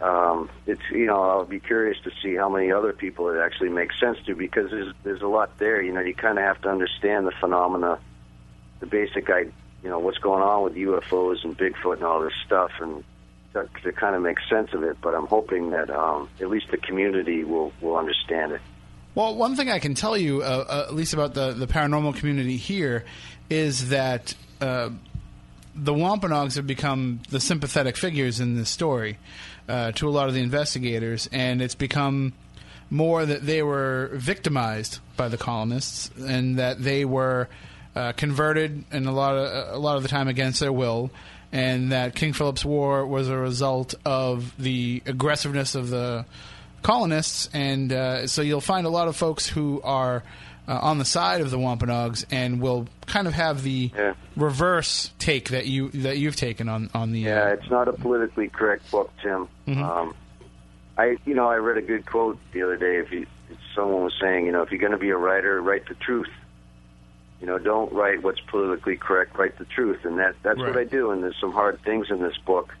[0.00, 3.70] Um, it's you know I'll be curious to see how many other people it actually
[3.70, 5.82] makes sense to because there's there's a lot there.
[5.82, 7.98] You know, you kind of have to understand the phenomena,
[8.80, 9.46] the basic, I
[9.82, 13.04] you know what's going on with UFOs and Bigfoot and all this stuff, and
[13.52, 14.98] to, to kind of make sense of it.
[15.00, 18.60] But I'm hoping that um, at least the community will will understand it.
[19.14, 22.14] Well, one thing I can tell you, uh, uh, at least about the, the paranormal
[22.14, 23.04] community here,
[23.48, 24.90] is that uh,
[25.74, 29.18] the Wampanoags have become the sympathetic figures in this story
[29.68, 32.34] uh, to a lot of the investigators, and it's become
[32.88, 37.48] more that they were victimized by the colonists and that they were
[37.96, 41.10] uh, converted, and a lot of a lot of the time against their will.
[41.52, 46.24] And that King Philip's War was a result of the aggressiveness of the
[46.82, 50.22] colonists, and uh, so you'll find a lot of folks who are
[50.68, 54.14] uh, on the side of the Wampanoags and will kind of have the Yeah.
[54.36, 57.92] reverse take that you that you've taken on on the Yeah, uh, it's not a
[57.92, 59.48] politically correct book, Tim.
[59.66, 60.14] Um,
[60.96, 62.98] I, you know, I read a good quote the other day.
[62.98, 65.60] If, you, if someone was saying, you know, if you're going to be a writer,
[65.60, 66.28] write the truth.
[67.40, 69.38] You know, don't write what's politically correct.
[69.38, 71.10] Write the truth, and that that's what I do.
[71.10, 72.74] And there's some hard things in this book.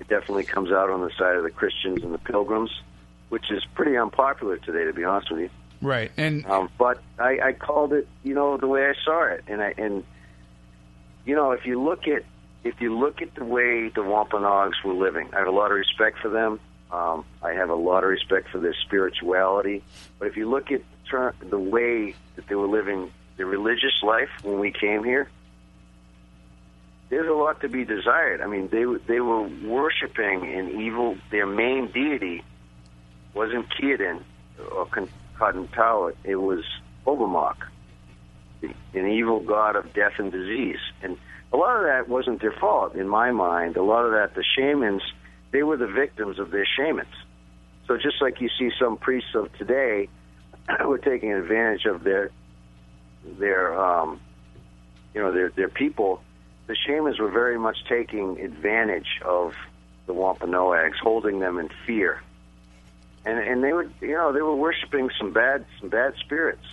[0.00, 2.70] It definitely comes out on the side of the Christians and the Pilgrims,
[3.30, 5.50] which is pretty unpopular today, to be honest with you.
[5.80, 6.12] Right.
[6.16, 9.62] And Um, but I, I called it, you know, the way I saw it, and
[9.62, 10.04] I and
[11.24, 12.24] you know, if you look at
[12.64, 15.76] if you look at the way the Wampanoags were living, I have a lot of
[15.76, 16.60] respect for them.
[16.90, 19.82] Um, I have a lot of respect for their spirituality.
[20.18, 23.10] But if you look at ter- the way that they were living
[23.42, 25.28] their religious life when we came here,
[27.08, 28.40] there's a lot to be desired.
[28.40, 31.16] I mean, they they were worshiping an evil.
[31.30, 32.44] Their main deity
[33.34, 34.22] wasn't Kiehtan
[34.70, 34.86] or
[35.36, 35.68] Cotton
[36.22, 36.64] It was
[37.04, 37.56] Hobomok,
[38.62, 40.78] an evil god of death and disease.
[41.02, 41.18] And
[41.52, 43.76] a lot of that wasn't their fault, in my mind.
[43.76, 45.02] A lot of that, the shamans,
[45.50, 47.16] they were the victims of their shamans.
[47.88, 50.08] So just like you see some priests of today
[50.80, 52.30] who are taking advantage of their
[53.38, 54.20] their um,
[55.14, 56.22] you know their their people,
[56.66, 59.54] the shamans were very much taking advantage of
[60.06, 62.20] the Wampanoags, holding them in fear
[63.24, 66.64] and and they were you know they were worshiping some bad some bad spirits.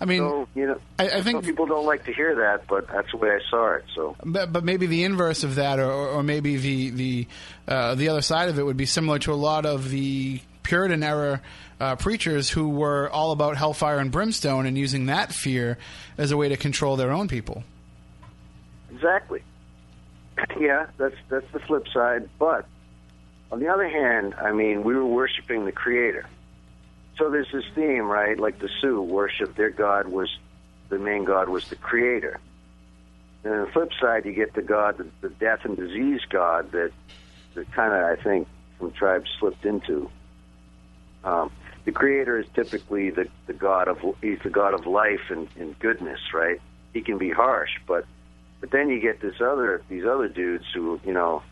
[0.00, 2.66] I mean, So you know, I- I think- some people don't like to hear that,
[2.68, 3.84] but that's the way I saw it.
[3.94, 7.26] So But, but maybe the inverse of that, or, or maybe the the
[7.68, 11.04] uh, the other side of it would be similar to a lot of the Puritan
[11.04, 11.40] era
[11.78, 15.78] uh, preachers who were all about hellfire and brimstone and using that fear
[16.18, 17.62] as a way to control their own people.
[18.92, 19.42] exactly,
[20.58, 22.28] yeah, that's that's the flip side.
[22.38, 22.66] But
[23.52, 26.26] on the other hand, I mean, we were worshiping the Creator.
[27.18, 28.38] So there's this theme, right?
[28.38, 30.28] Like the Sioux worship their god was
[30.88, 32.40] the main god was the Creator.
[33.44, 36.72] And on the flip side, you get the god, the, the death and disease god
[36.72, 36.92] that
[37.54, 40.10] that kind of I think some tribes slipped into.
[41.24, 41.50] Um,
[41.84, 45.78] the creator is typically the, the god of he's the god of life and, and
[45.78, 46.60] goodness, right?
[46.92, 48.06] He can be harsh, but
[48.60, 51.42] but then you get this other these other dudes who you know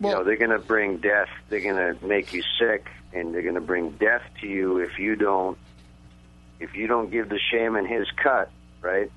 [0.00, 3.42] you know they're going to bring death, they're going to make you sick, and they're
[3.42, 5.58] going to bring death to you if you don't
[6.60, 8.50] if you don't give the shaman his cut,
[8.80, 9.10] right?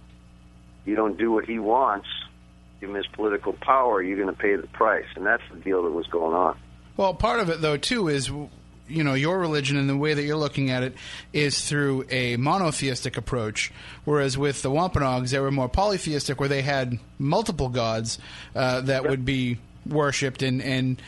[0.86, 2.08] You don't do what he wants,
[2.80, 5.84] give him his political power, you're going to pay the price, and that's the deal
[5.84, 6.58] that was going on.
[6.98, 8.32] Well, part of it though too is
[8.88, 10.96] you know your religion and the way that you're looking at it
[11.34, 13.72] is through a monotheistic approach,
[14.06, 18.20] whereas with the Wampanoags they were more polytheistic, where they had multiple gods
[18.56, 21.02] uh, that would be worshipped and and.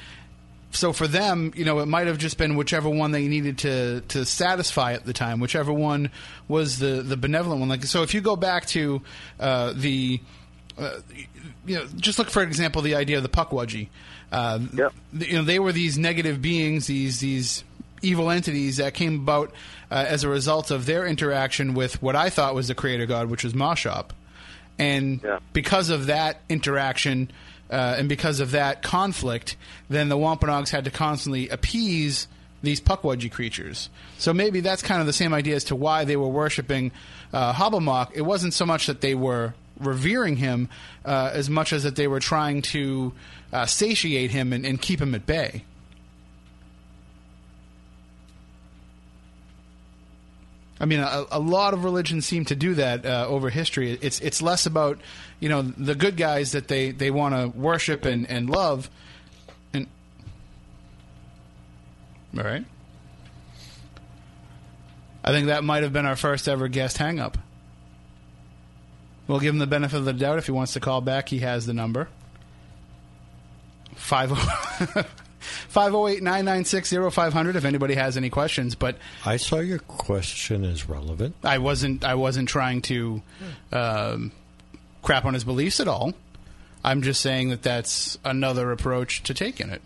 [0.71, 4.01] So for them, you know, it might have just been whichever one they needed to,
[4.09, 6.11] to satisfy at the time, whichever one
[6.47, 7.69] was the, the benevolent one.
[7.69, 9.01] Like, so if you go back to
[9.39, 10.21] uh, the
[10.77, 10.99] uh,
[11.65, 13.87] you know, just look for example the idea of the Pukwudgie.
[14.31, 17.63] Uh, th- You know, they were these negative beings, these these
[18.01, 19.51] evil entities that came about
[19.91, 23.29] uh, as a result of their interaction with what I thought was the creator god,
[23.29, 24.09] which was Maushop.
[24.77, 25.21] And
[25.51, 27.31] because of that interaction
[27.69, 29.57] uh, and because of that conflict,
[29.89, 32.27] then the Wampanoags had to constantly appease
[32.61, 33.89] these Pukwudgie creatures.
[34.17, 36.91] So maybe that's kind of the same idea as to why they were worshiping
[37.31, 38.11] uh, Hobbamock.
[38.13, 40.69] It wasn't so much that they were revering him
[41.05, 43.13] uh, as much as that they were trying to
[43.53, 45.63] uh, satiate him and, and keep him at bay.
[50.79, 53.97] I mean, a, a lot of religions seem to do that uh, over history.
[54.01, 54.99] It's it's less about
[55.39, 58.89] you know the good guys that they, they want to worship and, and love,
[59.73, 59.87] and
[62.37, 62.65] all right.
[65.21, 67.37] I think that might have been our first ever guest hang up.
[69.27, 70.39] We'll give him the benefit of the doubt.
[70.39, 72.07] If he wants to call back, he has the number.
[73.95, 74.31] Five
[75.39, 78.75] 508 996 0500 if anybody has any questions.
[78.75, 81.35] But I saw your question as relevant.
[81.43, 83.21] I wasn't I wasn't trying to
[83.71, 84.31] um,
[85.01, 86.13] crap on his beliefs at all.
[86.83, 89.81] I'm just saying that that's another approach to take in it.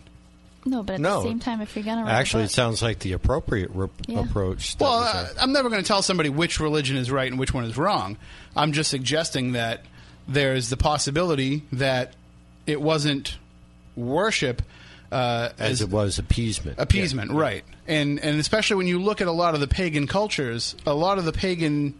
[0.66, 1.22] No, but at No.
[1.22, 4.20] the same time, if you're gonna Actually, a it sounds like the appropriate re- Yeah.
[4.22, 4.76] approach.
[4.80, 5.28] Well, uh.
[5.42, 8.18] I'm never going to tell somebody which religion is right and which one is wrong.
[8.56, 9.82] I'm just suggesting that
[10.26, 12.14] there's the possibility that
[12.66, 13.38] it wasn't
[13.98, 14.62] worship
[15.14, 16.80] uh, as it was appeasement.
[16.80, 17.64] appeasement, right?
[17.88, 21.20] And and especially when you look at a lot of the pagan cultures, a lot
[21.20, 21.94] of the pagan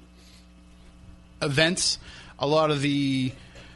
[1.42, 2.00] events,
[2.40, 3.32] a lot of the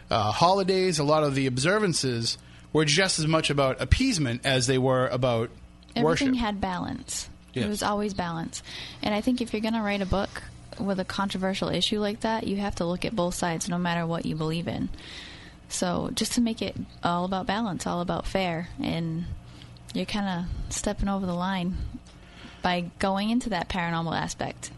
[0.09, 2.37] uh, holidays, a lot of the observances
[2.73, 5.51] were just as much about appeasement as they were about
[5.95, 6.35] everything worship.
[6.35, 7.29] had balance.
[7.53, 7.65] Yes.
[7.65, 8.63] It was always balance.
[9.03, 10.43] And I think if you're gonna write a book
[10.79, 14.05] with a controversial issue like that, you have to look at both sides, no matter
[14.05, 14.89] what you believe in.
[15.69, 19.25] So just to make it all about balance, all about fair, and
[19.93, 21.75] you're kind of stepping over the line
[22.61, 24.71] by going into that paranormal aspect.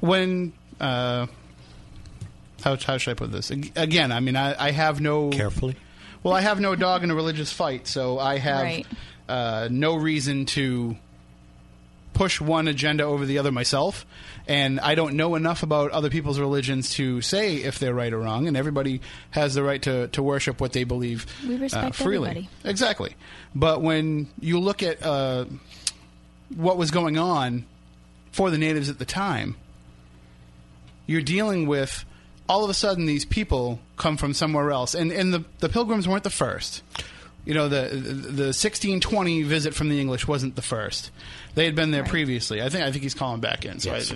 [0.00, 1.26] when uh,
[2.62, 3.50] how how should I put this?
[3.50, 5.76] Again, I mean, I, I have no Carefully.
[6.22, 8.86] Well, I have no dog in a religious fight, so I have Right.
[9.28, 10.96] uh, no reason to
[12.14, 14.06] push one agenda over the other myself.
[14.46, 18.20] And I don't know enough about other people's religions to say if they're right or
[18.20, 18.48] wrong.
[18.48, 19.00] And everybody
[19.30, 22.28] has the right to, to worship what they believe We uh, respect freely.
[22.30, 22.50] everybody.
[22.64, 23.16] Exactly.
[23.54, 25.44] But when you look at uh,
[26.54, 27.66] what was going on
[28.32, 29.56] for the natives at the time,
[31.06, 32.04] you're dealing with
[32.48, 36.06] all of a sudden these people come from somewhere else, and and the the pilgrims
[36.08, 36.82] weren't the first.
[37.44, 41.10] You know, the the 1620 visit from the English wasn't the first.
[41.54, 42.10] They had been there Right.
[42.10, 42.62] previously.
[42.62, 43.80] I think I think he's calling back in.
[43.80, 44.12] So Yes.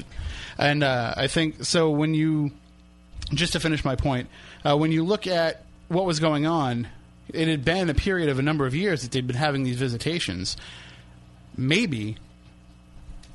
[0.59, 2.53] I, and uh, I think so when you
[3.35, 4.29] just to finish my point,
[4.65, 6.89] uh, when you look at what was going on,
[7.33, 9.77] it had been a period of a number of years that they'd been having these
[9.77, 10.57] visitations.
[11.57, 12.17] Maybe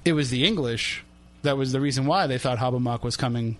[0.05, 1.03] it was the English
[1.43, 3.57] that was the reason why they thought Hobomok was coming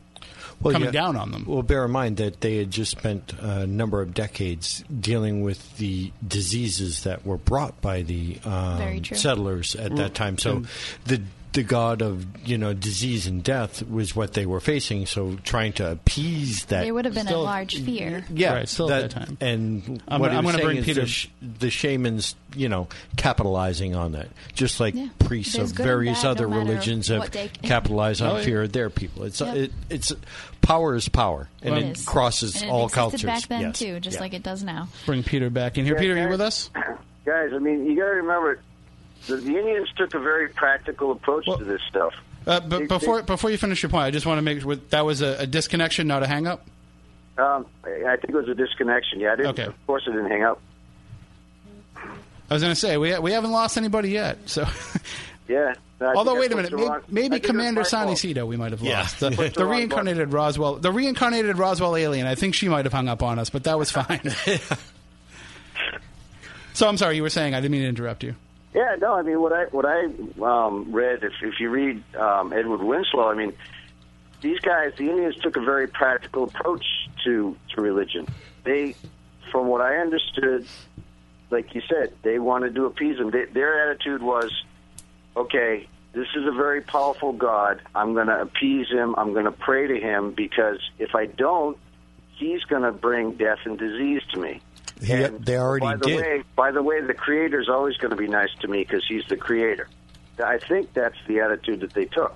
[0.71, 0.91] coming yeah.
[0.91, 1.45] down on them.
[1.47, 5.77] Well, bear in mind that they had just spent a number of decades dealing with
[5.77, 10.37] the diseases that were brought by the um, settlers at that time.
[10.37, 10.67] So And-
[11.05, 11.21] the
[11.53, 15.05] the god of you know disease and death was what they were facing.
[15.05, 16.83] So trying to appease that.
[16.83, 18.25] There would have been Still- a large fear.
[18.33, 19.37] yeah, Right, still at that time.
[19.39, 23.95] And I'm what gonna- I'm gonna bring Peter- the, sh- the shamans, you know, capitalizing
[23.95, 25.07] on that, just like Yeah.
[25.19, 28.43] priests There's of various bad, other no religions have what they- capitalized on Oh, yeah.
[28.43, 29.23] fear of their people.
[29.23, 29.55] It's Yep.
[29.55, 30.11] it, it's
[30.61, 32.05] power is power, and It it, is.
[32.05, 33.23] crosses and it all existed cultures.
[33.23, 33.79] back then yes.
[33.79, 34.21] too, just Yeah.
[34.21, 34.87] like it does now.
[35.05, 35.93] Bring Peter back in here.
[35.95, 36.69] Yeah, Peter, are you with us?
[37.25, 38.59] Guys, I mean, you got to remember,
[39.27, 42.13] the, the Indians took a very practical approach Well- to this stuff.
[42.45, 44.61] Uh, but They- before they- before you finish your point, I just want to make
[44.61, 46.67] sure that was a, a disconnection, not a hang up.
[47.37, 49.21] Um, I I think it was a disconnection.
[49.21, 49.51] Yeah, I didn't.
[49.51, 49.63] Okay.
[49.63, 50.59] Of course, I didn't hang up.
[51.95, 54.37] I was going to say we we haven't lost anybody yet.
[54.49, 54.65] So,
[55.47, 55.73] Yeah.
[56.01, 58.07] I although wait a minute, the may- wrong- maybe think it was Commander my Sonny
[58.07, 58.17] fault.
[58.19, 58.99] Cito we might have Yeah.
[58.99, 62.27] lost the, the the wrong reincarnated Roswell, the reincarnated Roswell alien.
[62.27, 64.19] I think she might have hung up on us, but that was fine.
[66.73, 68.35] so I'm sorry, you were saying I didn't mean to interrupt you.
[68.73, 70.05] Yeah, no, I mean what I what I
[70.41, 71.23] um, read.
[71.23, 73.53] If if you read um, Edward Winslow, I mean
[74.41, 76.85] these guys, the Indians took a very practical approach
[77.23, 78.27] to to religion.
[78.63, 78.95] They,
[79.51, 80.67] from what I understood,
[81.49, 83.31] like you said, they wanted to appease them.
[83.31, 84.51] They, their attitude was,
[85.35, 87.81] okay, this is a very powerful God.
[87.95, 89.15] I'm going to appease him.
[89.17, 91.77] I'm going to pray to him because if I don't,
[92.35, 94.61] he's going to bring death and disease to me.
[95.03, 96.21] He- they already by the did.
[96.21, 99.25] Way, by the way, the creator's always going to be nice to me because he's
[99.27, 99.87] the creator.
[100.43, 102.35] I think that's the attitude that they took.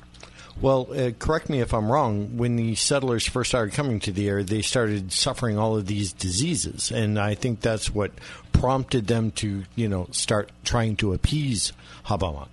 [0.60, 2.38] Well, uh, correct me if I'm wrong.
[2.38, 6.14] When the settlers first started coming to the area, they started suffering all of these
[6.14, 8.12] diseases, and I think that's what
[8.54, 11.74] prompted them to, you know, start trying to appease
[12.08, 12.48] Hobomok.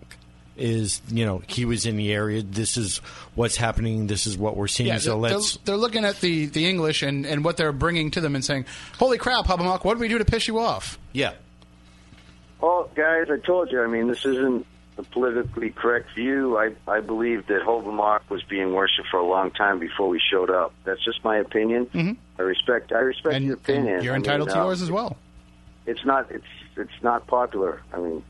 [0.57, 2.41] Is you know he was in the area.
[2.43, 2.99] This is
[3.35, 4.07] what's happening.
[4.07, 4.89] This is what we're seeing.
[4.89, 5.57] Yeah, so they're, let's.
[5.57, 8.45] they're, they're looking at the, the English and, and what they're bringing to them and
[8.45, 8.67] saying,
[8.99, 9.85] "Holy crap, Hobomok!
[9.85, 11.33] What did we do to piss you off?" Yeah.
[12.61, 13.83] Well, guys, I told you.
[13.83, 14.65] I mean, this isn't
[14.97, 16.57] a politically correct view.
[16.57, 20.51] I I believe that Hobomok was being worshipped for a long time before we showed
[20.51, 20.73] up.
[20.85, 21.87] That's just my opinion.
[21.87, 22.13] Mm-hmm.
[22.39, 22.93] I respect.
[22.93, 23.95] I respect And, your opinion.
[23.97, 25.17] and you're I mean, entitled to uh, yours as well.
[25.87, 26.31] It's not.
[26.31, 26.45] It's
[26.77, 27.83] it's not popular.
[27.93, 28.25] I mean,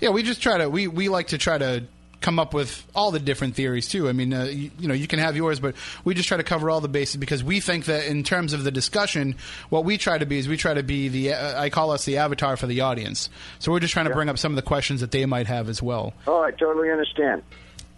[0.00, 1.84] Yeah, we just try to we, we like to try to
[2.20, 4.08] come up with all the different theories too.
[4.08, 5.74] I mean, uh, you, you know, you can have yours, but
[6.04, 8.64] we just try to cover all the bases because we think that in terms of
[8.64, 9.36] the discussion,
[9.68, 12.04] what we try to be is we try to be the uh, I call us
[12.04, 13.28] the avatar for the audience.
[13.58, 15.68] So we're just trying to bring up some of the questions that they might have
[15.68, 16.14] as well.
[16.26, 17.42] oh, I totally understand.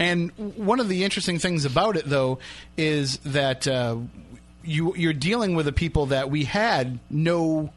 [0.00, 2.38] And one of the interesting things about it, though,
[2.76, 3.96] is that uh,
[4.62, 7.72] you you're dealing with a people that we had no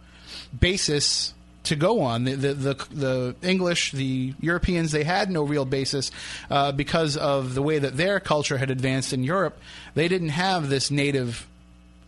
[0.58, 1.34] basis
[1.64, 2.24] to go on.
[2.24, 6.12] The the the, the English, the Europeans, they had no real basis
[6.50, 9.60] uh, because of the way that their culture had advanced in Europe.
[9.94, 11.48] They didn't have this native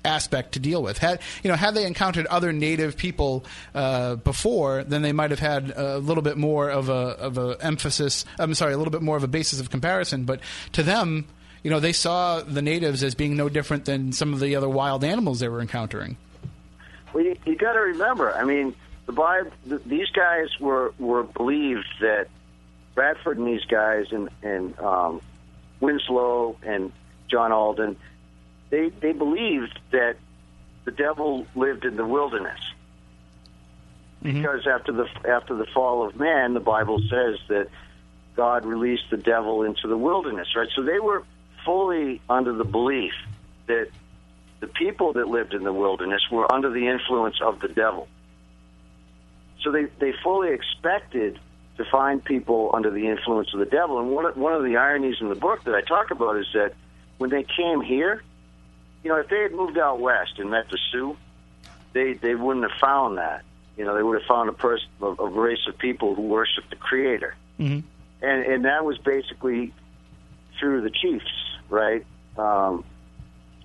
[0.05, 0.97] aspect to deal with.
[0.97, 5.39] Had you know, had they encountered other native people uh, before, then they might have
[5.39, 8.25] had a little bit more of a of a emphasis.
[8.39, 10.25] I'm sorry, a little bit more of a basis of comparison.
[10.25, 10.39] But
[10.73, 11.25] to them,
[11.63, 14.69] you know, they saw the natives as being no different than some of the other
[14.69, 16.17] wild animals they were encountering.
[17.13, 18.33] Well, you, you got to remember.
[18.33, 18.75] I mean,
[19.05, 19.51] the Bible.
[19.67, 22.27] th these guys were were believed that
[22.95, 25.21] Bradford and these guys and and um,
[25.79, 26.91] Winslow and
[27.29, 27.97] John Alden,
[28.69, 30.15] they they believed that
[30.85, 32.59] the devil lived in the wilderness.
[34.21, 37.67] Because after the after the fall of man, the Bible says that
[38.35, 40.69] God released the devil into the wilderness, right?
[40.75, 41.23] So they were
[41.65, 43.13] fully under the belief
[43.67, 43.89] that
[44.59, 48.07] the people that lived in the wilderness were under the influence of the devil.
[49.63, 51.39] So they, they fully expected
[51.77, 53.99] to find people under the influence of the devil.
[53.99, 56.47] And one of, one of the ironies in the book that I talk about is
[56.53, 56.73] that
[57.17, 58.21] when they came here,
[59.03, 61.17] you know, if they had moved out west and met the Sioux,
[61.93, 63.43] they they wouldn't have found that.
[63.77, 66.69] You know, they would have found a person, a, a race of people who worship
[66.69, 67.79] the Creator, hmm
[68.21, 69.73] and and that was basically
[70.59, 71.31] through the chiefs,
[71.69, 72.05] right?
[72.37, 72.85] Um,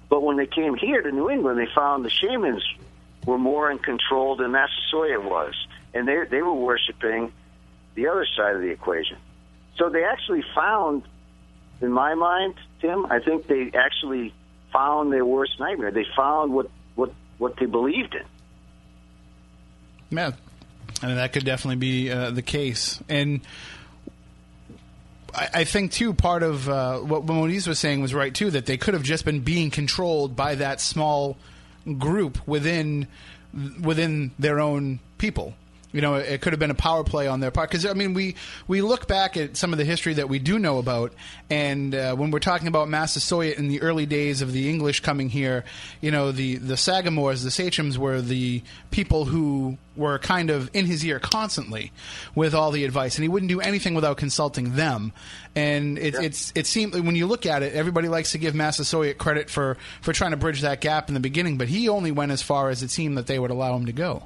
[0.09, 2.65] but when they came here to New England, they found the shamans
[3.25, 5.55] were more in control than Massasoit was,
[5.99, 7.33] and they they were worshiping
[7.95, 9.17] the other side of the equation.
[9.77, 11.03] So they actually found,
[11.81, 14.33] in my mind, Tim, I think they actually
[14.73, 15.91] found their worst nightmare.
[15.91, 18.25] They found what what what they believed in.
[20.17, 20.33] Yeah,
[21.03, 23.41] I mean, that could definitely be uh, the case, and
[25.35, 28.77] I, think too part of uh, what Moniz was saying was right too that they
[28.77, 31.37] could have just been being controlled by that small
[31.99, 33.07] group within
[33.83, 35.55] within their own people.
[35.91, 37.71] You know, it could have been a power play on their part.
[37.71, 38.35] Because I mean, we
[38.67, 41.15] we look back at some of the history that we do know about,
[41.49, 45.31] and uh, when we're talking about Massasoit in the early days of the English coming
[45.31, 45.65] here,
[46.03, 50.85] you know, the the Sagamores, the Sachems, were the people who were kind of in
[50.85, 51.91] his ear constantly
[52.35, 55.13] with all the advice, and he wouldn't do anything without consulting them.
[55.57, 59.17] And it, it's it seemed when you look at it, everybody likes to give Massasoit
[59.17, 62.31] credit for for trying to bridge that gap in the beginning, but he only went
[62.31, 64.25] as far as it seemed that they would allow him to go.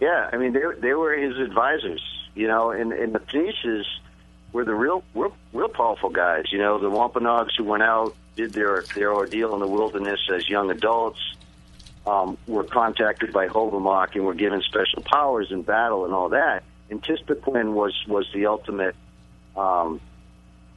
[0.00, 2.02] Yeah, I mean they they were his advisors,
[2.34, 3.86] you know, and, and the Phoenicians
[4.52, 6.44] were the real real real powerful guys.
[6.52, 10.48] You know, the Wampanoags who went out did their their ordeal in the wilderness as
[10.48, 11.20] young adults,
[12.06, 16.62] um, were contacted by Hobomok and were given special powers in battle and all that.
[16.90, 18.96] And Tispaquin was was the ultimate
[19.56, 20.00] um,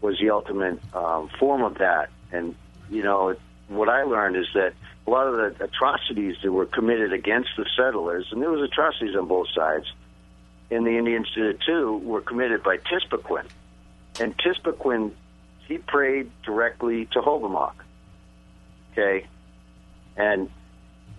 [0.02, 2.10] was the ultimate um, form of that.
[2.32, 2.56] And
[2.90, 3.36] you know,
[3.68, 4.74] what I learned is that
[5.06, 9.16] a lot of the atrocities that were committed against the settlers, and there was atrocities
[9.16, 9.92] on both sides,
[10.70, 13.46] and the Indians did it too, were committed by Tispaquin.
[14.20, 15.12] And Tispaquin,
[15.68, 17.74] he prayed directly to Hobomok.
[18.92, 19.26] Okay,
[20.18, 20.50] and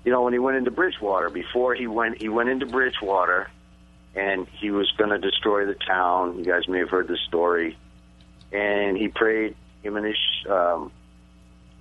[0.04, 3.48] you know when he went into Bridgewater, before he went, he went into Bridgewater,
[4.14, 6.38] and he was going to destroy the town.
[6.38, 7.76] You guys may have heard the story,
[8.52, 9.56] and he prayed.
[9.82, 10.16] Him and his
[10.48, 10.92] um,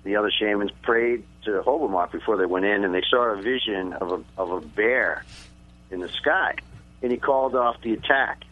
[0.02, 3.92] the other shamans prayed to Hobomok before they went in, and they saw a vision
[3.94, 5.24] of a of a bear
[5.90, 6.54] in the sky,
[7.02, 8.44] and he called off the attack.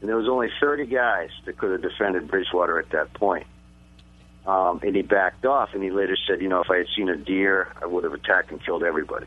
[0.00, 3.46] And there was only 30 guys that could have defended Bridgewater at that point.
[4.44, 7.08] Um, and he backed off, and he later said, "You know, if I had seen
[7.08, 9.26] a deer, I would have attacked and killed everybody."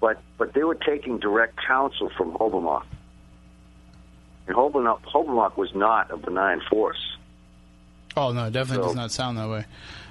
[0.00, 2.84] But but they were taking direct counsel from Hobomok,
[4.46, 7.16] and Hobomok, Hobomok was not a benign force.
[8.16, 9.64] Oh no, it definitely So- does not sound that way.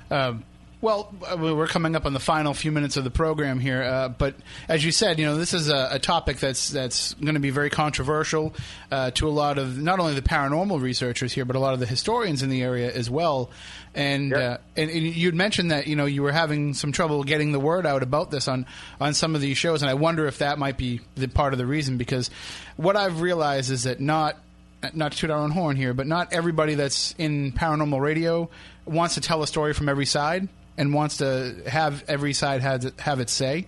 [0.09, 0.43] Um,
[0.81, 4.07] well, uh, we're coming up on the final few minutes of the program here, uh,
[4.07, 4.35] but
[4.69, 7.49] as you said, you know this is a, a topic that's that's going to be
[7.49, 8.53] very controversial
[8.89, 11.81] uh, to a lot of not only the paranormal researchers here, but a lot of
[11.81, 13.49] the historians in the area as well.
[13.93, 17.51] And uh, and, and you'd mentioned that you know you were having some trouble getting
[17.51, 18.65] the word out about this on
[19.01, 21.59] on some of these shows, and I wonder if that might be the part of
[21.59, 22.29] the reason because
[22.77, 24.37] what I've realized is that not
[24.93, 28.49] not to toot our own horn here, but not everybody that's in paranormal radio
[28.85, 30.47] wants to tell a story from every side
[30.79, 33.67] and wants to have every side have have its say.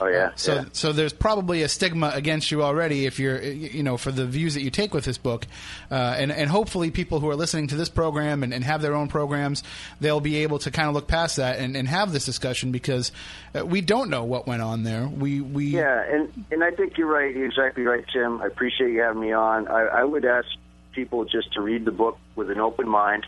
[0.00, 0.64] Oh yeah, So, yeah.
[0.70, 4.54] so there's probably a stigma against you already if you're, you know, for the views
[4.54, 5.44] that you take with this book,
[5.90, 8.94] uh, and and hopefully people who are listening to this program and, and have their
[8.94, 9.64] own programs,
[10.00, 13.10] they'll be able to kind of look past that and, and have this discussion because
[13.56, 15.08] uh, we don't know what went on there.
[15.08, 17.34] We we Yeah, and and I think you're right.
[17.34, 18.40] You're exactly right, Tim.
[18.40, 19.66] I appreciate you having me on.
[19.66, 20.46] I, I would ask
[20.92, 23.26] people just to read the book with an open mind.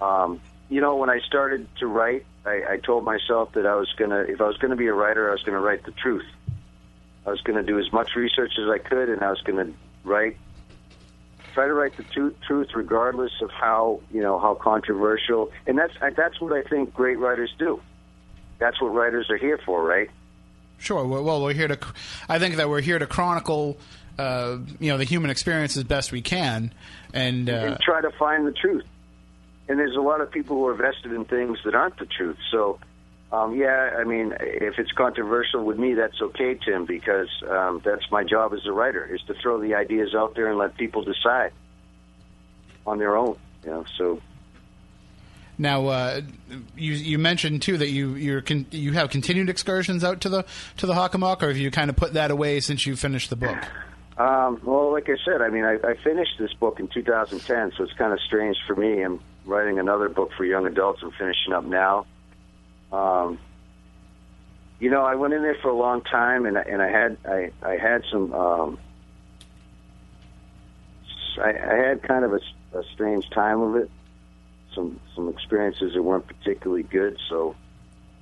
[0.00, 3.92] Um, you know, when I started to write, I, I told myself that I was
[3.96, 6.26] gonna, if I was gonna be a writer, I was gonna write the truth.
[7.26, 9.72] I was gonna do as much research as I could, and I was gonna
[10.04, 10.36] write,
[11.54, 15.50] try to write the truth, regardless of how you know how controversial.
[15.66, 17.80] And that's that's what I think great writers do.
[18.58, 20.10] That's what writers are here for, right?
[20.78, 21.06] Sure.
[21.06, 21.78] Well, well, we're here to.
[22.28, 23.78] I think that we're here to chronicle,
[24.18, 26.72] uh, you know, the human experience as best we can,
[27.12, 28.84] and uh, and try to find the truth.
[29.68, 32.36] And there's a lot of people who are vested in things that aren't the truth.
[32.50, 32.78] So,
[33.32, 38.10] um, yeah, I mean, if it's controversial with me, that's okay, Tim, because um, that's
[38.10, 41.02] my job as a writer is to throw the ideas out there and let people
[41.02, 41.52] decide
[42.86, 43.36] on their own.
[43.64, 44.20] You know, so
[45.56, 46.20] now uh,
[46.76, 50.44] you you mentioned too that you you're con- you have continued excursions out to the
[50.78, 53.36] to the Hockomock, or have you kind of put that away since you finished the
[53.36, 53.56] book?
[54.18, 57.82] Um, well, like I said, I mean, I, I finished this book in 2010, so
[57.82, 59.02] it's kind of strange for me.
[59.02, 61.00] I'm writing another book for young adults.
[61.02, 62.06] I'm finishing up now.
[62.92, 63.38] Um,
[64.80, 67.16] you know, I went in there for a long time, and I- and I had
[67.26, 68.78] I I had some um,
[71.40, 72.40] I, I had kind of a,
[72.78, 73.90] a strange time of it.
[74.74, 77.18] some some experiences that weren't particularly good.
[77.28, 77.54] So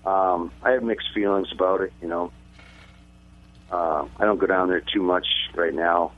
[0.04, 1.92] um, I have mixed feelings about it.
[2.02, 2.32] You know,
[3.70, 6.12] uh, I don't go down there too much right now,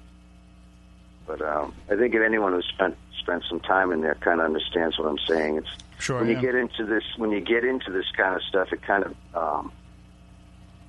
[1.26, 4.46] but um, I think if anyone who's spent spent some time in there kind of
[4.46, 5.56] understands what I'm saying.
[5.56, 5.68] It's
[5.98, 6.36] Sure, when yeah.
[6.36, 9.14] you get into this when you get into this kind of stuff, it kind of
[9.34, 9.72] um,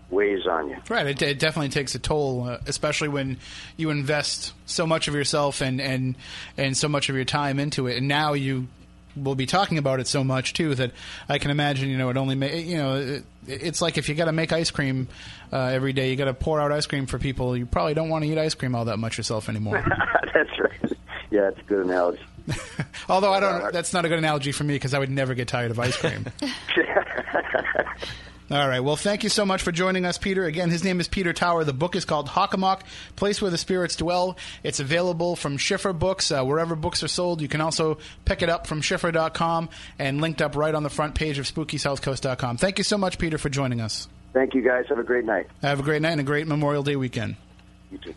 [0.10, 0.78] weighs on you.
[0.90, 3.38] Right, it, it definitely takes a toll, uh, especially when
[3.78, 6.16] you invest so much of yourself and, and
[6.58, 8.68] and so much of your time into it, and now you
[9.16, 10.92] will be talking about it so much too that
[11.30, 11.90] I can imagine.
[11.90, 14.52] You know, it only ma- you know it, it's like if you got to make
[14.52, 15.08] ice cream
[15.52, 17.56] uh, every day, you got to pour out ice cream for people.
[17.56, 19.84] You probably don't want to eat ice cream all that much yourself anymore.
[20.34, 20.98] That's right.
[21.32, 22.22] Yeah, it's a good analogy.
[23.10, 25.48] Although I don't, that's not a good analogy for me because I would never get
[25.48, 26.26] tired of ice cream.
[28.52, 28.80] All right.
[28.80, 30.46] Well, thank you so much for joining us, Peter.
[30.46, 31.64] Again, his name is Peter Tower.
[31.64, 32.82] The book is called Hockomock,
[33.16, 34.38] Place Where the Spirits Dwell.
[34.64, 37.42] It's available from Schiffer Books, uh, wherever books are sold.
[37.42, 41.16] You can also pick it up from Schiffer.com and linked up right on the front
[41.16, 42.58] page of SpookySouthCoast.com.
[42.58, 44.08] Thank you so much, Peter, for joining us.
[44.34, 44.86] Thank you, guys.
[44.90, 45.48] Have a great night.
[45.64, 47.38] Have a great night and a great Memorial Day weekend.
[47.92, 48.14] You too.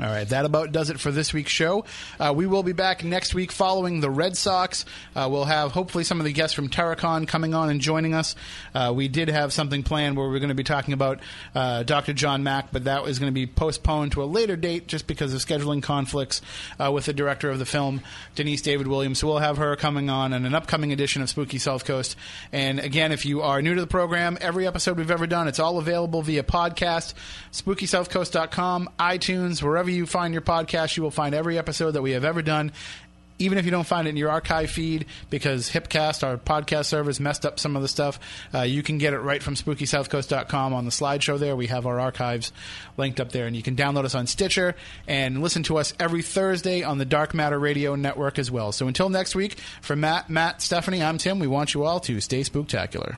[0.00, 1.84] All right, that about does it for this week's show.
[2.18, 4.86] Uh, we will be back next week following the Red Sox.
[5.14, 8.34] Uh, we'll have hopefully some of the guests from TerrorCon coming on and joining us.
[8.74, 11.20] Uh, we did have something planned where we're going to be talking about
[11.54, 12.14] uh, Dr.
[12.14, 15.34] John Mack, but that is going to be postponed to a later date just because
[15.34, 16.40] of scheduling conflicts
[16.82, 18.00] uh, with the director of the film,
[18.36, 19.18] Denise David Williams.
[19.18, 22.16] So we'll have her coming on in an upcoming edition of Spooky South Coast.
[22.52, 25.58] And again, if you are new to the program, every episode we've ever done, it's
[25.60, 27.12] all available via podcast,
[27.52, 32.24] SpookySouthCoast.com, iTunes, wherever you find your podcast, you will find every episode that we have
[32.24, 32.70] ever done.
[33.40, 37.18] Even if you don't find it in your archive feed because Hipcast, our podcast service,
[37.18, 38.20] messed up some of the stuff,
[38.54, 41.56] uh, you can get it right from SpookySouthCoast.com on the slideshow there.
[41.56, 42.52] We have our archives
[42.98, 44.76] linked up there, and you can download us on Stitcher
[45.08, 48.72] and listen to us every Thursday on the Dark Matter Radio Network as well.
[48.72, 51.38] So until next week, for Matt, Matt, Stephanie, I'm Tim.
[51.38, 53.08] We want you all to stay spooktacular.